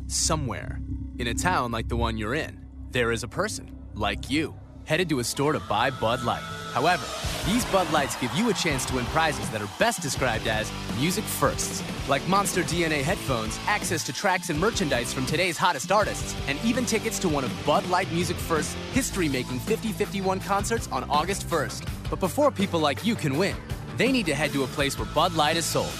Somewhere, 0.08 0.80
in 1.18 1.28
a 1.28 1.34
town 1.34 1.72
like 1.72 1.88
the 1.88 1.98
one 1.98 2.18
you're 2.18 2.36
in, 2.36 2.66
there 2.92 3.12
is 3.12 3.24
a 3.24 3.28
person, 3.28 3.76
like 3.94 4.30
you, 4.30 4.54
headed 4.88 5.10
to 5.10 5.20
a 5.20 5.24
store 5.24 5.52
to 5.52 5.60
buy 5.60 5.92
Bud 5.92 6.24
Light. 6.24 6.42
However, 6.74 7.06
these 7.46 7.66
Bud 7.66 7.92
Lights 7.92 8.16
give 8.16 8.34
you 8.34 8.50
a 8.50 8.54
chance 8.54 8.86
to 8.86 8.96
win 8.96 9.06
prizes 9.06 9.50
that 9.50 9.62
are 9.62 9.70
best 9.78 10.02
described 10.02 10.48
as 10.48 10.72
music 10.98 11.26
firsts, 11.26 11.84
like 12.08 12.26
Monster 12.28 12.64
DNA 12.64 13.04
headphones, 13.04 13.60
access 13.68 14.06
to 14.06 14.14
tracks 14.14 14.50
and 14.50 14.60
merchandise 14.60 15.14
from 15.14 15.26
today's 15.26 15.58
hottest 15.58 15.92
artists, 15.92 16.36
and 16.48 16.58
even 16.64 16.86
tickets 16.86 17.20
to 17.20 17.30
one 17.30 17.44
of 17.44 17.52
Bud 17.66 17.86
Light 17.90 18.12
Music 18.12 18.38
First's 18.38 18.76
history 18.94 19.28
making 19.28 19.60
5051 19.60 20.40
concerts 20.40 20.88
on 20.92 21.04
August 21.10 21.48
1st. 21.48 21.88
But 22.10 22.20
before 22.20 22.50
people 22.50 22.80
like 22.80 23.06
you 23.06 23.16
can 23.16 23.38
win, 23.38 23.56
they 23.98 24.12
need 24.12 24.26
to 24.28 24.36
head 24.36 24.52
to 24.52 24.64
a 24.64 24.68
place 24.68 24.98
where 24.98 25.08
Bud 25.14 25.34
Light 25.34 25.58
is 25.58 25.66
sold. 25.66 25.92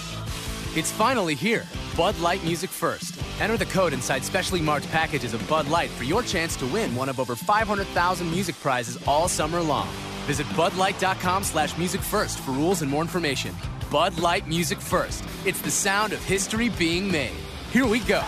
It's 0.74 0.90
finally 0.92 1.34
here. 1.34 1.64
Bud 1.96 2.18
Light 2.20 2.42
Music 2.44 2.70
First. 2.70 3.20
Enter 3.40 3.56
the 3.56 3.66
code 3.66 3.92
inside 3.92 4.24
specially 4.24 4.60
marked 4.60 4.90
packages 4.90 5.32
of 5.32 5.48
Bud 5.48 5.68
Light 5.68 5.90
for 5.90 6.04
your 6.04 6.22
chance 6.22 6.56
to 6.56 6.66
win 6.66 6.94
one 6.96 7.08
of 7.08 7.20
over 7.20 7.36
500,000 7.36 8.30
music 8.30 8.58
prizes 8.60 8.98
all 9.06 9.28
summer 9.28 9.60
long. 9.60 9.88
Visit 10.26 10.46
budlight.com 10.48 11.44
slash 11.44 11.78
music 11.78 12.00
first 12.00 12.40
for 12.40 12.50
rules 12.50 12.82
and 12.82 12.90
more 12.90 13.02
information. 13.02 13.54
Bud 13.90 14.18
Light 14.18 14.46
Music 14.46 14.78
First. 14.78 15.24
It's 15.46 15.62
the 15.62 15.70
sound 15.70 16.12
of 16.12 16.22
history 16.24 16.68
being 16.68 17.10
made. 17.10 17.36
Here 17.72 17.86
we 17.86 18.00
go. 18.00 18.22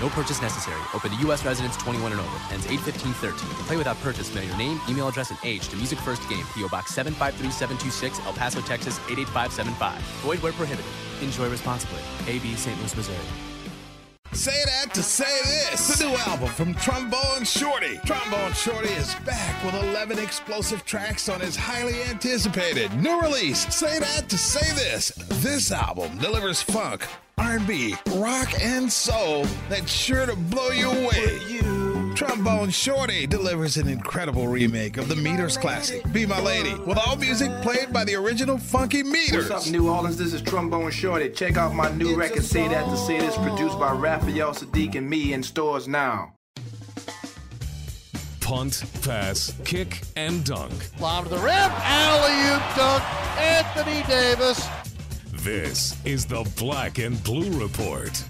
No 0.00 0.08
purchase 0.08 0.42
necessary. 0.42 0.80
Open 0.92 1.10
to 1.10 1.16
U.S. 1.26 1.44
residents 1.44 1.76
21 1.76 2.12
and 2.12 2.20
over. 2.20 2.36
Ends 2.52 2.66
8-15-13. 2.66 3.34
Play 3.66 3.76
without 3.76 3.96
purchase. 4.00 4.34
Mail 4.34 4.44
your 4.44 4.56
name, 4.56 4.80
email 4.88 5.08
address, 5.08 5.30
and 5.30 5.38
age 5.44 5.68
to 5.68 5.76
Music 5.76 5.98
First 6.00 6.28
Game. 6.28 6.44
P.O. 6.54 6.68
Box 6.68 6.92
753726, 6.94 8.26
El 8.26 8.32
Paso, 8.32 8.60
Texas 8.62 8.98
88575. 9.08 10.00
Void 10.22 10.38
where 10.42 10.52
prohibited. 10.52 10.90
Enjoy 11.22 11.48
responsibly. 11.48 12.00
A.B. 12.26 12.56
St. 12.56 12.76
Louis, 12.80 12.96
Missouri. 12.96 13.53
Say 14.34 14.64
that 14.64 14.92
to 14.94 15.02
say 15.02 15.40
this. 15.44 15.96
The 15.96 16.06
new 16.08 16.16
album 16.16 16.48
from 16.48 16.74
Trombone 16.74 17.44
Shorty. 17.44 18.00
Trombone 18.04 18.52
Shorty 18.52 18.88
is 18.94 19.14
back 19.24 19.64
with 19.64 19.74
11 19.74 20.18
explosive 20.18 20.84
tracks 20.84 21.28
on 21.28 21.40
his 21.40 21.54
highly 21.54 22.02
anticipated 22.02 22.92
new 22.94 23.20
release. 23.20 23.72
Say 23.72 24.00
that 24.00 24.28
to 24.28 24.36
say 24.36 24.74
this. 24.74 25.10
This 25.40 25.70
album 25.70 26.18
delivers 26.18 26.60
funk, 26.60 27.06
R&B, 27.38 27.94
rock, 28.16 28.52
and 28.60 28.92
soul 28.92 29.46
that's 29.68 29.92
sure 29.92 30.26
to 30.26 30.34
blow 30.34 30.70
you 30.70 30.90
away. 30.90 31.38
Trombone 32.14 32.70
Shorty 32.70 33.26
delivers 33.26 33.76
an 33.76 33.88
incredible 33.88 34.46
remake 34.46 34.98
of 34.98 35.08
the 35.08 35.16
Meters 35.16 35.56
classic, 35.56 36.00
Be 36.12 36.24
My 36.24 36.40
Lady, 36.40 36.72
with 36.72 36.96
all 36.96 37.16
music 37.16 37.50
played 37.60 37.92
by 37.92 38.04
the 38.04 38.14
original 38.14 38.56
Funky 38.56 39.02
Meters. 39.02 39.50
What's 39.50 39.66
up, 39.66 39.72
New 39.72 39.90
Orleans? 39.90 40.16
This 40.16 40.32
is 40.32 40.40
Trombone 40.40 40.92
Shorty. 40.92 41.30
Check 41.30 41.56
out 41.56 41.74
my 41.74 41.90
new 41.90 42.14
record, 42.14 42.44
Say 42.44 42.68
That 42.68 42.84
to 42.84 42.96
Say 42.96 43.18
This, 43.18 43.36
produced 43.38 43.80
by 43.80 43.90
Raphael 43.90 44.52
Saadiq 44.52 44.94
and 44.94 45.10
me 45.10 45.32
in 45.32 45.42
stores 45.42 45.88
now. 45.88 46.36
Punt, 48.40 48.84
pass, 49.02 49.52
kick, 49.64 50.02
and 50.14 50.44
dunk. 50.44 50.72
Lob 51.00 51.24
to 51.24 51.30
the 51.30 51.38
rim, 51.38 51.48
alley 51.48 52.54
oop 52.54 52.76
dunk, 52.76 53.02
Anthony 53.40 54.06
Davis. 54.06 54.68
This 55.42 55.96
is 56.04 56.26
the 56.26 56.48
Black 56.56 56.98
and 56.98 57.22
Blue 57.24 57.60
Report. 57.60 58.24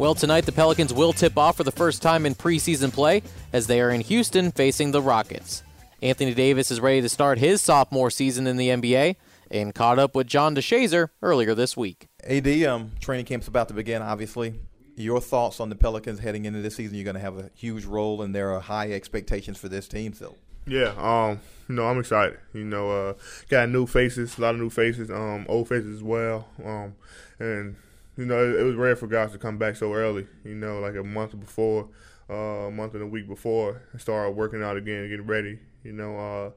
Well, 0.00 0.14
tonight 0.14 0.46
the 0.46 0.52
Pelicans 0.52 0.94
will 0.94 1.12
tip 1.12 1.36
off 1.36 1.58
for 1.58 1.62
the 1.62 1.70
first 1.70 2.00
time 2.00 2.24
in 2.24 2.34
preseason 2.34 2.90
play 2.90 3.22
as 3.52 3.66
they 3.66 3.82
are 3.82 3.90
in 3.90 4.00
Houston 4.00 4.50
facing 4.50 4.92
the 4.92 5.02
Rockets. 5.02 5.62
Anthony 6.00 6.32
Davis 6.32 6.70
is 6.70 6.80
ready 6.80 7.02
to 7.02 7.08
start 7.10 7.36
his 7.36 7.60
sophomore 7.60 8.10
season 8.10 8.46
in 8.46 8.56
the 8.56 8.68
NBA 8.68 9.16
and 9.50 9.74
caught 9.74 9.98
up 9.98 10.14
with 10.14 10.26
John 10.26 10.56
DeShazier 10.56 11.10
earlier 11.20 11.54
this 11.54 11.76
week. 11.76 12.08
AD, 12.24 12.48
um, 12.62 12.92
training 12.98 13.26
camp's 13.26 13.46
about 13.46 13.68
to 13.68 13.74
begin, 13.74 14.00
obviously. 14.00 14.54
Your 14.96 15.20
thoughts 15.20 15.60
on 15.60 15.68
the 15.68 15.76
Pelicans 15.76 16.20
heading 16.20 16.46
into 16.46 16.62
this 16.62 16.76
season? 16.76 16.96
You're 16.96 17.04
going 17.04 17.16
to 17.16 17.20
have 17.20 17.36
a 17.36 17.50
huge 17.54 17.84
role, 17.84 18.22
and 18.22 18.34
there 18.34 18.54
are 18.54 18.60
high 18.60 18.92
expectations 18.92 19.58
for 19.58 19.68
this 19.68 19.86
team 19.86 20.14
so. 20.14 20.34
Yeah, 20.66 20.94
um, 20.96 21.40
you 21.68 21.74
know, 21.74 21.84
I'm 21.84 21.98
excited. 21.98 22.38
You 22.54 22.64
know, 22.64 22.90
uh, 22.90 23.12
got 23.50 23.68
new 23.68 23.84
faces, 23.84 24.38
a 24.38 24.40
lot 24.40 24.54
of 24.54 24.62
new 24.62 24.70
faces, 24.70 25.10
um, 25.10 25.44
old 25.46 25.68
faces 25.68 25.96
as 25.96 26.02
well. 26.02 26.48
Um, 26.64 26.94
and 27.38 27.76
you 28.20 28.26
know, 28.26 28.38
it, 28.38 28.60
it, 28.60 28.62
was 28.64 28.76
rare 28.76 28.94
for 28.94 29.06
guys 29.06 29.32
to 29.32 29.38
come 29.38 29.56
back 29.56 29.76
so 29.76 29.94
early. 29.94 30.26
You 30.44 30.54
know, 30.54 30.78
like 30.78 30.94
a 30.94 31.02
month 31.02 31.40
before, 31.40 31.88
uh, 32.28 32.68
a 32.68 32.70
month 32.70 32.92
and 32.92 33.02
a 33.02 33.06
week 33.06 33.26
before, 33.26 33.82
and 33.92 34.00
start 34.00 34.34
working 34.34 34.62
out 34.62 34.76
again, 34.76 35.08
getting 35.08 35.26
ready. 35.26 35.58
You 35.82 35.94
know, 35.94 36.18
uh, 36.18 36.50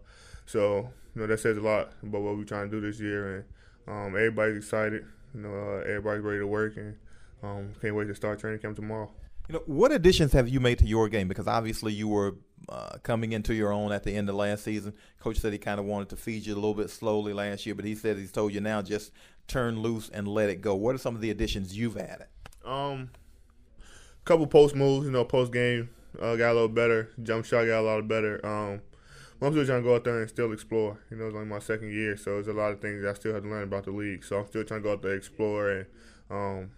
so 0.45 0.89
you 1.15 1.21
know 1.21 1.27
that 1.27 1.39
says 1.39 1.57
a 1.57 1.61
lot 1.61 1.93
about 2.03 2.21
what 2.21 2.35
we're 2.35 2.43
trying 2.43 2.69
to 2.69 2.71
do 2.75 2.85
this 2.85 2.99
year, 2.99 3.37
and 3.37 3.45
um, 3.87 4.07
everybody's 4.09 4.57
excited. 4.57 5.05
You 5.33 5.41
know, 5.41 5.53
uh, 5.53 5.87
everybody's 5.87 6.21
ready 6.21 6.39
to 6.39 6.47
work, 6.47 6.75
and 6.75 6.97
um, 7.41 7.73
can't 7.81 7.95
wait 7.95 8.07
to 8.07 8.15
start 8.15 8.39
training 8.39 8.59
camp 8.59 8.75
tomorrow. 8.75 9.09
You 9.47 9.53
know, 9.53 9.63
what 9.65 9.93
additions 9.93 10.33
have 10.33 10.49
you 10.49 10.59
made 10.59 10.79
to 10.79 10.85
your 10.85 11.07
game? 11.07 11.29
Because 11.29 11.47
obviously 11.47 11.93
you 11.93 12.09
were 12.09 12.35
uh, 12.69 12.97
coming 13.03 13.33
into 13.33 13.53
your 13.53 13.71
own 13.71 13.91
at 13.91 14.03
the 14.03 14.15
end 14.15 14.29
of 14.29 14.35
last 14.35 14.63
season. 14.63 14.93
Coach 15.19 15.39
said 15.39 15.53
he 15.53 15.59
kind 15.59 15.79
of 15.79 15.85
wanted 15.85 16.09
to 16.09 16.15
feed 16.15 16.45
you 16.45 16.53
a 16.53 16.55
little 16.55 16.73
bit 16.73 16.89
slowly 16.89 17.33
last 17.33 17.65
year, 17.65 17.75
but 17.75 17.85
he 17.85 17.95
said 17.95 18.17
he's 18.17 18.31
told 18.31 18.53
you 18.53 18.61
now 18.61 18.81
just 18.81 19.11
turn 19.47 19.81
loose 19.81 20.09
and 20.09 20.27
let 20.27 20.49
it 20.49 20.61
go. 20.61 20.75
What 20.75 20.95
are 20.95 20.99
some 20.99 21.15
of 21.15 21.21
the 21.21 21.29
additions 21.29 21.77
you've 21.77 21.97
added? 21.97 22.27
Um, 22.65 23.09
couple 24.25 24.47
post 24.47 24.75
moves, 24.75 25.05
you 25.05 25.11
know, 25.11 25.25
post 25.25 25.51
game 25.51 25.89
uh, 26.19 26.35
got 26.35 26.51
a 26.51 26.53
little 26.53 26.69
better. 26.69 27.09
Jump 27.21 27.45
shot 27.45 27.65
got 27.65 27.81
a 27.81 27.81
lot 27.81 28.07
better. 28.07 28.45
Um, 28.45 28.81
I'm 29.41 29.51
still 29.51 29.65
trying 29.65 29.81
to 29.81 29.87
go 29.87 29.95
out 29.95 30.05
there 30.05 30.21
and 30.21 30.29
still 30.29 30.53
explore. 30.53 30.97
You 31.11 31.17
know, 31.17 31.25
it's 31.25 31.35
only 31.35 31.47
my 31.47 31.59
second 31.59 31.91
year, 31.91 32.15
so 32.15 32.35
there's 32.35 32.47
a 32.47 32.53
lot 32.53 32.71
of 32.71 32.79
things 32.79 33.03
I 33.03 33.13
still 33.13 33.33
have 33.33 33.43
to 33.43 33.49
learn 33.49 33.63
about 33.63 33.83
the 33.83 33.91
league. 33.91 34.23
So 34.23 34.39
I'm 34.39 34.47
still 34.47 34.63
trying 34.63 34.81
to 34.81 34.83
go 34.83 34.93
out 34.93 35.01
there 35.01 35.11
and 35.11 35.19
explore 35.19 35.69
and 35.69 35.85
um, 36.29 36.71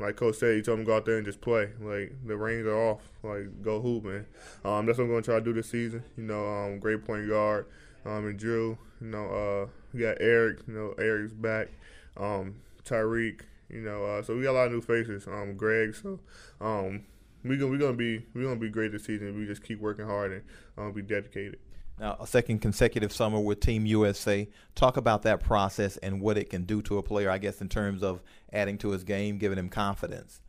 like 0.00 0.16
Coach 0.16 0.36
said, 0.36 0.56
he 0.56 0.62
told 0.62 0.78
me 0.78 0.84
to 0.84 0.90
go 0.90 0.96
out 0.96 1.04
there 1.04 1.16
and 1.16 1.26
just 1.26 1.40
play. 1.40 1.70
Like 1.80 2.12
the 2.24 2.36
reins 2.36 2.66
are 2.66 2.76
off. 2.76 3.02
Like 3.22 3.62
go 3.62 3.80
hoop, 3.80 4.04
man. 4.04 4.26
Um, 4.64 4.86
that's 4.86 4.98
what 4.98 5.04
I'm 5.04 5.10
going 5.10 5.22
to 5.22 5.30
try 5.30 5.38
to 5.38 5.44
do 5.44 5.52
this 5.52 5.70
season. 5.70 6.02
You 6.16 6.24
know, 6.24 6.46
um, 6.46 6.78
great 6.78 7.04
point 7.04 7.28
guard. 7.28 7.66
Um, 8.04 8.26
and 8.26 8.38
Jrue. 8.38 8.78
You 9.00 9.06
know, 9.06 9.26
uh, 9.26 9.68
we 9.92 10.00
got 10.00 10.16
Eric. 10.20 10.60
You 10.66 10.74
know, 10.74 10.94
Eric's 10.98 11.32
back. 11.32 11.68
Um, 12.16 12.56
Tyreke. 12.84 13.42
You 13.68 13.82
know, 13.82 14.04
uh, 14.04 14.22
so 14.22 14.36
we 14.36 14.42
got 14.42 14.52
a 14.52 14.58
lot 14.58 14.66
of 14.66 14.72
new 14.72 14.80
faces. 14.80 15.26
Um, 15.26 15.56
Greg. 15.56 15.94
So, 15.94 16.18
um, 16.60 17.04
we 17.44 17.56
gonna 17.56 17.70
we 17.70 17.78
gonna 17.78 17.92
be 17.92 18.24
we 18.34 18.42
gonna 18.42 18.56
be 18.56 18.68
great 18.68 18.92
this 18.92 19.04
season. 19.04 19.38
We 19.38 19.46
just 19.46 19.62
keep 19.62 19.80
working 19.80 20.06
hard 20.06 20.32
and 20.32 20.42
um, 20.76 20.92
be 20.92 21.02
dedicated. 21.02 21.58
Now, 22.00 22.16
a 22.18 22.26
second 22.26 22.60
consecutive 22.60 23.12
summer 23.12 23.38
with 23.38 23.60
Team 23.60 23.84
USA. 23.84 24.48
Talk 24.74 24.96
about 24.96 25.22
that 25.22 25.40
process 25.40 25.98
and 25.98 26.22
what 26.22 26.38
it 26.38 26.48
can 26.48 26.64
do 26.64 26.80
to 26.82 26.96
a 26.96 27.02
player, 27.02 27.30
I 27.30 27.36
guess, 27.36 27.60
in 27.60 27.68
terms 27.68 28.02
of 28.02 28.22
adding 28.52 28.78
to 28.78 28.90
his 28.90 29.04
game, 29.04 29.38
giving 29.38 29.58
him 29.58 29.68
confidence. 29.68 30.40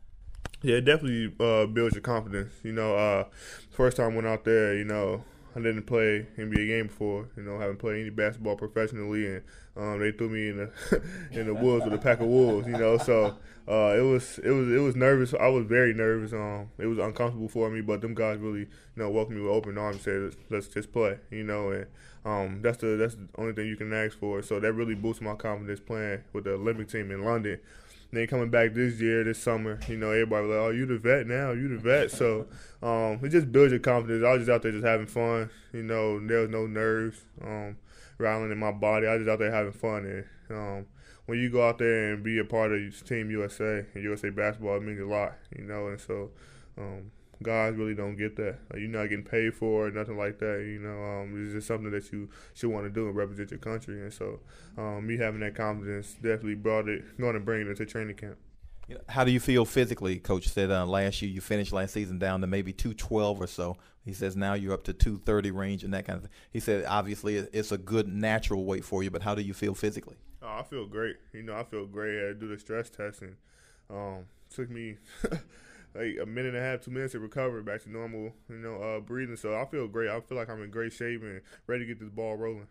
Yeah, 0.62 0.76
it 0.76 0.86
definitely 0.86 1.34
uh, 1.40 1.66
builds 1.66 1.96
your 1.96 2.04
confidence. 2.04 2.54
You 2.64 2.74
know, 2.74 2.96
uh, 2.96 3.26
first 3.72 3.98
time 3.98 4.12
I 4.12 4.16
went 4.16 4.28
out 4.28 4.44
there, 4.44 4.76
you 4.76 4.84
know, 4.84 5.24
I 5.56 5.60
didn't 5.60 5.84
play 5.84 6.28
NBA 6.38 6.68
game 6.68 6.88
before. 6.88 7.28
You 7.36 7.44
know, 7.44 7.60
haven't 7.60 7.78
played 7.78 8.02
any 8.02 8.10
basketball 8.10 8.56
professionally, 8.56 9.28
and 9.28 9.44
um, 9.76 10.00
they 10.00 10.12
threw 10.12 10.30
me 10.30 10.50
in 10.50 10.58
the 10.58 11.02
in 11.32 11.48
the 11.48 11.54
woods 11.54 11.84
with 11.84 11.94
a 11.94 11.98
pack 11.98 12.22
of 12.22 12.28
wolves. 12.28 12.68
You 12.68 12.78
know, 12.78 12.98
so 12.98 13.38
uh, 13.68 13.96
it 13.98 14.02
was 14.02 14.40
it 14.40 14.52
was 14.52 14.72
it 14.72 14.80
was 14.80 14.96
nervous. 14.96 15.34
I 15.34 15.48
was 15.48 15.66
very 15.66 15.94
nervous. 15.94 16.32
Um, 16.32 16.70
it 16.78 16.86
was 16.86 17.00
uncomfortable 17.00 17.50
for 17.50 17.70
me, 17.70 17.82
but 17.82 18.02
them 18.02 18.14
guys 18.14 18.38
really 18.38 18.62
you 18.62 18.68
know 18.96 19.10
welcomed 19.10 19.38
me 19.38 19.44
with 19.44 19.52
open 19.52 19.78
arms. 19.78 20.08
And 20.08 20.32
said 20.32 20.42
let's 20.50 20.68
just 20.68 20.94
play. 20.94 21.18
You 21.32 21.44
know, 21.44 21.72
and 21.72 21.88
um, 22.24 22.62
that's 22.62 22.78
the 22.78 22.96
that's 22.96 23.16
the 23.16 23.28
only 23.38 23.54
thing 23.54 23.68
you 23.68 23.76
can 23.76 23.92
ask 23.92 24.18
for. 24.18 24.42
So 24.42 24.60
that 24.60 24.72
really 24.72 24.96
boosted 24.96 25.26
my 25.26 25.36
confidence 25.36 25.82
playing 25.82 26.22
with 26.32 26.46
the 26.46 26.54
Olympic 26.54 26.88
team 26.88 27.12
in 27.12 27.26
London 27.26 27.60
then 28.12 28.28
coming 28.28 28.50
back 28.50 28.74
this 28.74 29.00
year, 29.00 29.24
this 29.24 29.41
summer, 29.41 29.80
you 29.88 29.97
know, 29.97 30.12
everybody 30.12 30.47
like, 30.47 30.58
"Oh, 30.58 30.69
you 30.69 30.86
the 30.86 30.97
vet 30.97 31.28
now, 31.28 31.52
you 31.52 31.69
the 31.69 31.78
vet." 31.78 32.12
So 32.12 32.47
um, 32.84 33.19
it 33.24 33.30
just 33.30 33.52
builds 33.52 33.71
your 33.71 33.80
confidence. 33.80 34.24
I 34.26 34.34
was 34.34 34.41
just 34.41 34.52
out 34.52 34.62
there 34.63 34.71
just 34.71 34.86
having 34.86 35.08
fun. 35.08 35.50
You 35.71 35.84
know, 35.84 36.19
there 36.26 36.39
was 36.39 36.50
no 36.50 36.67
nerves 36.67 37.21
um, 37.41 37.78
rattling 38.17 38.52
in 38.52 38.58
my 38.58 38.71
body. 38.71 39.08
I 39.08 39.13
was 39.13 39.21
just 39.21 39.32
out 39.32 39.39
there 39.39 39.52
having 39.52 39.71
fun. 39.71 40.06
And 40.06 40.58
um, 40.58 40.86
when 41.26 41.39
you 41.39 41.50
go 41.50 41.67
out 41.67 41.78
there 41.78 42.13
and 42.13 42.24
be 42.24 42.39
a 42.39 42.45
part 42.45 42.74
of 42.74 43.08
Team 43.08 43.32
USA 43.32 43.86
and 43.93 44.04
USA 44.04 44.30
basketball, 44.30 44.76
it 44.78 44.84
means 44.84 45.00
a 45.00 45.06
lot. 45.06 45.34
You 45.58 45.63
know, 45.63 45.88
and 45.88 46.00
so 46.00 46.32
um, 46.78 47.12
guys 47.41 47.75
really 47.75 47.95
don't 47.95 48.15
get 48.15 48.36
that. 48.38 48.60
Like, 48.71 48.80
you're 48.80 48.89
not 48.89 49.10
getting 49.10 49.25
paid 49.25 49.54
for 49.54 49.88
it, 49.88 49.95
nothing 49.95 50.17
like 50.17 50.39
that. 50.39 50.63
You 50.65 50.80
know, 50.80 51.04
um, 51.04 51.43
it's 51.43 51.54
just 51.54 51.67
something 51.67 51.91
that 51.91 52.12
you 52.12 52.30
should 52.54 52.69
want 52.69 52.86
to 52.86 52.89
do 52.89 53.08
and 53.08 53.15
represent 53.15 53.51
your 53.51 53.60
country. 53.60 54.01
And 54.01 54.13
so, 54.13 54.39
um, 54.77 55.06
me 55.08 55.17
having 55.17 55.41
that 55.41 55.56
confidence 55.56 56.13
definitely 56.13 56.56
brought 56.56 56.88
it, 56.88 57.17
going 57.19 57.34
to 57.34 57.39
bring 57.39 57.67
it 57.67 57.77
to 57.77 57.86
training 57.86 58.15
camp. 58.15 58.38
How 59.08 59.23
do 59.23 59.32
you 59.32 59.39
feel 59.39 59.65
physically? 59.65 60.19
Coach 60.19 60.49
said 60.49 60.71
uh, 60.71 60.86
last 60.86 61.21
year 61.21 61.32
you 61.32 61.41
finished 61.41 61.71
last 61.71 61.93
season 61.93 62.19
down 62.19 62.41
to 62.41 62.47
maybe 62.47 62.73
212 62.73 63.41
or 63.41 63.47
so. 63.47 63.77
He 64.04 64.13
says 64.13 64.36
now 64.36 64.54
you're 64.54 64.73
up 64.73 64.84
to 64.84 64.93
230 64.93 65.51
range 65.51 65.84
and 65.84 65.93
that 65.93 66.06
kind 66.06 66.17
of 66.17 66.23
thing. 66.23 66.32
He 66.51 66.60
said 66.60 66.86
obviously 66.88 67.36
it's 67.38 67.71
a 67.71 67.77
good 67.77 68.08
natural 68.08 68.65
weight 68.65 68.84
for 68.84 69.04
you, 69.04 69.12
but 69.12 69.21
how 69.21 69.36
do 69.36 69.41
you 69.41 69.54
feel 69.54 69.73
physically? 69.73 70.17
Oh, 70.41 70.58
I 70.60 70.63
feel 70.63 70.88
great. 70.88 71.17
You 71.34 71.43
know, 71.43 71.56
I 71.56 71.63
feel 71.63 71.86
great. 71.86 72.30
I 72.30 72.34
do 72.34 72.47
the 72.47 72.58
stress 72.60 72.89
test 72.89 73.21
and 73.21 73.36
um, 73.89 74.25
took 74.49 74.69
me 74.69 74.97
like 75.95 76.17
a 76.21 76.25
minute 76.25 76.54
and 76.54 76.58
a 76.58 76.62
half, 76.62 76.82
two 76.82 76.91
minutes 76.91 77.13
to 77.13 77.19
recover 77.19 77.62
back 77.62 77.84
to 77.84 77.91
normal, 77.91 78.34
you 78.49 78.58
know, 78.58 78.82
uh, 78.82 78.99
breathing. 78.99 79.36
So 79.36 79.60
I 79.60 79.65
feel 79.65 79.88
great. 79.88 80.10
I 80.10 80.19
feel 80.21 80.38
like 80.38 80.49
I'm 80.49 80.63
in 80.63 80.71
great 80.71 80.93
shape 80.93 81.21
and 81.21 81.41
ready 81.67 81.86
to 81.86 81.88
get 81.88 81.99
this 81.99 82.10
ball 82.10 82.36
rolling. 82.36 82.67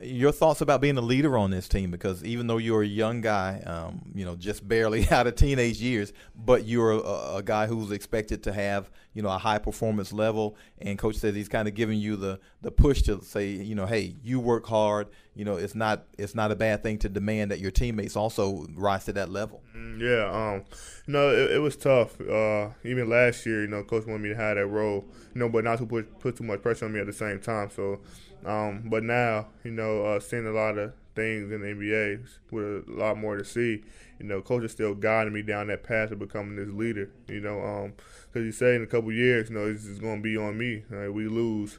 Your 0.00 0.32
thoughts 0.32 0.62
about 0.62 0.80
being 0.80 0.96
a 0.96 1.02
leader 1.02 1.36
on 1.36 1.50
this 1.50 1.68
team 1.68 1.90
because 1.90 2.24
even 2.24 2.46
though 2.46 2.56
you're 2.56 2.82
a 2.82 2.86
young 2.86 3.20
guy, 3.20 3.62
um, 3.66 4.12
you 4.14 4.24
know, 4.24 4.34
just 4.34 4.66
barely 4.66 5.06
out 5.10 5.26
of 5.26 5.34
teenage 5.34 5.80
years, 5.80 6.12
but 6.34 6.64
you're 6.64 6.92
a, 6.92 7.36
a, 7.36 7.42
guy 7.42 7.66
who's 7.66 7.90
expected 7.90 8.42
to 8.44 8.52
have, 8.52 8.90
you 9.12 9.20
know, 9.20 9.28
a 9.28 9.36
high 9.36 9.58
performance 9.58 10.12
level. 10.12 10.56
And 10.78 10.98
coach 10.98 11.16
says 11.16 11.34
he's 11.34 11.48
kind 11.48 11.68
of 11.68 11.74
giving 11.74 11.98
you 11.98 12.16
the, 12.16 12.40
the 12.62 12.70
push 12.70 13.02
to 13.02 13.22
say, 13.22 13.48
you 13.50 13.74
know, 13.74 13.84
hey, 13.84 14.16
you 14.22 14.40
work 14.40 14.66
hard. 14.66 15.08
You 15.34 15.44
know, 15.44 15.56
it's 15.56 15.74
not 15.74 16.04
it's 16.16 16.34
not 16.34 16.52
a 16.52 16.56
bad 16.56 16.82
thing 16.82 16.98
to 16.98 17.08
demand 17.08 17.50
that 17.50 17.58
your 17.58 17.72
teammates 17.72 18.14
also 18.14 18.66
rise 18.76 19.04
to 19.06 19.12
that 19.14 19.30
level. 19.30 19.62
Mm, 19.76 20.00
yeah, 20.00 20.30
um, 20.30 20.64
know, 21.08 21.30
it, 21.30 21.52
it 21.52 21.58
was 21.58 21.76
tough. 21.76 22.20
Uh, 22.20 22.68
even 22.84 23.10
last 23.10 23.44
year, 23.44 23.62
you 23.62 23.66
know, 23.66 23.82
coach 23.82 24.06
wanted 24.06 24.22
me 24.22 24.28
to 24.28 24.36
have 24.36 24.56
that 24.56 24.66
role, 24.66 25.04
you 25.34 25.40
know, 25.40 25.48
but 25.48 25.64
not 25.64 25.78
to 25.78 25.86
put 25.86 26.20
put 26.20 26.36
too 26.36 26.44
much 26.44 26.62
pressure 26.62 26.84
on 26.84 26.92
me 26.92 27.00
at 27.00 27.06
the 27.06 27.12
same 27.12 27.40
time. 27.40 27.68
So 27.70 28.00
um, 28.44 28.84
but 28.86 29.02
now, 29.02 29.48
you 29.64 29.70
know, 29.70 30.04
uh, 30.04 30.20
seeing 30.20 30.46
a 30.46 30.52
lot 30.52 30.76
of 30.76 30.92
things 31.14 31.50
in 31.50 31.62
the 31.62 31.68
NBA 31.68 32.26
with 32.50 32.88
a 32.88 32.92
lot 32.92 33.16
more 33.16 33.36
to 33.36 33.44
see, 33.44 33.82
you 34.18 34.26
know, 34.26 34.42
coach 34.42 34.64
is 34.64 34.72
still 34.72 34.94
guiding 34.94 35.32
me 35.32 35.42
down 35.42 35.68
that 35.68 35.82
path 35.82 36.10
of 36.10 36.18
becoming 36.18 36.56
this 36.56 36.68
leader. 36.68 37.10
You 37.28 37.40
know, 37.40 37.92
because 38.26 38.40
um, 38.40 38.46
he 38.46 38.52
said 38.52 38.74
in 38.74 38.82
a 38.82 38.86
couple 38.86 39.12
years, 39.12 39.48
you 39.48 39.56
know, 39.56 39.72
this 39.72 39.86
is 39.86 39.98
going 39.98 40.18
to 40.18 40.22
be 40.22 40.36
on 40.36 40.58
me. 40.58 40.84
Right? 40.90 41.08
We 41.08 41.26
lose 41.26 41.78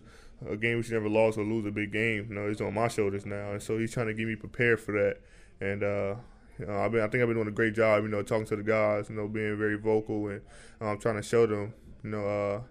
a 0.49 0.58
game 0.58 0.78
we 0.78 0.84
should 0.84 0.93
never 0.93 1.10
lost 1.10 1.38
or 1.38 1.43
lose 1.43 1.65
a 1.65 1.71
big 1.71 1.91
game. 1.91 2.28
You 2.30 2.36
know, 2.36 2.47
it's 2.47 2.62
on 2.62 2.73
my 2.73 2.88
shoulders 2.88 3.25
now, 3.25 3.51
and 3.51 3.62
so 3.62 3.78
he's 3.78 3.93
trying 3.93 4.08
to 4.08 4.13
get 4.13 4.28
me 4.28 4.36
prepared 4.36 4.80
for 4.80 4.91
that. 4.93 5.19
And 5.62 5.84
uh, 5.84 6.15
you 6.60 6.65
know, 6.65 6.78
I 6.78 6.89
mean, 6.89 7.01
I 7.01 7.08
think 7.08 7.21
I've 7.21 7.28
been 7.28 7.36
doing 7.36 7.47
a 7.47 7.51
great 7.51 7.75
job. 7.75 8.04
You 8.04 8.10
know, 8.10 8.23
talking 8.23 8.45
to 8.47 8.56
the 8.56 8.63
guys. 8.63 9.10
You 9.10 9.15
know, 9.15 9.28
being 9.28 9.58
very 9.58 9.78
vocal 9.78 10.28
and 10.30 10.41
um, 10.82 10.97
trying 10.97 11.17
to 11.17 11.23
show 11.23 11.45
them. 11.45 11.73
You 12.04 12.10
know. 12.10 12.28
Uh, 12.28 12.62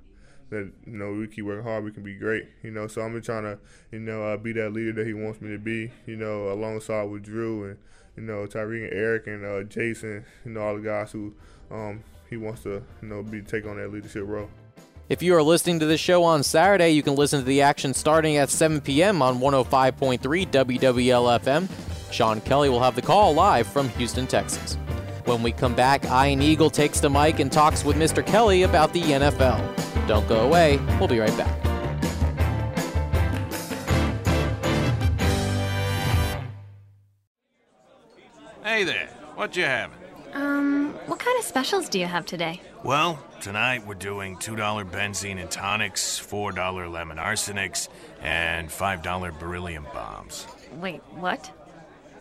that 0.51 0.71
you 0.87 0.97
know 0.97 1.13
we 1.13 1.27
keep 1.27 1.45
working 1.45 1.65
hard, 1.65 1.85
we 1.85 1.93
can 1.93 2.03
be 2.03 2.15
great. 2.15 2.47
You 2.63 2.71
know, 2.71 2.87
so 2.87 3.03
I'm 3.03 3.15
just 3.15 3.27
trying 3.27 3.45
to 3.45 3.59
you 3.91 4.01
know 4.01 4.23
uh, 4.23 4.37
be 4.37 4.53
that 4.53 4.73
leader 4.73 4.93
that 4.93 5.07
he 5.07 5.15
wants 5.15 5.41
me 5.41 5.51
to 5.51 5.59
be. 5.59 5.91
You 6.07 6.17
know, 6.17 6.51
alongside 6.51 7.05
with 7.05 7.27
Jrue 7.27 7.71
and 7.71 7.79
you 8.17 8.23
know 8.23 8.47
Tyreke 8.47 8.85
and 8.85 8.93
Eric 8.93 9.27
and 9.27 9.45
uh, 9.45 9.63
Jason. 9.65 10.25
You 10.45 10.53
know, 10.53 10.61
all 10.61 10.77
the 10.77 10.83
guys 10.83 11.13
who 11.13 11.35
um, 11.71 12.05
he 12.29 12.37
wants 12.37 12.63
to 12.63 12.83
you 13.03 13.09
know 13.09 13.23
be 13.23 13.43
take 13.43 13.67
on 13.67 13.77
that 13.77 13.93
leadership 13.93 14.25
role. 14.27 14.51
If 15.09 15.23
you 15.23 15.37
are 15.37 15.43
listening 15.43 15.81
to 15.81 15.87
this 15.87 16.01
show 16.01 16.25
on 16.25 16.43
Saturday, 16.43 16.91
you 16.91 17.03
can 17.03 17.15
listen 17.15 17.41
to 17.41 17.45
the 17.45 17.61
action 17.61 17.93
starting 17.93 18.39
at 18.39 18.49
7 18.49 18.81
p.m. 18.81 19.21
on 19.21 19.39
105.3 19.39 20.19
WWL 20.19 21.41
FM. 21.41 21.69
Sean 22.11 22.41
Kelly 22.41 22.71
will 22.71 22.81
have 22.81 22.95
the 22.95 23.03
call 23.03 23.35
live 23.35 23.67
from 23.67 23.91
Houston, 23.91 24.27
Texas. 24.27 24.79
When 25.27 25.43
we 25.43 25.53
come 25.53 25.75
back, 25.75 26.07
Ian 26.07 26.41
Eagle 26.41 26.71
takes 26.71 27.01
the 27.01 27.11
mic 27.11 27.39
and 27.39 27.53
talks 27.53 27.85
with 27.85 27.97
Mr. 27.97 28.25
Kelly 28.25 28.63
about 28.63 28.95
the 28.95 29.03
NFL. 29.03 29.94
Don't 30.07 30.29
go 30.29 30.41
away. 30.41 30.79
We'll 30.99 31.09
be 31.09 31.19
right 31.19 31.37
back. 31.37 31.65
Hey 38.63 38.85
there, 38.85 39.09
what 39.35 39.57
you 39.57 39.65
having? 39.65 39.99
Um, 40.33 40.95
what 41.07 41.21
kind 41.21 41.39
of 41.39 41.45
specials 41.45 41.89
do 41.89 41.99
you 42.01 42.07
have 42.07 42.27
today? 42.27 42.61
Well, 42.83 43.25
tonight 43.41 43.87
we're 43.87 43.95
doing 43.95 44.37
$2 44.37 44.91
benzene 44.91 45.41
and 45.41 45.51
tonics, 45.51 46.19
$4 46.21 46.91
lemon 46.91 47.19
arsenics, 47.19 47.89
and 48.21 48.69
$5 48.69 49.39
beryllium 49.39 49.87
bombs. 49.95 50.47
Wait, 50.81 51.03
what? 51.13 51.51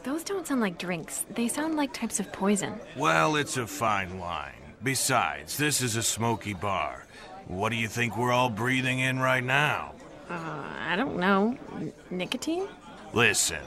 Those 0.04 0.24
don't 0.24 0.46
sound 0.46 0.62
like 0.62 0.78
drinks. 0.78 1.26
They 1.30 1.48
sound 1.48 1.76
like 1.76 1.92
types 1.94 2.20
of 2.20 2.32
poison. 2.32 2.80
Well, 2.96 3.36
it's 3.36 3.58
a 3.58 3.66
fine 3.66 4.20
line. 4.20 4.54
Besides, 4.84 5.58
this 5.58 5.82
is 5.82 5.96
a 5.96 6.04
smoky 6.04 6.54
bar. 6.54 7.08
What 7.48 7.70
do 7.70 7.76
you 7.76 7.88
think 7.88 8.18
we're 8.18 8.32
all 8.32 8.50
breathing 8.50 9.00
in 9.00 9.20
right 9.20 9.44
now? 9.44 9.94
Uh, 10.30 10.64
I 10.88 10.96
don't 10.96 11.18
know. 11.18 11.58
N- 11.76 11.94
nicotine? 12.10 12.68
Listen, 13.14 13.60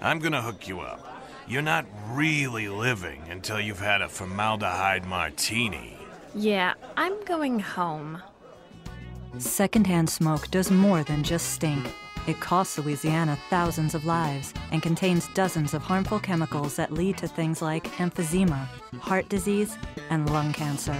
I'm 0.00 0.18
gonna 0.18 0.42
hook 0.42 0.68
you 0.68 0.80
up. 0.80 1.06
You're 1.48 1.62
not 1.62 1.86
really 2.10 2.68
living 2.68 3.22
until 3.30 3.60
you've 3.60 3.80
had 3.80 4.02
a 4.02 4.08
formaldehyde 4.08 5.06
martini. 5.06 5.96
Yeah, 6.34 6.74
I'm 6.96 7.22
going 7.24 7.58
home. 7.58 8.22
Secondhand 9.38 10.08
smoke 10.08 10.50
does 10.50 10.70
more 10.70 11.02
than 11.02 11.22
just 11.22 11.50
stink. 11.52 11.86
It 12.28 12.38
costs 12.38 12.78
Louisiana 12.78 13.36
thousands 13.50 13.94
of 13.94 14.04
lives 14.04 14.54
and 14.70 14.80
contains 14.82 15.28
dozens 15.34 15.74
of 15.74 15.82
harmful 15.82 16.20
chemicals 16.20 16.76
that 16.76 16.92
lead 16.92 17.16
to 17.18 17.26
things 17.26 17.60
like 17.60 17.84
emphysema, 17.96 18.66
heart 19.00 19.28
disease, 19.28 19.76
and 20.10 20.30
lung 20.30 20.52
cancer. 20.52 20.96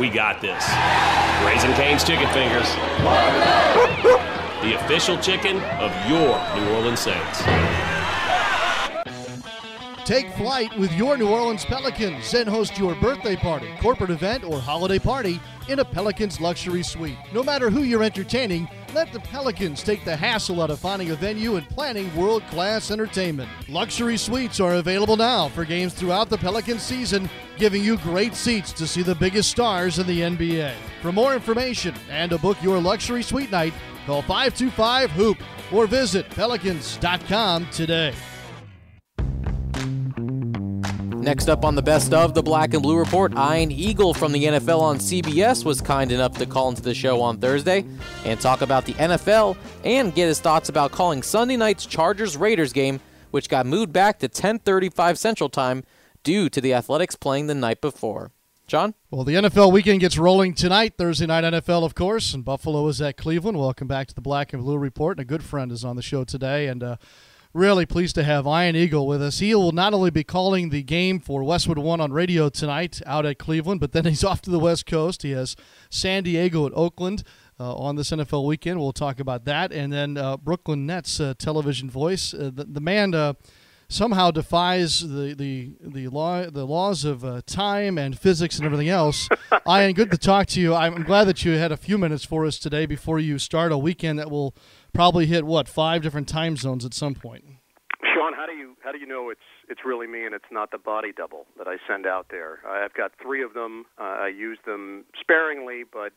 We 0.00 0.08
got 0.08 0.40
this. 0.40 0.66
Raising 1.44 1.74
Cane's 1.74 2.02
Chicken 2.02 2.26
Fingers. 2.32 2.66
The 4.62 4.76
official 4.82 5.18
chicken 5.18 5.58
of 5.78 5.92
your 6.08 6.40
New 6.56 6.74
Orleans 6.74 7.00
Saints. 7.00 7.42
Take 10.06 10.32
flight 10.36 10.74
with 10.78 10.90
your 10.94 11.18
New 11.18 11.28
Orleans 11.28 11.66
Pelicans 11.66 12.32
and 12.32 12.48
host 12.48 12.78
your 12.78 12.94
birthday 12.94 13.36
party, 13.36 13.68
corporate 13.82 14.08
event, 14.08 14.42
or 14.42 14.58
holiday 14.58 14.98
party 14.98 15.38
in 15.68 15.80
a 15.80 15.84
Pelicans 15.84 16.40
luxury 16.40 16.82
suite. 16.82 17.18
No 17.34 17.42
matter 17.42 17.68
who 17.68 17.82
you're 17.82 18.02
entertaining, 18.02 18.70
let 18.94 19.12
the 19.12 19.20
Pelicans 19.20 19.82
take 19.82 20.04
the 20.04 20.16
hassle 20.16 20.62
out 20.62 20.70
of 20.70 20.78
finding 20.78 21.10
a 21.10 21.14
venue 21.14 21.56
and 21.56 21.68
planning 21.68 22.14
world 22.16 22.42
class 22.48 22.90
entertainment. 22.90 23.48
Luxury 23.68 24.16
suites 24.16 24.60
are 24.60 24.74
available 24.74 25.16
now 25.16 25.48
for 25.48 25.64
games 25.64 25.94
throughout 25.94 26.28
the 26.28 26.38
Pelicans 26.38 26.82
season, 26.82 27.28
giving 27.56 27.82
you 27.82 27.96
great 27.98 28.34
seats 28.34 28.72
to 28.72 28.86
see 28.86 29.02
the 29.02 29.14
biggest 29.14 29.50
stars 29.50 29.98
in 29.98 30.06
the 30.06 30.20
NBA. 30.20 30.74
For 31.00 31.12
more 31.12 31.34
information 31.34 31.94
and 32.10 32.30
to 32.30 32.38
book 32.38 32.62
your 32.62 32.80
luxury 32.80 33.22
suite 33.22 33.50
night, 33.50 33.74
call 34.06 34.22
525 34.22 35.10
Hoop 35.12 35.38
or 35.72 35.86
visit 35.86 36.28
pelicans.com 36.30 37.66
today. 37.70 38.14
Next 41.22 41.48
up 41.48 41.64
on 41.64 41.76
the 41.76 41.82
best 41.82 42.12
of 42.12 42.34
the 42.34 42.42
Black 42.42 42.74
and 42.74 42.82
Blue 42.82 42.98
Report, 42.98 43.32
Ian 43.34 43.70
Eagle 43.70 44.12
from 44.12 44.32
the 44.32 44.42
NFL 44.42 44.80
on 44.80 44.98
CBS 44.98 45.64
was 45.64 45.80
kind 45.80 46.10
enough 46.10 46.36
to 46.38 46.46
call 46.46 46.68
into 46.68 46.82
the 46.82 46.94
show 46.94 47.20
on 47.20 47.38
Thursday 47.38 47.84
and 48.24 48.40
talk 48.40 48.60
about 48.60 48.86
the 48.86 48.94
NFL 48.94 49.56
and 49.84 50.12
get 50.12 50.26
his 50.26 50.40
thoughts 50.40 50.68
about 50.68 50.90
calling 50.90 51.22
Sunday 51.22 51.56
night's 51.56 51.86
Chargers 51.86 52.36
Raiders 52.36 52.72
game, 52.72 52.98
which 53.30 53.48
got 53.48 53.66
moved 53.66 53.92
back 53.92 54.18
to 54.18 54.28
10:35 54.28 55.16
Central 55.16 55.48
Time 55.48 55.84
due 56.24 56.48
to 56.48 56.60
the 56.60 56.74
Athletics 56.74 57.14
playing 57.14 57.46
the 57.46 57.54
night 57.54 57.80
before. 57.80 58.32
John? 58.66 58.94
Well, 59.08 59.22
the 59.22 59.34
NFL 59.34 59.70
weekend 59.70 60.00
gets 60.00 60.18
rolling 60.18 60.54
tonight. 60.54 60.94
Thursday 60.98 61.26
night 61.26 61.44
NFL, 61.44 61.84
of 61.84 61.94
course, 61.94 62.34
and 62.34 62.44
Buffalo 62.44 62.88
is 62.88 63.00
at 63.00 63.16
Cleveland. 63.16 63.60
Welcome 63.60 63.86
back 63.86 64.08
to 64.08 64.14
the 64.14 64.20
Black 64.20 64.52
and 64.52 64.64
Blue 64.64 64.76
Report. 64.76 65.18
And 65.18 65.24
a 65.24 65.28
good 65.28 65.44
friend 65.44 65.70
is 65.70 65.84
on 65.84 65.94
the 65.94 66.02
show 66.02 66.24
today, 66.24 66.66
and 66.66 66.82
uh, 66.82 66.96
really 67.54 67.86
pleased 67.86 68.14
to 68.14 68.24
have 68.24 68.46
Ian 68.46 68.76
Eagle 68.76 69.06
with 69.06 69.22
us. 69.22 69.38
He 69.38 69.54
will 69.54 69.72
not 69.72 69.92
only 69.94 70.10
be 70.10 70.24
calling 70.24 70.70
the 70.70 70.82
game 70.82 71.20
for 71.20 71.44
Westwood 71.44 71.78
One 71.78 72.00
on 72.00 72.12
radio 72.12 72.48
tonight 72.48 73.00
out 73.06 73.26
at 73.26 73.38
Cleveland, 73.38 73.80
but 73.80 73.92
then 73.92 74.04
he's 74.06 74.24
off 74.24 74.42
to 74.42 74.50
the 74.50 74.58
West 74.58 74.86
Coast. 74.86 75.22
He 75.22 75.32
has 75.32 75.56
San 75.90 76.24
Diego 76.24 76.66
at 76.66 76.72
Oakland. 76.74 77.22
Uh, 77.60 77.76
on 77.76 77.94
this 77.94 78.10
NFL 78.10 78.44
weekend, 78.46 78.80
we'll 78.80 78.92
talk 78.92 79.20
about 79.20 79.44
that, 79.44 79.72
and 79.72 79.92
then 79.92 80.16
uh, 80.16 80.36
Brooklyn 80.36 80.84
Nets 80.84 81.20
uh, 81.20 81.34
television 81.38 81.88
voice. 81.88 82.34
Uh, 82.34 82.50
the, 82.52 82.64
the 82.64 82.80
man 82.80 83.14
uh, 83.14 83.34
somehow 83.92 84.30
defies 84.30 85.00
the 85.00 85.34
the 85.34 85.74
the 85.80 86.08
law 86.08 86.48
the 86.50 86.64
laws 86.64 87.04
of 87.04 87.24
uh, 87.24 87.42
time 87.46 87.98
and 87.98 88.18
physics 88.18 88.56
and 88.56 88.64
everything 88.66 88.88
else. 88.88 89.28
Ian, 89.68 89.92
good 89.92 90.10
to 90.10 90.18
talk 90.18 90.46
to 90.48 90.60
you. 90.60 90.74
I'm 90.74 91.02
glad 91.04 91.24
that 91.24 91.44
you 91.44 91.52
had 91.52 91.70
a 91.70 91.76
few 91.76 91.98
minutes 91.98 92.24
for 92.24 92.46
us 92.46 92.58
today 92.58 92.86
before 92.86 93.20
you 93.20 93.38
start 93.38 93.70
a 93.70 93.78
weekend 93.78 94.18
that 94.18 94.30
will 94.30 94.56
probably 94.92 95.26
hit 95.26 95.44
what 95.44 95.68
five 95.68 96.02
different 96.02 96.28
time 96.28 96.56
zones 96.56 96.84
at 96.84 96.94
some 96.94 97.14
point. 97.14 97.44
Sean, 98.14 98.34
how 98.34 98.46
do 98.46 98.52
you 98.52 98.76
how 98.82 98.92
do 98.92 98.98
you 98.98 99.06
know 99.06 99.30
it's 99.30 99.40
it's 99.68 99.80
really 99.84 100.06
me 100.06 100.24
and 100.24 100.34
it's 100.34 100.50
not 100.50 100.70
the 100.70 100.78
body 100.78 101.12
double 101.16 101.46
that 101.58 101.66
I 101.68 101.76
send 101.88 102.06
out 102.06 102.26
there? 102.30 102.58
I've 102.66 102.94
got 102.94 103.12
three 103.20 103.42
of 103.42 103.54
them. 103.54 103.86
Uh, 103.98 104.02
I 104.02 104.28
use 104.28 104.58
them 104.66 105.04
sparingly, 105.20 105.82
but 105.90 106.12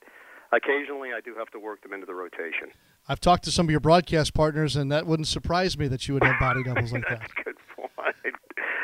occasionally 0.51 1.09
I 1.15 1.21
do 1.21 1.35
have 1.37 1.49
to 1.51 1.59
work 1.59 1.83
them 1.83 1.93
into 1.93 2.05
the 2.05 2.13
rotation. 2.15 2.71
I've 3.07 3.19
talked 3.19 3.43
to 3.43 3.51
some 3.51 3.67
of 3.67 3.71
your 3.71 3.79
broadcast 3.79 4.33
partners, 4.33 4.75
and 4.75 4.91
that 4.91 5.05
wouldn't 5.05 5.27
surprise 5.27 5.77
me 5.77 5.87
that 5.89 6.07
you 6.07 6.15
would 6.15 6.23
have 6.23 6.39
body 6.39 6.63
doubles 6.63 6.91
like 6.91 7.03
that. 7.09 7.21
Good 7.43 7.55
point. 7.75 8.35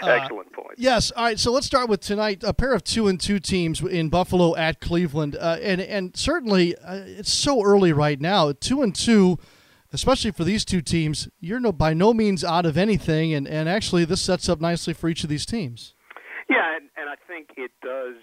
Excellent 0.03 0.51
point. 0.53 0.77
Yes. 0.77 1.11
All 1.11 1.23
right. 1.25 1.39
So 1.39 1.51
let's 1.51 1.65
start 1.65 1.89
with 1.89 2.01
tonight. 2.01 2.43
A 2.43 2.53
pair 2.53 2.73
of 2.73 2.83
two 2.83 3.07
and 3.07 3.19
two 3.19 3.39
teams 3.39 3.81
in 3.81 4.09
Buffalo 4.09 4.55
at 4.55 4.79
Cleveland, 4.79 5.35
uh, 5.35 5.57
and 5.61 5.81
and 5.81 6.15
certainly 6.15 6.75
uh, 6.77 6.95
it's 7.05 7.31
so 7.33 7.63
early 7.63 7.93
right 7.93 8.19
now. 8.19 8.51
Two 8.51 8.81
and 8.81 8.95
two, 8.95 9.37
especially 9.93 10.31
for 10.31 10.43
these 10.43 10.65
two 10.65 10.81
teams, 10.81 11.29
you're 11.39 11.59
no 11.59 11.71
by 11.71 11.93
no 11.93 12.13
means 12.13 12.43
out 12.43 12.65
of 12.65 12.77
anything, 12.77 13.33
and 13.33 13.47
and 13.47 13.67
actually 13.67 14.05
this 14.05 14.21
sets 14.21 14.49
up 14.49 14.61
nicely 14.61 14.93
for 14.93 15.09
each 15.09 15.23
of 15.23 15.29
these 15.29 15.45
teams. 15.45 15.93
Yeah, 16.49 16.75
and, 16.75 16.89
and 16.97 17.09
I 17.09 17.15
think 17.27 17.49
it 17.57 17.71
does 17.81 18.15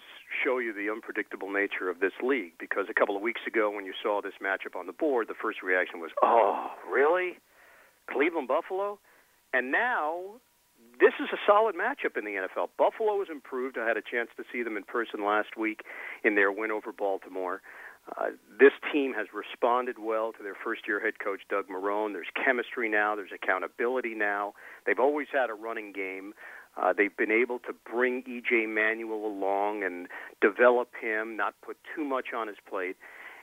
show 0.45 0.59
you 0.59 0.73
the 0.73 0.91
unpredictable 0.91 1.51
nature 1.51 1.89
of 1.89 2.01
this 2.01 2.13
league 2.23 2.53
because 2.61 2.87
a 2.91 2.95
couple 2.95 3.17
of 3.17 3.23
weeks 3.23 3.41
ago 3.47 3.71
when 3.71 3.85
you 3.85 3.93
saw 4.03 4.21
this 4.23 4.35
matchup 4.43 4.79
on 4.79 4.87
the 4.87 4.93
board, 4.93 5.29
the 5.29 5.35
first 5.41 5.63
reaction 5.63 6.01
was, 6.01 6.11
"Oh, 6.23 6.71
really? 6.91 7.39
Cleveland 8.11 8.49
Buffalo?" 8.49 8.99
And 9.53 9.73
now 9.73 10.41
this 11.01 11.15
is 11.21 11.29
a 11.33 11.39
solid 11.47 11.75
matchup 11.75 12.17
in 12.17 12.25
the 12.25 12.33
NFL. 12.33 12.71
Buffalo 12.77 13.19
has 13.21 13.29
improved. 13.31 13.79
I 13.79 13.87
had 13.87 13.97
a 13.97 14.03
chance 14.03 14.31
to 14.37 14.45
see 14.53 14.63
them 14.63 14.77
in 14.77 14.85
person 14.85 15.25
last 15.25 15.57
week 15.57 15.83
in 16.25 16.35
their 16.35 16.51
win 16.51 16.71
over 16.71 16.93
Baltimore. 16.93 17.63
Uh, 18.17 18.31
this 18.59 18.73
team 18.93 19.13
has 19.15 19.27
responded 19.35 19.97
well 19.99 20.33
to 20.33 20.43
their 20.43 20.57
first 20.65 20.83
year 20.89 21.01
head 21.01 21.19
coach, 21.19 21.41
Doug 21.49 21.69
Marrone. 21.69 22.13
There's 22.13 22.29
chemistry 22.45 22.89
now, 22.89 23.15
there's 23.15 23.31
accountability 23.35 24.15
now. 24.15 24.55
They've 24.87 24.99
always 24.99 25.29
had 25.33 25.51
a 25.51 25.55
running 25.55 25.93
game. 25.93 26.33
Uh, 26.77 26.93
they've 26.97 27.17
been 27.17 27.33
able 27.33 27.59
to 27.61 27.75
bring 27.91 28.23
E.J. 28.27 28.67
Manuel 28.67 29.27
along 29.27 29.83
and 29.83 30.07
develop 30.41 30.91
him, 31.01 31.37
not 31.37 31.55
put 31.61 31.77
too 31.95 32.05
much 32.05 32.29
on 32.35 32.47
his 32.47 32.57
plate. 32.69 32.97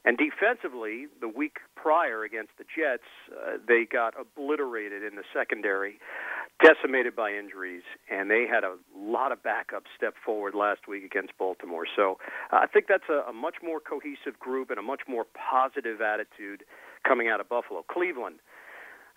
And 0.05 0.19
defensively, 0.19 1.07
the 1.19 1.27
week 1.27 1.57
prior 1.75 2.23
against 2.23 2.51
the 2.59 2.63
Jets, 2.63 3.09
uh, 3.31 3.57
they 3.67 3.85
got 3.91 4.13
obliterated 4.19 5.01
in 5.03 5.15
the 5.15 5.23
secondary, 5.33 5.97
decimated 6.63 7.15
by 7.15 7.31
injuries, 7.33 7.81
and 8.09 8.29
they 8.29 8.45
had 8.45 8.63
a 8.63 8.75
lot 8.95 9.31
of 9.31 9.41
backups 9.41 9.89
step 9.97 10.13
forward 10.23 10.53
last 10.53 10.87
week 10.87 11.03
against 11.03 11.35
Baltimore. 11.39 11.85
So 11.95 12.19
uh, 12.53 12.57
I 12.57 12.67
think 12.67 12.85
that's 12.87 13.09
a, 13.09 13.27
a 13.29 13.33
much 13.33 13.55
more 13.63 13.79
cohesive 13.79 14.39
group 14.39 14.69
and 14.69 14.77
a 14.77 14.83
much 14.83 15.01
more 15.07 15.25
positive 15.33 16.01
attitude 16.01 16.63
coming 17.05 17.27
out 17.27 17.39
of 17.39 17.49
Buffalo. 17.49 17.83
Cleveland. 17.89 18.37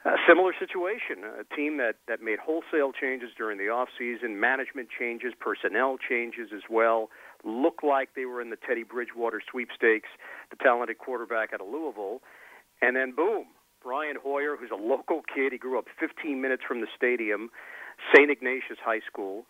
A 0.04 0.16
similar 0.28 0.52
situation, 0.58 1.24
a 1.26 1.44
team 1.56 1.76
that, 1.78 1.96
that 2.06 2.22
made 2.22 2.38
wholesale 2.38 2.92
changes 2.92 3.30
during 3.36 3.58
the 3.58 3.64
offseason, 3.64 4.36
management 4.38 4.88
changes, 4.96 5.34
personnel 5.38 5.96
changes 5.98 6.50
as 6.54 6.62
well 6.70 7.10
looked 7.44 7.84
like 7.84 8.10
they 8.14 8.24
were 8.24 8.40
in 8.40 8.50
the 8.50 8.56
Teddy 8.56 8.82
Bridgewater 8.82 9.40
sweepstakes, 9.50 10.08
the 10.50 10.56
talented 10.56 10.98
quarterback 10.98 11.52
out 11.52 11.60
of 11.60 11.68
Louisville. 11.68 12.20
And 12.82 12.96
then, 12.96 13.12
boom, 13.14 13.46
Brian 13.82 14.16
Hoyer, 14.22 14.56
who's 14.56 14.70
a 14.72 14.80
local 14.80 15.22
kid. 15.34 15.52
He 15.52 15.58
grew 15.58 15.78
up 15.78 15.86
15 16.00 16.40
minutes 16.40 16.62
from 16.66 16.80
the 16.80 16.88
stadium, 16.96 17.50
St. 18.14 18.30
Ignatius 18.30 18.78
High 18.84 19.00
School. 19.06 19.46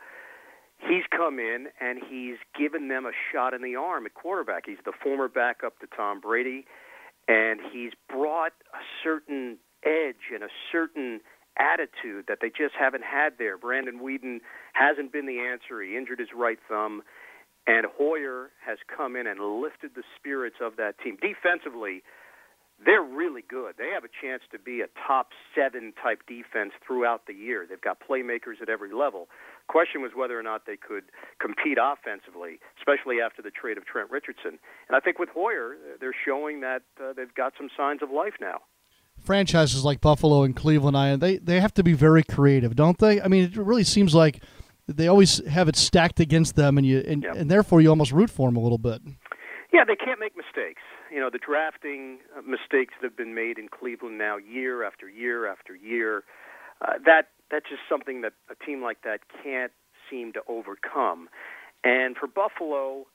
He's 0.79 1.05
come 1.11 1.39
in 1.39 1.67
and 1.81 1.99
he's 2.09 2.37
given 2.57 2.89
them 2.89 3.05
a 3.05 3.13
shot 3.33 3.53
in 3.53 3.63
the 3.63 3.75
arm 3.75 4.07
at 4.07 4.15
quarterback. 4.15 4.65
He's 4.67 4.79
the 4.85 4.93
former 5.03 5.29
backup 5.29 5.79
to 5.81 5.87
Tom 5.97 6.21
Brady, 6.21 6.67
and 7.27 7.61
he's 7.73 7.93
brought 8.09 8.53
a 8.73 8.83
certain 9.03 9.59
edge 9.85 10.31
and 10.33 10.45
a 10.45 10.49
certain 10.71 11.21
attitude 11.59 12.27
that 12.29 12.39
they 12.41 12.49
just 12.49 12.75
haven't 12.79 13.03
had 13.03 13.35
there. 13.39 13.59
Brandon 13.59 13.99
Weeden 14.01 14.39
hasn't 14.73 15.13
been 15.13 15.27
the 15.27 15.41
answer. 15.41 15.83
He 15.83 15.97
injured 15.97 16.21
his 16.21 16.29
right 16.35 16.59
thumb. 16.69 17.03
And 17.69 17.85
Hoyer 17.99 18.49
has 18.65 18.79
come 18.89 19.15
in 19.15 19.27
and 19.27 19.39
lifted 19.61 19.91
the 19.95 20.03
spirits 20.17 20.57
of 20.59 20.77
that 20.77 20.99
team. 21.05 21.19
Defensively, 21.21 22.03
they're 22.83 23.03
really 23.03 23.43
good. 23.43 23.75
They 23.77 23.91
have 23.93 24.05
a 24.05 24.09
chance 24.09 24.43
to 24.53 24.59
be 24.59 24.81
a 24.81 24.87
top 25.07 25.29
seven 25.55 25.93
type 26.01 26.23
defense 26.27 26.73
throughout 26.87 27.27
the 27.27 27.35
year. 27.35 27.67
They've 27.69 27.81
got 27.81 27.99
playmakers 28.01 28.63
at 28.63 28.71
every 28.71 28.95
level. 28.95 29.29
Question 29.69 30.01
was 30.01 30.13
whether 30.17 30.39
or 30.39 30.43
not 30.43 30.65
they 30.65 30.79
could 30.79 31.05
compete 31.41 31.77
offensively, 31.77 32.59
especially 32.79 33.21
after 33.21 33.43
the 33.43 33.51
trade 33.51 33.77
of 33.77 33.85
Trent 33.85 34.11
Richardson. 34.11 34.59
And 34.89 34.97
I 34.97 35.01
think 35.01 35.19
with 35.19 35.29
Hoyer, 35.29 35.77
they're 36.01 36.17
showing 36.25 36.61
that 36.61 36.83
uh, 36.99 37.13
they've 37.15 37.35
got 37.35 37.53
some 37.59 37.69
signs 37.77 38.03
of 38.03 38.11
life 38.11 38.35
now. 38.41 38.61
Franchises 39.21 39.85
like 39.85 40.01
Buffalo 40.01 40.43
and 40.45 40.57
Cleveland, 40.57 40.97
Ian, 40.97 41.19
they 41.19 41.37
they 41.37 41.61
have 41.61 41.75
to 41.75 41.83
be 41.83 41.93
very 41.93 42.23
creative, 42.23 42.77
don't 42.77 42.99
they? 42.99 43.21
I 43.21 43.29
mean, 43.29 43.45
it 43.45 43.57
really 43.57 43.85
seems 43.85 44.15
like 44.15 44.41
they 44.89 45.07
always 45.07 45.47
have 45.47 45.69
it 45.69 45.77
stacked 45.77 46.19
against 46.19 46.57
them, 46.57 46.79
and 46.79 46.87
you 46.87 47.05
and, 47.07 47.23
yep. 47.23 47.37
and 47.37 47.51
therefore 47.51 47.81
you 47.81 47.91
almost 47.91 48.11
root 48.11 48.31
for 48.31 48.49
them 48.49 48.57
a 48.57 48.61
little 48.61 48.79
bit. 48.79 49.03
Yeah, 49.73 49.85
they 49.87 49.97
can't 49.97 50.19
make 50.19 50.35
mistakes. 50.37 50.83
You 51.13 51.21
know, 51.21 51.29
the 51.31 51.39
drafting 51.39 52.19
uh, 52.37 52.41
mistakes 52.41 52.95
that 53.01 53.09
have 53.09 53.17
been 53.17 53.35
made 53.35 53.59
in 53.59 53.69
Cleveland 53.69 54.19
now, 54.19 54.39
year 54.39 54.83
after 54.83 55.09
year 55.09 55.47
after 55.47 55.75
year, 55.75 56.25
uh, 56.81 56.95
that 57.05 57.29
that's 57.51 57.69
just 57.69 57.83
something 57.89 58.23
that 58.23 58.33
a 58.51 58.65
team 58.65 58.83
like 58.83 59.03
that 59.03 59.21
can't 59.43 59.73
seem 60.11 60.33
to 60.33 60.41
overcome. 60.49 61.29
And 61.85 62.17
for 62.17 62.27
Buffalo, 62.27 63.07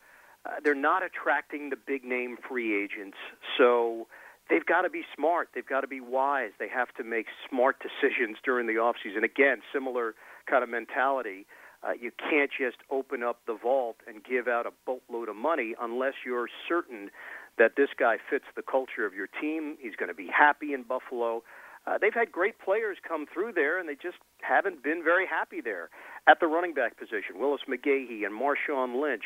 uh, 0.45 0.51
they're 0.63 0.75
not 0.75 1.03
attracting 1.03 1.69
the 1.69 1.75
big 1.75 2.03
name 2.03 2.37
free 2.47 2.83
agents, 2.83 3.17
so 3.57 4.07
they've 4.49 4.65
got 4.65 4.81
to 4.81 4.89
be 4.89 5.03
smart. 5.15 5.49
They've 5.53 5.65
got 5.65 5.81
to 5.81 5.87
be 5.87 6.01
wise. 6.01 6.51
They 6.59 6.69
have 6.69 6.93
to 6.95 7.03
make 7.03 7.27
smart 7.49 7.77
decisions 7.79 8.37
during 8.43 8.67
the 8.67 8.73
offseason. 8.73 9.23
Again, 9.23 9.61
similar 9.73 10.15
kind 10.49 10.63
of 10.63 10.69
mentality. 10.69 11.45
Uh, 11.83 11.91
you 11.99 12.11
can't 12.17 12.49
just 12.57 12.77
open 12.89 13.23
up 13.23 13.39
the 13.45 13.57
vault 13.61 13.97
and 14.07 14.23
give 14.23 14.47
out 14.47 14.65
a 14.65 14.71
boatload 14.85 15.27
of 15.27 15.35
money 15.35 15.75
unless 15.79 16.13
you're 16.25 16.47
certain 16.67 17.09
that 17.57 17.73
this 17.75 17.89
guy 17.99 18.17
fits 18.29 18.45
the 18.55 18.61
culture 18.61 19.05
of 19.05 19.13
your 19.13 19.27
team. 19.27 19.77
He's 19.79 19.95
going 19.95 20.09
to 20.09 20.15
be 20.15 20.27
happy 20.27 20.73
in 20.73 20.83
Buffalo. 20.83 21.43
Uh, 21.85 21.97
they've 21.99 22.13
had 22.13 22.31
great 22.31 22.57
players 22.59 22.97
come 23.05 23.25
through 23.31 23.51
there, 23.51 23.77
and 23.77 23.87
they 23.87 23.95
just 23.95 24.17
haven't 24.41 24.81
been 24.81 25.03
very 25.03 25.27
happy 25.27 25.59
there. 25.59 25.89
At 26.27 26.39
the 26.39 26.47
running 26.47 26.73
back 26.73 26.97
position, 26.97 27.37
Willis 27.37 27.61
McGahee 27.69 28.25
and 28.25 28.33
Marshawn 28.33 29.01
Lynch, 29.01 29.23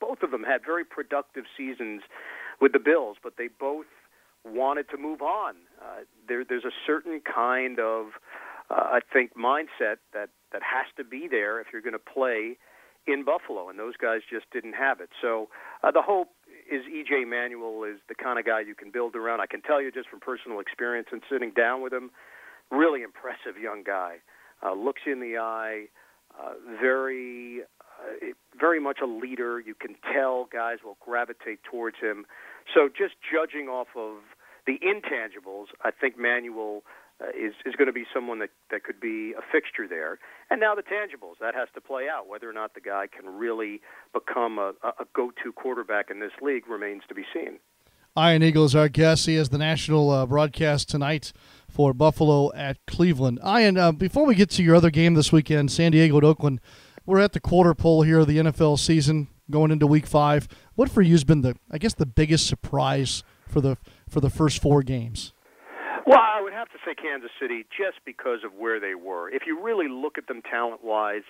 both 0.00 0.22
of 0.22 0.30
them 0.30 0.42
had 0.42 0.64
very 0.64 0.84
productive 0.84 1.44
seasons 1.56 2.02
with 2.60 2.72
the 2.72 2.78
Bills, 2.78 3.18
but 3.22 3.34
they 3.36 3.48
both 3.60 3.86
wanted 4.50 4.88
to 4.90 4.98
move 4.98 5.22
on. 5.22 5.54
Uh, 5.80 6.02
there, 6.26 6.44
there's 6.44 6.64
a 6.64 6.74
certain 6.86 7.20
kind 7.20 7.78
of, 7.78 8.06
uh, 8.70 8.74
I 8.74 9.00
think, 9.12 9.36
mindset 9.36 9.98
that 10.12 10.30
that 10.52 10.62
has 10.62 10.86
to 10.96 11.04
be 11.04 11.28
there 11.30 11.60
if 11.60 11.68
you're 11.72 11.82
going 11.82 11.92
to 11.92 11.98
play 11.98 12.56
in 13.06 13.24
Buffalo, 13.24 13.68
and 13.68 13.78
those 13.78 13.96
guys 13.96 14.20
just 14.30 14.46
didn't 14.52 14.74
have 14.74 15.00
it. 15.00 15.08
So 15.20 15.48
uh, 15.82 15.90
the 15.90 16.02
hope 16.02 16.28
is 16.70 16.82
EJ 16.84 17.26
Manuel 17.26 17.84
is 17.84 17.98
the 18.08 18.14
kind 18.14 18.38
of 18.38 18.44
guy 18.44 18.60
you 18.60 18.74
can 18.74 18.90
build 18.90 19.16
around. 19.16 19.40
I 19.40 19.46
can 19.46 19.62
tell 19.62 19.80
you 19.80 19.90
just 19.90 20.08
from 20.08 20.20
personal 20.20 20.60
experience 20.60 21.08
and 21.10 21.22
sitting 21.30 21.52
down 21.56 21.82
with 21.82 21.92
him, 21.92 22.10
really 22.70 23.02
impressive 23.02 23.60
young 23.60 23.82
guy. 23.82 24.16
Uh, 24.62 24.74
looks 24.74 25.02
in 25.06 25.20
the 25.20 25.38
eye, 25.38 25.84
uh, 26.38 26.52
very, 26.80 27.60
uh, 27.62 28.26
very 28.58 28.80
much 28.80 28.98
a 29.02 29.06
leader. 29.06 29.60
You 29.60 29.74
can 29.74 29.96
tell 30.12 30.48
guys 30.52 30.78
will 30.84 30.98
gravitate 31.00 31.60
towards 31.62 31.96
him. 32.00 32.26
So 32.74 32.88
just 32.88 33.14
judging 33.32 33.68
off 33.68 33.88
of 33.96 34.16
the 34.68 34.78
intangibles, 34.86 35.68
I 35.82 35.90
think 35.90 36.18
Manuel 36.18 36.82
uh, 37.20 37.28
is 37.30 37.54
is 37.64 37.74
going 37.74 37.86
to 37.86 37.92
be 37.92 38.04
someone 38.12 38.38
that 38.40 38.50
that 38.70 38.84
could 38.84 39.00
be 39.00 39.32
a 39.32 39.40
fixture 39.50 39.88
there. 39.88 40.18
And 40.50 40.60
now 40.60 40.74
the 40.74 40.82
tangibles 40.82 41.40
that 41.40 41.54
has 41.54 41.68
to 41.74 41.80
play 41.80 42.06
out. 42.06 42.28
Whether 42.28 42.48
or 42.48 42.52
not 42.52 42.74
the 42.74 42.82
guy 42.82 43.06
can 43.06 43.38
really 43.38 43.80
become 44.12 44.58
a, 44.58 44.74
a 44.84 45.06
go-to 45.14 45.52
quarterback 45.52 46.10
in 46.10 46.20
this 46.20 46.32
league 46.42 46.68
remains 46.68 47.02
to 47.08 47.14
be 47.14 47.24
seen. 47.32 47.58
Ian 48.16 48.42
Eagle 48.42 48.66
is 48.66 48.74
our 48.74 48.88
guest. 48.88 49.26
He 49.26 49.36
has 49.36 49.48
the 49.48 49.58
national 49.58 50.10
uh, 50.10 50.26
broadcast 50.26 50.90
tonight 50.90 51.32
for 51.68 51.94
Buffalo 51.94 52.52
at 52.52 52.76
Cleveland. 52.86 53.38
Ian, 53.46 53.78
uh, 53.78 53.92
before 53.92 54.26
we 54.26 54.34
get 54.34 54.50
to 54.50 54.62
your 54.62 54.76
other 54.76 54.90
game 54.90 55.14
this 55.14 55.32
weekend, 55.32 55.72
San 55.72 55.92
Diego 55.92 56.18
at 56.18 56.24
Oakland, 56.24 56.60
we're 57.06 57.20
at 57.20 57.32
the 57.32 57.40
quarter 57.40 57.74
pole 57.74 58.02
here 58.02 58.18
of 58.18 58.26
the 58.26 58.36
NFL 58.36 58.78
season 58.78 59.28
going 59.50 59.70
into 59.70 59.86
Week 59.86 60.06
Five. 60.06 60.46
What 60.74 60.90
for 60.90 61.00
you 61.00 61.12
has 61.12 61.24
been 61.24 61.40
the, 61.40 61.56
I 61.70 61.78
guess, 61.78 61.94
the 61.94 62.06
biggest 62.06 62.46
surprise 62.46 63.22
for 63.48 63.60
the 63.60 63.78
for 64.10 64.20
the 64.20 64.30
first 64.30 64.60
four 64.60 64.82
games? 64.82 65.32
Well, 66.06 66.18
I 66.18 66.40
would 66.40 66.52
have 66.52 66.68
to 66.68 66.78
say 66.86 66.94
Kansas 66.94 67.30
City 67.40 67.66
just 67.76 67.98
because 68.04 68.40
of 68.44 68.54
where 68.54 68.80
they 68.80 68.94
were. 68.94 69.28
If 69.28 69.42
you 69.46 69.62
really 69.62 69.88
look 69.88 70.16
at 70.16 70.26
them 70.26 70.40
talent 70.42 70.82
wise, 70.82 71.24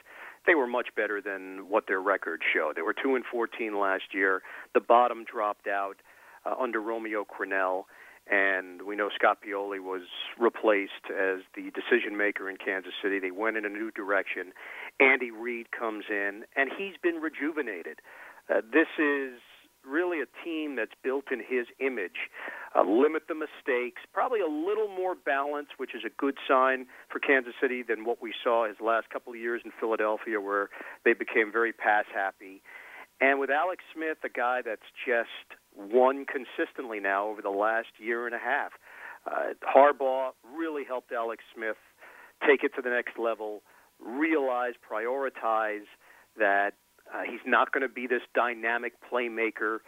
they 0.47 0.55
were 0.55 0.69
much 0.69 0.89
better 0.97 1.21
than 1.21 1.69
what 1.69 1.87
their 1.89 2.01
record 2.01 2.43
showed. 2.55 2.77
They 2.77 2.83
were 2.83 2.95
2 2.95 3.17
and 3.17 3.25
14 3.31 3.79
last 3.79 4.15
year. 4.15 4.43
The 4.75 4.81
bottom 4.81 5.25
dropped 5.25 5.67
out 5.67 5.97
uh, 6.47 6.55
under 6.61 6.81
Romeo 6.81 7.25
Crennel 7.25 7.85
and 8.31 8.83
we 8.83 8.95
know 8.95 9.09
Scott 9.15 9.39
Pioli 9.43 9.81
was 9.81 10.03
replaced 10.39 11.09
as 11.11 11.41
the 11.57 11.71
decision 11.73 12.17
maker 12.17 12.51
in 12.51 12.57
Kansas 12.57 12.93
City. 13.03 13.19
They 13.19 13.31
went 13.31 13.57
in 13.57 13.65
a 13.65 13.71
new 13.71 13.91
direction. 13.91 14.53
Andy 15.01 15.31
Reid 15.31 15.71
comes 15.71 16.05
in, 16.11 16.45
and 16.55 16.71
he's 16.77 16.95
been 17.03 17.17
rejuvenated. 17.17 18.01
Uh, 18.51 18.61
this 18.61 18.89
is 18.99 19.41
really 19.87 20.21
a 20.21 20.27
team 20.45 20.77
that's 20.77 20.93
built 21.03 21.27
in 21.33 21.41
his 21.41 21.67
image. 21.81 22.31
Uh, 22.77 22.83
limit 22.83 23.23
the 23.29 23.35
mistakes, 23.35 24.03
probably 24.13 24.41
a 24.41 24.47
little 24.47 24.89
more 24.89 25.15
balance, 25.15 25.69
which 25.79 25.95
is 25.95 26.03
a 26.05 26.11
good 26.19 26.37
sign 26.47 26.87
for 27.09 27.19
Kansas 27.19 27.55
City 27.61 27.83
than 27.83 28.05
what 28.05 28.21
we 28.21 28.33
saw 28.45 28.67
his 28.67 28.77
last 28.81 29.09
couple 29.11 29.33
of 29.33 29.39
years 29.39 29.63
in 29.65 29.73
Philadelphia, 29.81 30.41
where 30.41 30.69
they 31.05 31.15
became 31.15 31.51
very 31.51 31.73
pass 31.73 32.05
happy. 32.15 32.63
And 33.21 33.41
with 33.41 33.51
Alex 33.51 33.83
Smith, 33.95 34.19
a 34.23 34.29
guy 34.29 34.61
that's 34.65 34.83
just 35.07 35.59
won 35.75 36.27
consistently 36.27 37.01
now 37.01 37.27
over 37.29 37.43
the 37.43 37.51
last 37.51 37.89
year 37.99 38.27
and 38.27 38.35
a 38.35 38.39
half, 38.39 38.73
uh, 39.27 39.55
Harbaugh 39.65 40.31
really 40.57 40.85
helped 40.85 41.11
Alex 41.13 41.43
Smith 41.55 41.77
take 42.47 42.63
it 42.63 42.73
to 42.77 42.83
the 42.83 42.91
next 42.91 43.19
level, 43.19 43.63
realize, 43.99 44.75
prioritize 44.89 45.87
that 46.39 46.75
uh, 47.13 47.23
he's 47.29 47.45
not 47.47 47.73
going 47.73 47.83
to 47.83 47.89
be 47.93 48.07
this 48.07 48.23
dynamic 48.35 48.95
playmaker, 49.11 49.79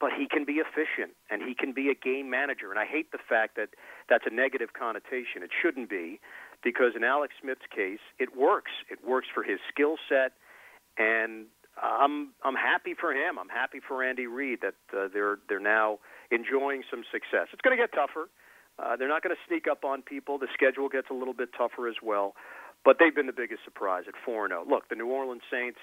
but 0.00 0.10
he 0.16 0.26
can 0.26 0.44
be 0.44 0.54
efficient 0.54 1.12
and 1.30 1.42
he 1.42 1.54
can 1.54 1.72
be 1.72 1.90
a 1.90 1.94
game 1.94 2.30
manager. 2.30 2.70
And 2.70 2.78
I 2.78 2.86
hate 2.86 3.12
the 3.12 3.18
fact 3.28 3.56
that 3.56 3.70
that's 4.08 4.24
a 4.26 4.34
negative 4.34 4.70
connotation. 4.72 5.42
It 5.42 5.50
shouldn't 5.60 5.90
be, 5.90 6.20
because 6.62 6.92
in 6.96 7.04
Alex 7.04 7.34
Smith's 7.40 7.66
case, 7.74 8.00
it 8.18 8.36
works. 8.36 8.72
It 8.90 9.06
works 9.06 9.28
for 9.32 9.42
his 9.42 9.58
skill 9.72 9.96
set, 10.08 10.32
and 10.96 11.46
I'm 11.80 12.32
I'm 12.42 12.54
happy 12.54 12.94
for 12.98 13.12
him. 13.12 13.38
I'm 13.38 13.48
happy 13.48 13.80
for 13.86 14.02
Andy 14.02 14.26
Reid 14.26 14.60
that 14.62 14.74
uh, 14.92 15.08
they're 15.12 15.38
they're 15.48 15.60
now 15.60 15.98
enjoying 16.30 16.82
some 16.90 17.02
success. 17.12 17.48
It's 17.52 17.62
going 17.62 17.76
to 17.76 17.82
get 17.82 17.92
tougher. 17.92 18.28
Uh, 18.78 18.96
they're 18.96 19.08
not 19.08 19.22
going 19.22 19.34
to 19.34 19.42
sneak 19.46 19.66
up 19.70 19.84
on 19.84 20.00
people. 20.02 20.38
The 20.38 20.48
schedule 20.54 20.88
gets 20.88 21.08
a 21.10 21.14
little 21.14 21.34
bit 21.34 21.50
tougher 21.56 21.88
as 21.88 21.96
well, 22.02 22.34
but 22.84 22.96
they've 22.98 23.14
been 23.14 23.26
the 23.26 23.36
biggest 23.36 23.64
surprise 23.64 24.04
at 24.08 24.14
four 24.24 24.44
and 24.44 24.52
zero. 24.52 24.64
Oh. 24.66 24.70
Look, 24.70 24.88
the 24.88 24.96
New 24.96 25.08
Orleans 25.08 25.42
Saints 25.50 25.78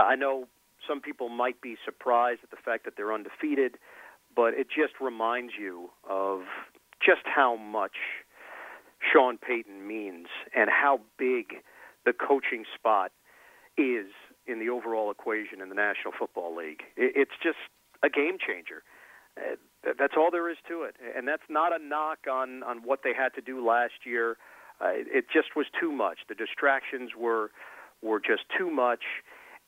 I 0.00 0.14
know 0.14 0.46
some 0.86 1.00
people 1.00 1.28
might 1.28 1.60
be 1.60 1.76
surprised 1.84 2.40
at 2.42 2.50
the 2.50 2.56
fact 2.56 2.84
that 2.84 2.94
they're 2.96 3.12
undefeated, 3.12 3.78
but 4.34 4.54
it 4.54 4.68
just 4.68 4.94
reminds 5.00 5.54
you 5.58 5.90
of 6.08 6.42
just 7.04 7.22
how 7.24 7.56
much 7.56 7.96
Sean 9.12 9.38
Payton 9.38 9.86
means 9.86 10.26
and 10.54 10.70
how 10.70 11.00
big 11.18 11.62
the 12.04 12.12
coaching 12.12 12.64
spot 12.74 13.12
is 13.76 14.06
in 14.46 14.58
the 14.60 14.68
overall 14.68 15.10
equation 15.10 15.60
in 15.60 15.68
the 15.68 15.74
National 15.74 16.12
Football 16.16 16.56
League. 16.56 16.82
It's 16.96 17.36
just 17.42 17.58
a 18.02 18.08
game 18.08 18.38
changer. 18.38 18.82
Uh, 19.36 19.56
that's 19.98 20.14
all 20.16 20.30
there 20.30 20.48
is 20.50 20.56
to 20.68 20.82
it, 20.82 20.96
and 21.16 21.28
that's 21.28 21.42
not 21.48 21.78
a 21.78 21.82
knock 21.82 22.20
on 22.30 22.62
on 22.62 22.78
what 22.78 23.00
they 23.04 23.12
had 23.12 23.34
to 23.34 23.42
do 23.42 23.64
last 23.66 24.06
year. 24.06 24.38
Uh, 24.80 24.92
it 24.92 25.26
just 25.32 25.54
was 25.54 25.66
too 25.78 25.92
much. 25.92 26.18
The 26.28 26.34
distractions 26.34 27.10
were 27.18 27.50
were 28.02 28.20
just 28.20 28.44
too 28.56 28.70
much, 28.70 29.04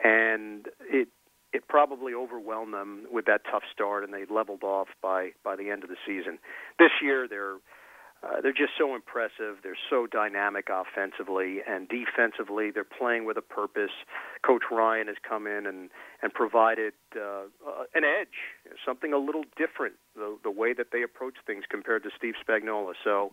and 0.02 0.66
it 0.80 1.08
it 1.52 1.66
probably 1.66 2.12
overwhelmed 2.12 2.74
them 2.74 3.06
with 3.11 3.24
that 3.24 3.40
tough 3.50 3.62
start, 3.72 4.04
and 4.04 4.12
they 4.12 4.24
leveled 4.32 4.62
off 4.62 4.88
by 5.02 5.30
by 5.44 5.56
the 5.56 5.70
end 5.70 5.82
of 5.82 5.88
the 5.88 5.96
season. 6.06 6.38
This 6.78 6.90
year, 7.02 7.26
they're 7.28 7.56
uh, 8.22 8.40
they're 8.42 8.52
just 8.52 8.72
so 8.76 8.94
impressive. 8.96 9.62
They're 9.62 9.78
so 9.88 10.06
dynamic 10.06 10.68
offensively 10.70 11.58
and 11.66 11.88
defensively. 11.88 12.72
They're 12.72 12.82
playing 12.84 13.24
with 13.26 13.37
a 13.37 13.42
purpose. 13.42 13.92
Coach 14.44 14.64
Ryan 14.72 15.06
has 15.06 15.16
come 15.26 15.46
in 15.46 15.66
and 15.66 15.90
and 16.22 16.32
provided 16.34 16.94
uh, 17.16 17.46
uh, 17.66 17.84
an 17.94 18.02
edge, 18.04 18.74
something 18.84 19.12
a 19.12 19.18
little 19.18 19.44
different, 19.56 19.94
the 20.16 20.37
the 20.42 20.50
way 20.50 20.74
that 20.74 20.88
they 20.92 21.02
approach 21.02 21.34
things 21.46 21.64
compared 21.70 22.02
to 22.02 22.11
Steve 22.16 22.34
Spagnuolo. 22.46 22.92
So 23.04 23.32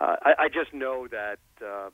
uh, 0.00 0.16
I, 0.22 0.32
I 0.38 0.48
just 0.48 0.74
know 0.74 1.06
that. 1.08 1.38
Uh, 1.64 1.90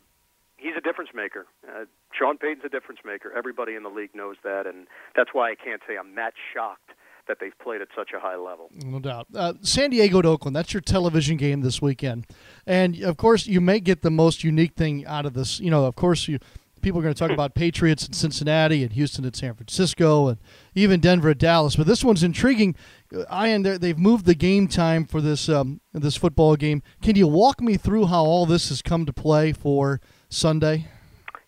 He's 0.64 0.72
a 0.78 0.80
difference 0.80 1.10
maker. 1.14 1.44
Uh, 1.68 1.84
Sean 2.18 2.38
Payton's 2.38 2.64
a 2.64 2.70
difference 2.70 3.00
maker. 3.04 3.30
Everybody 3.36 3.74
in 3.74 3.82
the 3.82 3.90
league 3.90 4.14
knows 4.14 4.36
that, 4.44 4.66
and 4.66 4.86
that's 5.14 5.28
why 5.34 5.50
I 5.50 5.54
can't 5.54 5.82
say 5.86 5.98
I'm 5.98 6.14
that 6.14 6.32
shocked 6.54 6.92
that 7.28 7.36
they've 7.38 7.58
played 7.62 7.82
at 7.82 7.88
such 7.94 8.12
a 8.16 8.20
high 8.20 8.36
level. 8.36 8.70
No 8.72 8.98
doubt. 8.98 9.26
Uh, 9.34 9.52
San 9.60 9.90
Diego 9.90 10.22
to 10.22 10.28
Oakland, 10.28 10.56
that's 10.56 10.72
your 10.72 10.80
television 10.80 11.36
game 11.36 11.60
this 11.60 11.82
weekend. 11.82 12.26
And 12.66 13.02
of 13.02 13.18
course, 13.18 13.46
you 13.46 13.60
may 13.60 13.78
get 13.78 14.00
the 14.00 14.10
most 14.10 14.42
unique 14.42 14.74
thing 14.74 15.04
out 15.04 15.26
of 15.26 15.34
this. 15.34 15.60
You 15.60 15.70
know, 15.70 15.84
of 15.84 15.96
course, 15.96 16.28
you 16.28 16.38
people 16.84 17.00
are 17.00 17.02
going 17.02 17.14
to 17.14 17.18
talk 17.18 17.30
about 17.30 17.54
Patriots 17.54 18.06
in 18.06 18.12
Cincinnati 18.12 18.82
and 18.82 18.92
Houston 18.92 19.24
and 19.24 19.34
San 19.34 19.54
Francisco 19.54 20.28
and 20.28 20.38
even 20.74 21.00
Denver 21.00 21.30
at 21.30 21.38
Dallas. 21.38 21.76
But 21.76 21.86
this 21.86 22.04
one's 22.04 22.22
intriguing. 22.22 22.76
Uh, 23.12 23.44
Ian, 23.44 23.62
they've 23.62 23.98
moved 23.98 24.26
the 24.26 24.34
game 24.34 24.68
time 24.68 25.06
for 25.06 25.20
this 25.20 25.48
um, 25.48 25.80
this 25.92 26.16
football 26.16 26.56
game. 26.56 26.82
Can 27.02 27.16
you 27.16 27.26
walk 27.26 27.60
me 27.60 27.76
through 27.76 28.06
how 28.06 28.24
all 28.24 28.46
this 28.46 28.68
has 28.68 28.82
come 28.82 29.06
to 29.06 29.12
play 29.12 29.52
for 29.52 30.00
Sunday? 30.34 30.86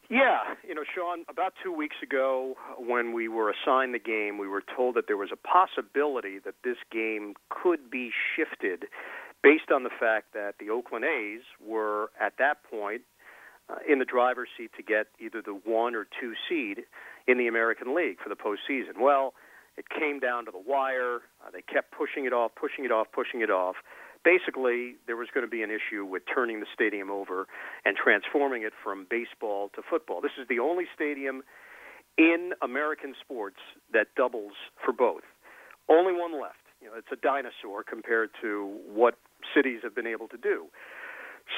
Yeah, 0.09 0.55
you 0.67 0.75
know, 0.75 0.85
Sean, 0.95 1.25
about 1.29 1.55
two 1.63 1.73
weeks 1.73 1.97
ago, 2.03 2.55
when 2.79 3.13
we 3.13 3.27
were 3.27 3.51
assigned 3.51 3.93
the 3.93 3.99
game, 3.99 4.39
we 4.39 4.47
were 4.47 4.63
told 4.63 4.95
that 4.95 5.09
there 5.09 5.17
was 5.17 5.31
a 5.33 5.37
possibility 5.37 6.39
that 6.45 6.55
this 6.63 6.77
game 6.93 7.35
could 7.49 7.91
be 7.91 8.11
shifted 8.37 8.85
based 9.43 9.73
on 9.75 9.83
the 9.83 9.91
fact 9.91 10.33
that 10.35 10.55
the 10.61 10.71
Oakland 10.71 11.05
A's 11.05 11.43
were, 11.65 12.11
at 12.21 12.35
that 12.39 12.63
point, 12.71 13.03
uh, 13.69 13.77
in 13.89 13.99
the 13.99 14.05
driver's 14.05 14.49
seat 14.57 14.71
to 14.77 14.83
get 14.83 15.09
either 15.19 15.43
the 15.43 15.59
one 15.65 15.97
or 15.97 16.07
two 16.21 16.35
seed 16.49 16.85
in 17.27 17.39
the 17.39 17.49
American 17.49 17.97
League 17.97 18.19
for 18.23 18.29
the 18.29 18.37
postseason. 18.37 19.01
Well, 19.01 19.35
it 19.77 19.87
came 19.89 20.21
down 20.21 20.45
to 20.45 20.53
the 20.53 20.63
wire. 20.65 21.17
Uh, 21.45 21.51
they 21.53 21.63
kept 21.63 21.91
pushing 21.91 22.25
it 22.25 22.33
off, 22.33 22.53
pushing 22.55 22.85
it 22.85 22.93
off, 22.93 23.09
pushing 23.13 23.41
it 23.41 23.51
off 23.51 23.75
basically 24.27 24.97
there 25.07 25.15
was 25.15 25.29
going 25.33 25.47
to 25.47 25.51
be 25.51 25.63
an 25.63 25.71
issue 25.71 26.05
with 26.05 26.25
turning 26.27 26.59
the 26.59 26.67
stadium 26.75 27.13
over 27.13 27.47
and 27.85 27.97
transforming 27.97 28.65
it 28.65 28.73
from 28.83 29.07
baseball 29.09 29.71
to 29.77 29.83
football. 29.89 30.21
This 30.21 30.35
is 30.37 30.49
the 30.49 30.59
only 30.59 30.85
stadium 30.93 31.43
in 32.19 32.51
American 32.61 33.15
sports 33.23 33.63
that 33.93 34.09
doubles 34.17 34.55
for 34.85 34.93
both. 34.93 35.23
Only 35.89 36.13
one 36.13 36.35
left. 36.35 36.59
You 36.83 36.89
know, 36.89 36.95
it's 36.99 37.07
a 37.13 37.17
dinosaur 37.17 37.85
compared 37.85 38.31
to 38.43 38.77
what 38.93 39.15
cities 39.55 39.81
have 39.85 39.95
been 39.95 40.09
able 40.09 40.27
to 40.29 40.37
do. 40.37 40.67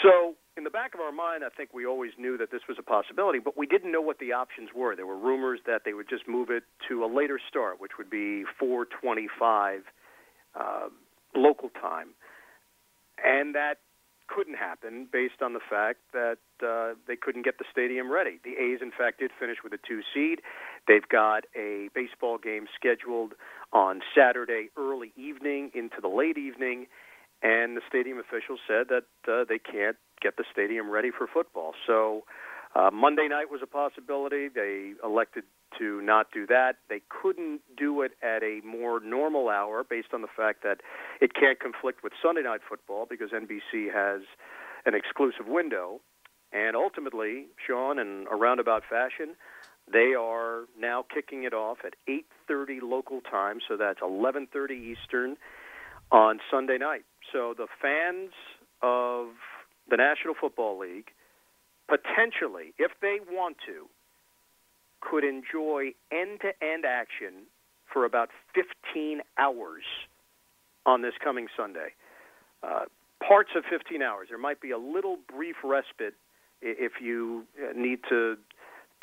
So, 0.02 0.34
in 0.58 0.64
the 0.64 0.70
back 0.70 0.92
of 0.92 1.00
our 1.00 1.12
mind, 1.12 1.44
I 1.44 1.48
think 1.48 1.72
we 1.72 1.86
always 1.86 2.12
knew 2.18 2.36
that 2.36 2.50
this 2.50 2.60
was 2.68 2.76
a 2.78 2.82
possibility, 2.82 3.38
but 3.38 3.56
we 3.56 3.66
didn't 3.66 3.90
know 3.90 4.02
what 4.02 4.18
the 4.18 4.32
options 4.34 4.68
were. 4.76 4.94
There 4.94 5.06
were 5.06 5.16
rumors 5.16 5.60
that 5.66 5.82
they 5.86 5.94
would 5.94 6.10
just 6.10 6.28
move 6.28 6.50
it 6.50 6.64
to 6.88 7.02
a 7.02 7.08
later 7.08 7.40
start, 7.48 7.80
which 7.80 7.92
would 7.96 8.10
be 8.10 8.44
425 8.60 9.84
uh, 10.54 10.88
local 11.34 11.70
time 11.70 12.08
and 13.24 13.54
that 13.54 13.78
couldn't 14.28 14.56
happen 14.56 15.08
based 15.10 15.40
on 15.42 15.54
the 15.54 15.60
fact 15.60 16.00
that 16.12 16.38
uh, 16.62 16.94
they 17.06 17.16
couldn't 17.16 17.44
get 17.44 17.58
the 17.58 17.64
stadium 17.72 18.12
ready. 18.12 18.38
The 18.44 18.50
A's, 18.60 18.80
in 18.82 18.92
fact, 18.92 19.20
did 19.20 19.30
finish 19.40 19.58
with 19.64 19.72
a 19.72 19.78
two 19.78 20.00
seed. 20.14 20.40
They've 20.86 21.08
got 21.08 21.44
a 21.56 21.88
baseball 21.94 22.36
game 22.38 22.66
scheduled 22.76 23.32
on 23.72 24.00
Saturday 24.14 24.68
early 24.76 25.12
evening 25.16 25.70
into 25.74 25.96
the 26.00 26.08
late 26.08 26.36
evening, 26.36 26.86
and 27.42 27.76
the 27.76 27.80
stadium 27.88 28.18
officials 28.18 28.60
said 28.68 28.88
that 28.88 29.08
uh, 29.26 29.44
they 29.48 29.58
can't 29.58 29.96
get 30.20 30.36
the 30.36 30.44
stadium 30.52 30.90
ready 30.90 31.10
for 31.10 31.26
football. 31.26 31.72
So 31.86 32.24
uh, 32.74 32.90
Monday 32.92 33.28
night 33.28 33.50
was 33.50 33.60
a 33.62 33.66
possibility. 33.66 34.48
They 34.48 34.92
elected 35.02 35.44
to 35.78 36.00
not 36.00 36.28
do 36.32 36.46
that. 36.46 36.76
They 36.88 37.02
couldn't 37.08 37.60
do 37.76 38.02
it 38.02 38.12
at 38.22 38.42
a 38.42 38.60
more 38.64 39.00
normal 39.00 39.48
hour 39.48 39.84
based 39.84 40.08
on 40.12 40.22
the 40.22 40.28
fact 40.28 40.62
that 40.62 40.80
it 41.20 41.34
can't 41.34 41.60
conflict 41.60 42.02
with 42.02 42.12
Sunday 42.22 42.42
night 42.42 42.60
football 42.68 43.06
because 43.08 43.30
NBC 43.30 43.92
has 43.92 44.22
an 44.86 44.94
exclusive 44.94 45.46
window. 45.46 46.00
And 46.52 46.76
ultimately, 46.76 47.46
Sean, 47.66 47.98
in 47.98 48.26
a 48.30 48.36
roundabout 48.36 48.82
fashion, 48.88 49.36
they 49.90 50.14
are 50.18 50.64
now 50.78 51.04
kicking 51.12 51.44
it 51.44 51.52
off 51.52 51.78
at 51.84 51.94
8:30 52.06 52.80
local 52.80 53.20
time, 53.20 53.60
so 53.66 53.76
that's 53.76 54.00
11:30 54.00 54.74
Eastern 54.74 55.36
on 56.10 56.40
Sunday 56.50 56.78
night. 56.78 57.04
So 57.32 57.54
the 57.54 57.68
fans 57.80 58.32
of 58.80 59.28
the 59.88 59.96
National 59.96 60.34
Football 60.34 60.78
League 60.78 61.12
potentially, 61.88 62.74
if 62.78 62.92
they 63.00 63.18
want 63.30 63.56
to, 63.66 63.88
could 65.00 65.24
enjoy 65.24 65.92
end 66.10 66.40
to 66.40 66.52
end 66.64 66.84
action 66.84 67.46
for 67.92 68.04
about 68.04 68.30
15 68.54 69.20
hours 69.38 69.82
on 70.86 71.02
this 71.02 71.14
coming 71.22 71.48
Sunday. 71.56 71.88
Uh, 72.62 72.84
parts 73.26 73.50
of 73.56 73.64
15 73.68 74.02
hours. 74.02 74.28
There 74.30 74.38
might 74.38 74.60
be 74.60 74.70
a 74.70 74.78
little 74.78 75.16
brief 75.32 75.56
respite 75.62 76.14
if 76.60 76.92
you 77.00 77.44
uh, 77.62 77.72
need 77.78 78.00
to 78.08 78.36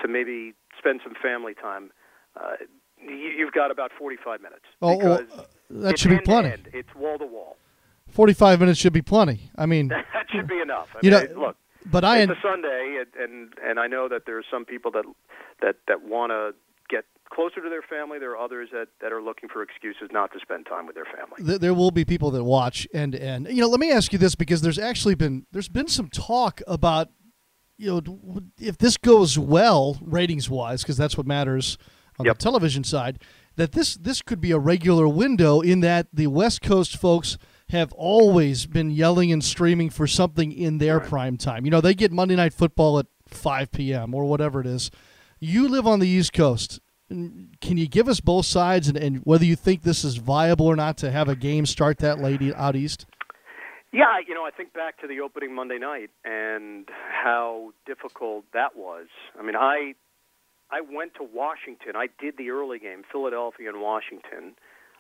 to 0.02 0.10
maybe 0.10 0.54
spend 0.78 1.00
some 1.04 1.14
family 1.22 1.54
time. 1.54 1.92
Uh, 2.36 2.56
you've 3.02 3.54
got 3.54 3.72
about 3.72 3.92
45 3.98 4.42
minutes. 4.42 4.66
Oh, 4.82 4.98
well, 4.98 5.26
that 5.70 5.98
should 5.98 6.12
be 6.12 6.20
plenty. 6.20 6.52
End. 6.52 6.70
It's 6.74 6.94
wall 6.94 7.18
to 7.18 7.26
wall. 7.26 7.56
45 8.10 8.60
minutes 8.60 8.80
should 8.80 8.92
be 8.92 9.02
plenty. 9.02 9.50
I 9.58 9.66
mean, 9.66 9.88
that 10.14 10.26
should 10.30 10.48
be 10.48 10.60
enough. 10.60 10.90
I 10.96 11.00
you 11.02 11.12
mean, 11.12 11.34
know, 11.34 11.40
look, 11.40 11.58
but 11.92 12.04
I 12.04 12.20
it's 12.20 12.32
a 12.32 12.36
Sunday, 12.42 13.02
and, 13.02 13.24
and 13.32 13.54
and 13.64 13.80
I 13.80 13.88
know 13.88 14.08
that 14.10 14.26
there 14.26 14.38
are 14.38 14.44
some 14.50 14.66
people 14.66 14.92
that 14.92 15.06
that 15.62 15.76
that 15.88 16.04
want 16.04 16.32
to 16.32 16.54
get 16.90 17.06
closer 17.30 17.62
to 17.62 17.70
their 17.70 17.82
family. 17.82 18.20
There 18.20 18.32
are 18.32 18.38
others 18.38 18.70
that 18.72 18.88
that 19.02 19.12
are 19.12 19.22
looking 19.22 19.50
for 19.50 19.62
excuses 19.62 20.10
not 20.12 20.32
to 20.34 20.40
spend 20.40 20.66
time 20.66 20.86
with 20.86 20.96
their 20.96 21.06
family. 21.06 21.44
Th- 21.46 21.60
there 21.60 21.74
will 21.74 21.92
be 21.92 22.06
people 22.06 22.32
that 22.32 22.44
watch 22.44 22.88
and 22.94 23.16
and 23.16 23.48
you 23.48 23.62
know. 23.62 23.68
Let 23.68 23.80
me 23.80 23.92
ask 23.92 24.12
you 24.14 24.20
this 24.20 24.36
because 24.36 24.62
there's 24.62 24.80
actually 24.80 25.16
been 25.16 25.46
there's 25.52 25.70
been 25.70 25.88
some 25.88 26.10
talk 26.10 26.62
about 26.68 27.10
you 27.78 28.02
know 28.06 28.42
if 28.60 28.78
this 28.78 28.98
goes 28.98 29.38
well 29.38 29.98
ratings 30.02 30.50
wise 30.50 30.82
because 30.84 30.98
that's 30.98 31.18
what 31.18 31.28
matters 31.28 31.78
on 32.18 32.26
Yep. 32.26 32.38
the 32.38 32.44
television 32.44 32.84
side 32.84 33.20
that 33.58 33.74
this 33.74 33.96
this 33.96 34.22
could 34.22 34.40
be 34.40 34.52
a 34.52 34.60
regular 34.60 35.08
window 35.08 35.60
in 35.62 35.82
that 35.82 36.08
the 36.14 36.28
West 36.28 36.62
Coast 36.62 36.96
folks 36.98 37.38
have 37.70 37.92
always 37.94 38.66
been 38.66 38.92
yelling 38.92 39.32
and 39.32 39.44
screaming 39.44 39.90
for 39.90 40.08
something 40.08 40.52
in 40.52 40.78
their 40.78 41.00
prime 41.00 41.38
time. 41.38 41.66
You 41.66 41.72
know, 41.72 41.82
they 41.82 41.94
get 41.94 42.12
Monday 42.12 42.36
night 42.36 42.54
football 42.54 43.00
at 43.00 43.08
5 43.28 43.72
p.m. 43.72 44.14
or 44.14 44.26
whatever 44.26 44.62
it 44.62 44.68
is. 44.68 44.92
You 45.40 45.68
live 45.68 45.88
on 45.88 46.00
the 46.00 46.08
East 46.08 46.34
Coast. 46.34 46.80
Can 47.10 47.78
you 47.78 47.88
give 47.88 48.08
us 48.08 48.20
both 48.20 48.46
sides 48.46 48.88
and, 48.88 48.98
and 48.98 49.18
whether 49.26 49.46
you 49.46 49.56
think 49.56 49.84
this 49.84 50.04
is 50.04 50.18
viable 50.18 50.66
or 50.66 50.76
not 50.76 50.98
to 50.98 51.12
have 51.12 51.30
a 51.30 51.36
game 51.36 51.66
start 51.66 52.00
that 52.00 52.20
late 52.20 52.42
out 52.56 52.76
east? 52.76 53.06
Yeah, 53.94 54.18
you 54.28 54.34
know, 54.34 54.44
I 54.44 54.52
think 54.52 54.74
back 54.74 55.00
to 55.02 55.08
the 55.08 55.22
opening 55.22 55.54
Monday 55.54 55.78
night 55.78 56.10
and 56.26 56.90
how 57.24 57.74
difficult 57.86 58.44
that 58.54 58.76
was. 58.76 59.08
I 59.40 59.44
mean, 59.44 59.56
I 59.56 59.94
I 60.72 60.82
went 60.82 61.14
to 61.16 61.24
Washington. 61.24 61.96
I 61.96 62.08
did 62.20 62.38
the 62.38 62.50
early 62.50 62.80
game, 62.80 63.04
Philadelphia 63.10 63.70
and 63.70 63.82
Washington. 63.82 64.56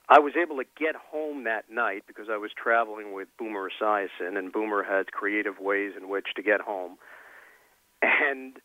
I 0.07 0.19
was 0.19 0.33
able 0.39 0.57
to 0.57 0.65
get 0.77 0.95
home 0.95 1.45
that 1.45 1.69
night 1.69 2.03
because 2.07 2.27
I 2.31 2.37
was 2.37 2.51
traveling 2.55 3.13
with 3.13 3.27
Boomer 3.39 3.69
Esiason, 3.69 4.37
and 4.37 4.51
Boomer 4.51 4.83
had 4.83 5.11
creative 5.11 5.59
ways 5.59 5.93
in 5.99 6.09
which 6.09 6.27
to 6.35 6.43
get 6.43 6.61
home. 6.61 6.97
And 8.01 8.57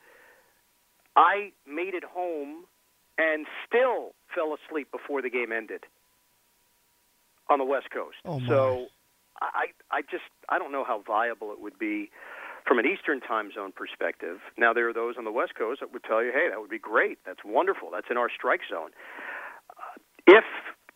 I 1.17 1.53
made 1.67 1.95
it 1.95 2.05
home 2.05 2.65
and 3.17 3.47
still 3.67 4.13
fell 4.35 4.55
asleep 4.55 4.91
before 4.91 5.23
the 5.23 5.31
game 5.31 5.53
ended 5.53 5.85
on 7.49 7.59
the 7.59 7.65
West 7.65 7.91
Coast. 7.91 8.17
Oh, 8.25 8.39
my. 8.39 8.49
so 8.49 8.87
I 9.41 9.67
I 9.91 10.03
just 10.03 10.25
I 10.49 10.59
don't 10.59 10.73
know 10.73 10.85
how 10.85 11.03
viable 11.07 11.53
it 11.53 11.61
would 11.61 11.79
be 11.79 12.11
from 12.67 12.79
an 12.79 12.87
Eastern 12.87 13.21
time 13.21 13.51
zone 13.53 13.73
perspective. 13.73 14.39
Now 14.57 14.73
there 14.73 14.89
are 14.89 14.93
those 14.93 15.17
on 15.19 15.25
the 15.25 15.33
West 15.33 15.55
Coast 15.57 15.81
that 15.81 15.93
would 15.93 16.05
tell 16.05 16.23
you, 16.23 16.33
"Hey, 16.33 16.49
that 16.51 16.61
would 16.61 16.71
be 16.71 16.79
great. 16.79 17.19
That's 17.25 17.41
wonderful. 17.45 17.91
That's 17.91 18.09
in 18.11 18.17
our 18.17 18.31
strike 18.31 18.61
zone." 18.71 18.91
Uh, 19.71 20.01
if 20.27 20.45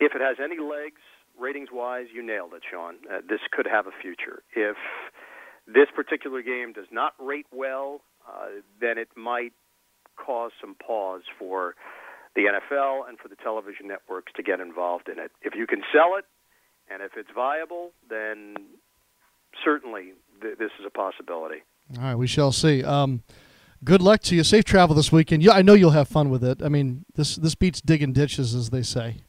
if 0.01 0.15
it 0.15 0.21
has 0.21 0.37
any 0.43 0.59
legs, 0.61 1.01
ratings 1.39 1.69
wise, 1.73 2.07
you 2.15 2.23
nailed 2.25 2.53
it, 2.55 2.63
Sean. 2.71 2.97
Uh, 3.11 3.19
this 3.29 3.41
could 3.53 3.67
have 3.67 3.87
a 3.87 3.93
future. 4.01 4.43
If 4.55 4.77
this 5.67 5.89
particular 5.95 6.43
game 6.43 6.73
does 6.73 6.87
not 6.91 7.15
rate 7.19 7.47
well, 7.53 8.01
uh, 8.29 8.61
then 8.81 8.99
it 8.99 9.09
might 9.17 9.53
cause 10.17 10.53
some 10.61 10.75
pause 10.75 11.23
for 11.39 11.75
the 12.37 12.43
NFL 12.43 13.09
and 13.09 13.19
for 13.19 13.29
the 13.29 13.37
television 13.37 13.89
networks 13.89 14.33
to 14.37 14.43
get 14.43 14.61
involved 14.61 15.09
in 15.09 15.19
it. 15.19 15.31
If 15.43 15.55
you 15.55 15.67
can 15.67 15.83
sell 15.93 16.17
it 16.19 16.25
And 16.93 17.03
if 17.03 17.13
it's 17.17 17.31
viable, 17.35 17.93
then 18.11 18.55
certainly 19.65 20.13
th- 20.43 20.59
this 20.59 20.71
is 20.79 20.87
a 20.87 20.91
possibility. 20.91 21.63
All 21.97 22.03
right, 22.05 22.15
we 22.15 22.27
shall 22.27 22.53
see. 22.53 22.85
Um, 22.85 23.23
good 23.85 24.03
luck 24.03 24.21
to 24.23 24.37
you. 24.37 24.45
Safe 24.45 24.65
travel 24.65 24.95
this 24.95 25.11
weekend. 25.11 25.43
Yeah, 25.43 25.53
I 25.53 25.63
know 25.63 25.75
you'll 25.75 25.91
have 25.93 26.09
fun 26.09 26.29
with 26.31 26.45
it. 26.45 26.63
I 26.63 26.69
mean, 26.69 27.05
this 27.15 27.37
this 27.37 27.55
beats 27.55 27.81
digging 27.81 28.13
ditches, 28.13 28.55
as 28.55 28.71
they 28.71 28.83
say. 28.83 29.24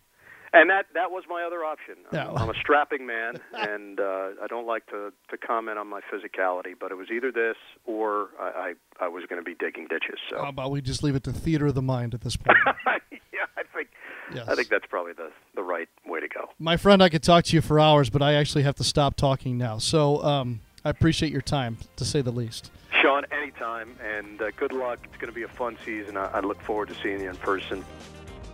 And 0.56 0.70
that 0.70 0.86
that 0.94 1.12
was 1.12 1.26
my 1.30 1.44
other 1.44 1.66
option. 1.66 1.96
I'm, 2.12 2.38
I'm 2.38 2.50
a 2.50 2.54
strapping 2.60 3.06
man, 3.06 3.42
and 3.54 4.00
uh, 4.00 4.30
I 4.42 4.48
don't 4.48 4.66
like 4.66 4.86
to 4.88 5.12
to 5.30 5.38
comment 5.38 5.78
on 5.78 5.88
my 5.88 6.00
physicality, 6.02 6.74
but 6.80 6.92
it 6.92 6.96
was 6.96 7.08
either 7.12 7.30
this 7.32 7.58
or 7.86 8.30
I 8.40 8.74
I, 9.02 9.06
I 9.06 9.08
was 9.10 9.26
going 9.30 9.42
to 9.42 9.46
be 9.46 9.54
digging 9.54 9.88
ditches. 9.90 10.18
So 10.30 10.38
How 10.38 10.50
about 10.50 10.72
we 10.72 10.82
just 10.82 11.04
leave 11.04 11.16
it 11.16 11.24
to 11.26 11.34
theater 11.34 11.68
of 11.68 11.76
the 11.76 11.82
mind 11.82 12.14
at 12.14 12.22
this 12.22 12.38
point? 12.38 12.58
yeah, 13.12 13.46
I 13.58 13.64
think 13.76 13.90
Yes. 14.34 14.48
I 14.48 14.56
think 14.56 14.70
that's 14.70 14.86
probably 14.88 15.14
the 15.14 15.32
the 15.56 15.62
right 15.62 15.90
way 16.06 16.20
to 16.20 16.28
go. 16.28 16.50
My 16.58 16.78
friend, 16.78 17.04
I 17.04 17.10
could 17.10 17.22
talk 17.24 17.44
to 17.46 17.56
you 17.56 17.62
for 17.62 17.80
hours, 17.80 18.10
but 18.10 18.22
I 18.22 18.34
actually 18.34 18.64
have 18.64 18.76
to 18.76 18.84
stop 18.84 19.16
talking 19.16 19.58
now. 19.58 19.78
So 19.78 20.24
um, 20.24 20.62
I 20.84 20.90
appreciate 20.90 21.32
your 21.32 21.42
time, 21.42 21.78
to 21.98 22.06
say 22.06 22.22
the 22.22 22.32
least. 22.32 22.72
Sean, 23.02 23.24
anytime, 23.32 23.96
and 24.04 24.42
uh, 24.42 24.52
good 24.56 24.72
luck. 24.72 25.00
It's 25.04 25.18
going 25.18 25.32
to 25.32 25.36
be 25.36 25.44
a 25.44 25.48
fun 25.48 25.78
season. 25.86 26.18
I, 26.18 26.26
I 26.26 26.40
look 26.40 26.62
forward 26.62 26.88
to 26.90 26.96
seeing 27.04 27.22
you 27.22 27.30
in 27.30 27.36
person. 27.36 27.84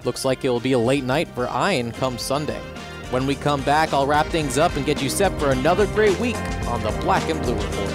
Looks 0.03 0.25
like 0.25 0.43
it 0.43 0.49
will 0.49 0.59
be 0.59 0.71
a 0.71 0.79
late 0.79 1.03
night 1.03 1.27
for 1.29 1.47
Ian 1.47 1.91
come 1.91 2.17
Sunday. 2.17 2.59
When 3.11 3.27
we 3.27 3.35
come 3.35 3.61
back, 3.63 3.93
I'll 3.93 4.07
wrap 4.07 4.27
things 4.27 4.57
up 4.57 4.75
and 4.75 4.85
get 4.85 5.01
you 5.01 5.09
set 5.09 5.37
for 5.39 5.51
another 5.51 5.85
great 5.87 6.17
week 6.19 6.37
on 6.67 6.81
the 6.81 6.91
Black 7.01 7.29
and 7.29 7.41
Blue 7.41 7.55
Report. 7.55 7.91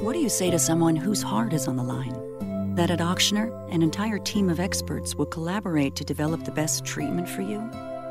What 0.00 0.14
do 0.14 0.20
you 0.20 0.28
say 0.30 0.50
to 0.50 0.58
someone 0.58 0.96
whose 0.96 1.22
heart 1.22 1.52
is 1.52 1.68
on 1.68 1.76
the 1.76 1.82
line? 1.82 2.74
That 2.76 2.90
at 2.90 3.00
Ochsner, 3.00 3.50
an 3.70 3.82
entire 3.82 4.18
team 4.18 4.48
of 4.48 4.58
experts 4.58 5.14
will 5.14 5.26
collaborate 5.26 5.96
to 5.96 6.04
develop 6.04 6.44
the 6.44 6.52
best 6.52 6.84
treatment 6.84 7.28
for 7.28 7.42
you? 7.42 7.58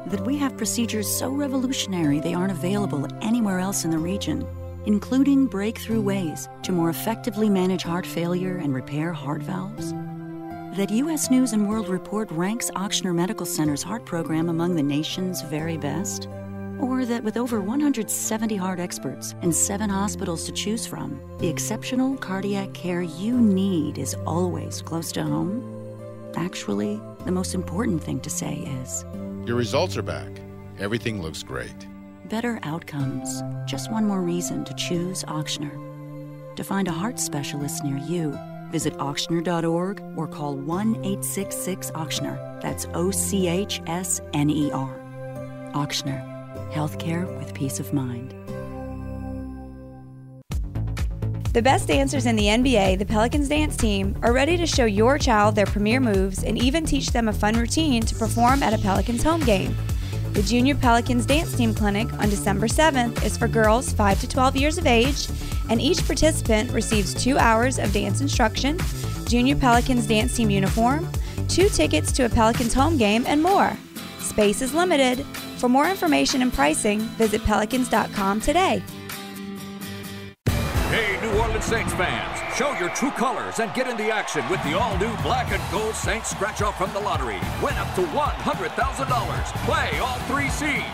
That 0.08 0.24
we 0.26 0.38
have 0.38 0.58
procedures 0.58 1.08
so 1.08 1.30
revolutionary 1.30 2.20
they 2.20 2.34
aren't 2.34 2.52
available 2.52 3.08
anywhere 3.22 3.60
else 3.60 3.86
in 3.86 3.92
the 3.92 3.98
region, 3.98 4.46
including 4.86 5.46
breakthrough 5.48 6.02
ways 6.02 6.48
to 6.64 6.72
more 6.72 6.90
effectively 6.90 7.50
manage 7.50 7.84
heart 7.84 8.06
failure 8.06 8.58
and 8.58 8.74
repair 8.74 9.14
heart 9.14 9.42
valves? 9.42 9.94
That 10.78 10.92
U.S. 10.92 11.32
News 11.32 11.54
and 11.54 11.68
World 11.68 11.90
Report 11.90 12.30
ranks 12.32 12.70
Ochsner 12.72 13.14
Medical 13.14 13.46
Center's 13.46 13.84
heart 13.84 14.06
program 14.06 14.50
among 14.50 14.76
the 14.76 14.84
nation's 14.84 15.42
very 15.42 15.78
best? 15.78 16.28
Or 16.80 17.06
that 17.06 17.24
with 17.24 17.36
over 17.38 17.60
170 17.60 18.56
heart 18.56 18.80
experts 18.80 19.36
and 19.42 19.54
seven 19.54 19.90
hospitals 19.90 20.46
to 20.46 20.52
choose 20.52 20.86
from, 20.88 21.20
the 21.40 21.50
exceptional 21.50 22.16
cardiac 22.18 22.74
care 22.74 23.02
you 23.02 23.38
need 23.38 23.98
is 23.98 24.16
always 24.26 24.82
close 24.82 25.12
to 25.14 25.24
home? 25.24 26.32
Actually, 26.36 27.02
the 27.26 27.32
most 27.32 27.54
important 27.54 28.02
thing 28.02 28.20
to 28.22 28.30
say 28.30 28.56
is 28.82 29.04
Your 29.46 29.58
results 29.58 29.98
are 29.98 30.02
back. 30.04 30.30
Everything 30.80 31.22
looks 31.22 31.44
great. 31.44 31.88
Better 32.30 32.60
outcomes. 32.62 33.42
Just 33.66 33.92
one 33.92 34.06
more 34.06 34.22
reason 34.22 34.64
to 34.66 34.74
choose 34.76 35.24
Ochsner. 35.24 35.76
To 36.56 36.64
find 36.64 36.88
a 36.88 36.92
heart 36.92 37.20
specialist 37.20 37.84
near 37.84 37.98
you, 37.98 38.38
visit 38.72 38.94
ochsner.org 38.98 40.04
or 40.16 40.28
call 40.28 40.56
1 40.56 40.96
866 40.98 41.90
Ochsner. 41.92 42.62
That's 42.62 42.86
O 42.94 43.10
C 43.10 43.48
H 43.48 43.82
S 43.88 44.22
N 44.34 44.52
E 44.52 44.70
R. 44.72 44.94
Ochsner. 45.74 46.24
Healthcare 46.72 47.26
with 47.40 47.56
peace 47.56 47.80
of 47.80 47.94
mind. 47.94 48.36
The 51.54 51.64
best 51.64 51.88
dancers 51.88 52.28
in 52.28 52.36
the 52.36 52.46
NBA, 52.46 53.00
the 53.00 53.08
Pelicans 53.08 53.50
dance 53.50 53.76
team, 53.76 54.16
are 54.22 54.34
ready 54.34 54.56
to 54.56 54.68
show 54.68 54.86
your 54.86 55.18
child 55.18 55.56
their 55.56 55.66
premier 55.66 56.00
moves 56.00 56.44
and 56.44 56.62
even 56.62 56.86
teach 56.86 57.10
them 57.10 57.28
a 57.28 57.34
fun 57.34 57.56
routine 57.56 58.04
to 58.04 58.14
perform 58.14 58.62
at 58.62 58.76
a 58.76 58.78
Pelicans 58.78 59.24
home 59.24 59.42
game. 59.42 59.76
The 60.40 60.46
Junior 60.46 60.76
Pelicans 60.76 61.26
Dance 61.26 61.54
Team 61.54 61.74
Clinic 61.74 62.14
on 62.14 62.30
December 62.30 62.68
7th 62.68 63.26
is 63.26 63.36
for 63.36 63.50
girls 63.50 63.92
5 63.92 64.22
to 64.22 64.26
12 64.26 64.56
years 64.56 64.78
of 64.78 64.88
age, 64.88 65.28
and 65.70 65.82
each 65.82 66.06
participant 66.06 66.72
receives 66.72 67.14
two 67.14 67.38
hours 67.38 67.78
of 67.78 67.92
dance 67.92 68.22
instruction, 68.22 68.80
Junior 69.28 69.58
Pelicans 69.58 70.08
Dance 70.08 70.38
Team 70.38 70.50
uniform, 70.50 71.12
two 71.50 71.68
tickets 71.68 72.14
to 72.14 72.24
a 72.24 72.30
Pelicans 72.30 72.74
home 72.74 72.98
game, 72.98 73.26
and 73.28 73.44
more. 73.44 73.76
Space 74.20 74.62
is 74.62 74.74
limited. 74.74 75.26
For 75.58 75.68
more 75.68 75.90
information 75.90 76.42
and 76.42 76.54
pricing, 76.54 77.02
visit 77.18 77.44
pelicans.com 77.44 78.40
today. 78.40 78.82
Hey, 81.60 81.66
New 81.66 81.76
Orleans 81.76 81.92
Saints 81.92 81.94
fans, 81.94 82.56
show 82.56 82.72
your 82.80 82.90
true 82.90 83.12
colors 83.12 83.60
and 83.60 83.74
get 83.74 83.88
in 83.88 83.98
the 83.98 84.12
action 84.12 84.48
with 84.50 84.64
the 84.64 84.78
all-new 84.78 85.16
black 85.24 85.52
and 85.52 85.62
gold 85.72 85.96
Saints 85.96 86.30
scratch 86.30 86.62
off 86.62 86.78
from 86.78 86.92
the 86.94 87.00
lottery. 87.00 87.40
Win 87.62 87.76
up 87.76 87.94
to 87.96 88.02
$100,000. 88.02 89.66
Play 89.66 90.00
all 90.00 90.20
three 90.20 90.50
seeds. 90.50 90.86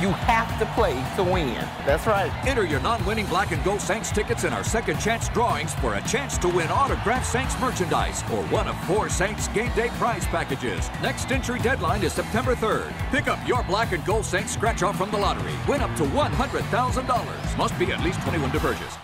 You 0.00 0.10
have 0.26 0.58
to 0.58 0.66
play 0.74 0.94
to 1.16 1.24
win. 1.24 1.54
That's 1.86 2.06
right. 2.06 2.32
Enter 2.46 2.64
your 2.64 2.80
non-winning 2.80 3.26
black 3.26 3.52
and 3.52 3.62
gold 3.64 3.80
Saints 3.80 4.10
tickets 4.10 4.44
in 4.44 4.52
our 4.52 4.64
second 4.64 5.00
chance 5.00 5.28
drawings 5.28 5.74
for 5.74 5.94
a 5.94 6.02
chance 6.02 6.38
to 6.38 6.48
win 6.48 6.68
autographed 6.70 7.26
Saints 7.26 7.58
merchandise 7.60 8.22
or 8.32 8.42
one 8.44 8.68
of 8.68 8.78
four 8.84 9.08
Saints 9.08 9.48
game 9.48 9.72
day 9.74 9.88
prize 9.98 10.26
packages. 10.26 10.88
Next 11.02 11.30
entry 11.32 11.58
deadline 11.60 12.02
is 12.02 12.12
September 12.12 12.54
3rd. 12.54 12.92
Pick 13.10 13.28
up 13.28 13.46
your 13.46 13.62
black 13.64 13.92
and 13.92 14.04
gold 14.04 14.24
Saints 14.24 14.52
scratch 14.52 14.82
off 14.82 14.96
from 14.96 15.10
the 15.10 15.18
lottery. 15.18 15.54
Win 15.68 15.80
up 15.80 15.94
to 15.96 16.04
$100,000. 16.04 17.58
Must 17.58 17.78
be 17.78 17.92
at 17.92 18.04
least 18.04 18.20
21 18.22 18.52
to 18.52 18.60
purchase. 18.60 18.96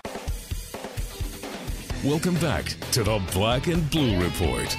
Welcome 2.09 2.37
back 2.37 2.75
to 2.93 3.05
the 3.05 3.23
Black 3.35 3.67
and 3.67 3.89
Blue 3.91 4.19
Report. 4.19 4.79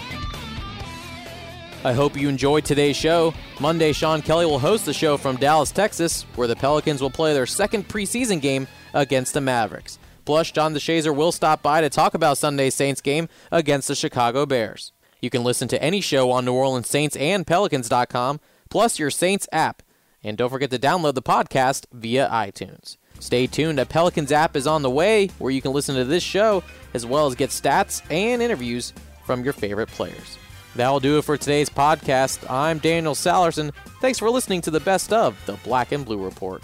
I 1.83 1.93
hope 1.93 2.17
you 2.19 2.27
enjoyed 2.27 2.65
today's 2.65 2.97
show. 2.97 3.35
Monday, 3.59 3.93
Sean 3.93 4.23
Kelly 4.23 4.47
will 4.47 4.57
host 4.57 4.83
the 4.83 4.95
show 4.95 5.15
from 5.15 5.35
Dallas, 5.35 5.69
Texas, 5.71 6.23
where 6.33 6.47
the 6.47 6.55
Pelicans 6.55 7.03
will 7.03 7.11
play 7.11 7.33
their 7.33 7.45
second 7.45 7.87
preseason 7.87 8.41
game 8.41 8.67
against 8.95 9.35
the 9.35 9.41
Mavericks. 9.41 9.99
Plus, 10.25 10.49
John 10.49 10.73
DeShazier 10.73 11.15
will 11.15 11.31
stop 11.31 11.61
by 11.61 11.81
to 11.81 11.89
talk 11.91 12.15
about 12.15 12.39
Sunday's 12.39 12.73
Saints 12.73 12.99
game 12.99 13.29
against 13.51 13.89
the 13.89 13.95
Chicago 13.95 14.47
Bears. 14.47 14.91
You 15.21 15.29
can 15.29 15.43
listen 15.43 15.67
to 15.67 15.83
any 15.83 16.01
show 16.01 16.31
on 16.31 16.45
New 16.45 16.53
Orleans 16.53 16.89
Saints 16.89 17.15
and 17.15 17.45
Pelicans.com, 17.45 18.39
plus 18.71 18.97
your 18.97 19.11
Saints 19.11 19.47
app. 19.51 19.83
And 20.23 20.35
don't 20.35 20.49
forget 20.49 20.71
to 20.71 20.79
download 20.79 21.13
the 21.13 21.21
podcast 21.21 21.85
via 21.93 22.27
iTunes. 22.27 22.97
Stay 23.19 23.47
tuned. 23.47 23.79
A 23.79 23.85
Pelicans 23.85 24.31
app 24.31 24.55
is 24.55 24.67
on 24.67 24.81
the 24.81 24.89
way 24.89 25.27
where 25.39 25.51
you 25.51 25.61
can 25.61 25.73
listen 25.73 25.95
to 25.95 26.05
this 26.05 26.23
show 26.23 26.63
as 26.93 27.05
well 27.05 27.27
as 27.27 27.35
get 27.35 27.49
stats 27.49 28.01
and 28.11 28.41
interviews 28.41 28.93
from 29.25 29.43
your 29.43 29.53
favorite 29.53 29.89
players. 29.89 30.37
That'll 30.75 30.99
do 30.99 31.17
it 31.17 31.23
for 31.23 31.37
today's 31.37 31.69
podcast. 31.69 32.49
I'm 32.49 32.77
Daniel 32.79 33.13
Salerson. 33.15 33.71
Thanks 34.01 34.19
for 34.19 34.29
listening 34.29 34.61
to 34.61 34.71
the 34.71 34.79
best 34.79 35.11
of 35.11 35.37
the 35.45 35.53
Black 35.63 35.91
and 35.91 36.05
Blue 36.05 36.23
Report. 36.23 36.63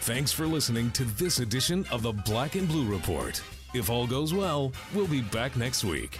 Thanks 0.00 0.32
for 0.32 0.46
listening 0.46 0.90
to 0.92 1.04
this 1.04 1.40
edition 1.40 1.86
of 1.90 2.02
the 2.02 2.12
Black 2.12 2.54
and 2.54 2.66
Blue 2.66 2.90
Report. 2.90 3.40
If 3.72 3.88
all 3.88 4.06
goes 4.06 4.34
well, 4.34 4.72
we'll 4.94 5.06
be 5.06 5.20
back 5.20 5.56
next 5.56 5.84
week. 5.84 6.18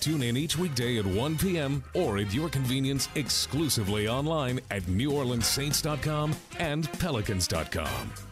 Tune 0.00 0.22
in 0.22 0.36
each 0.36 0.56
weekday 0.56 0.98
at 0.98 1.06
1 1.06 1.36
p.m. 1.38 1.82
or 1.94 2.18
at 2.18 2.32
your 2.32 2.48
convenience 2.48 3.08
exclusively 3.16 4.06
online 4.06 4.60
at 4.70 4.82
NewOrleansSaints.com 4.82 6.36
and 6.60 6.90
Pelicans.com. 7.00 8.31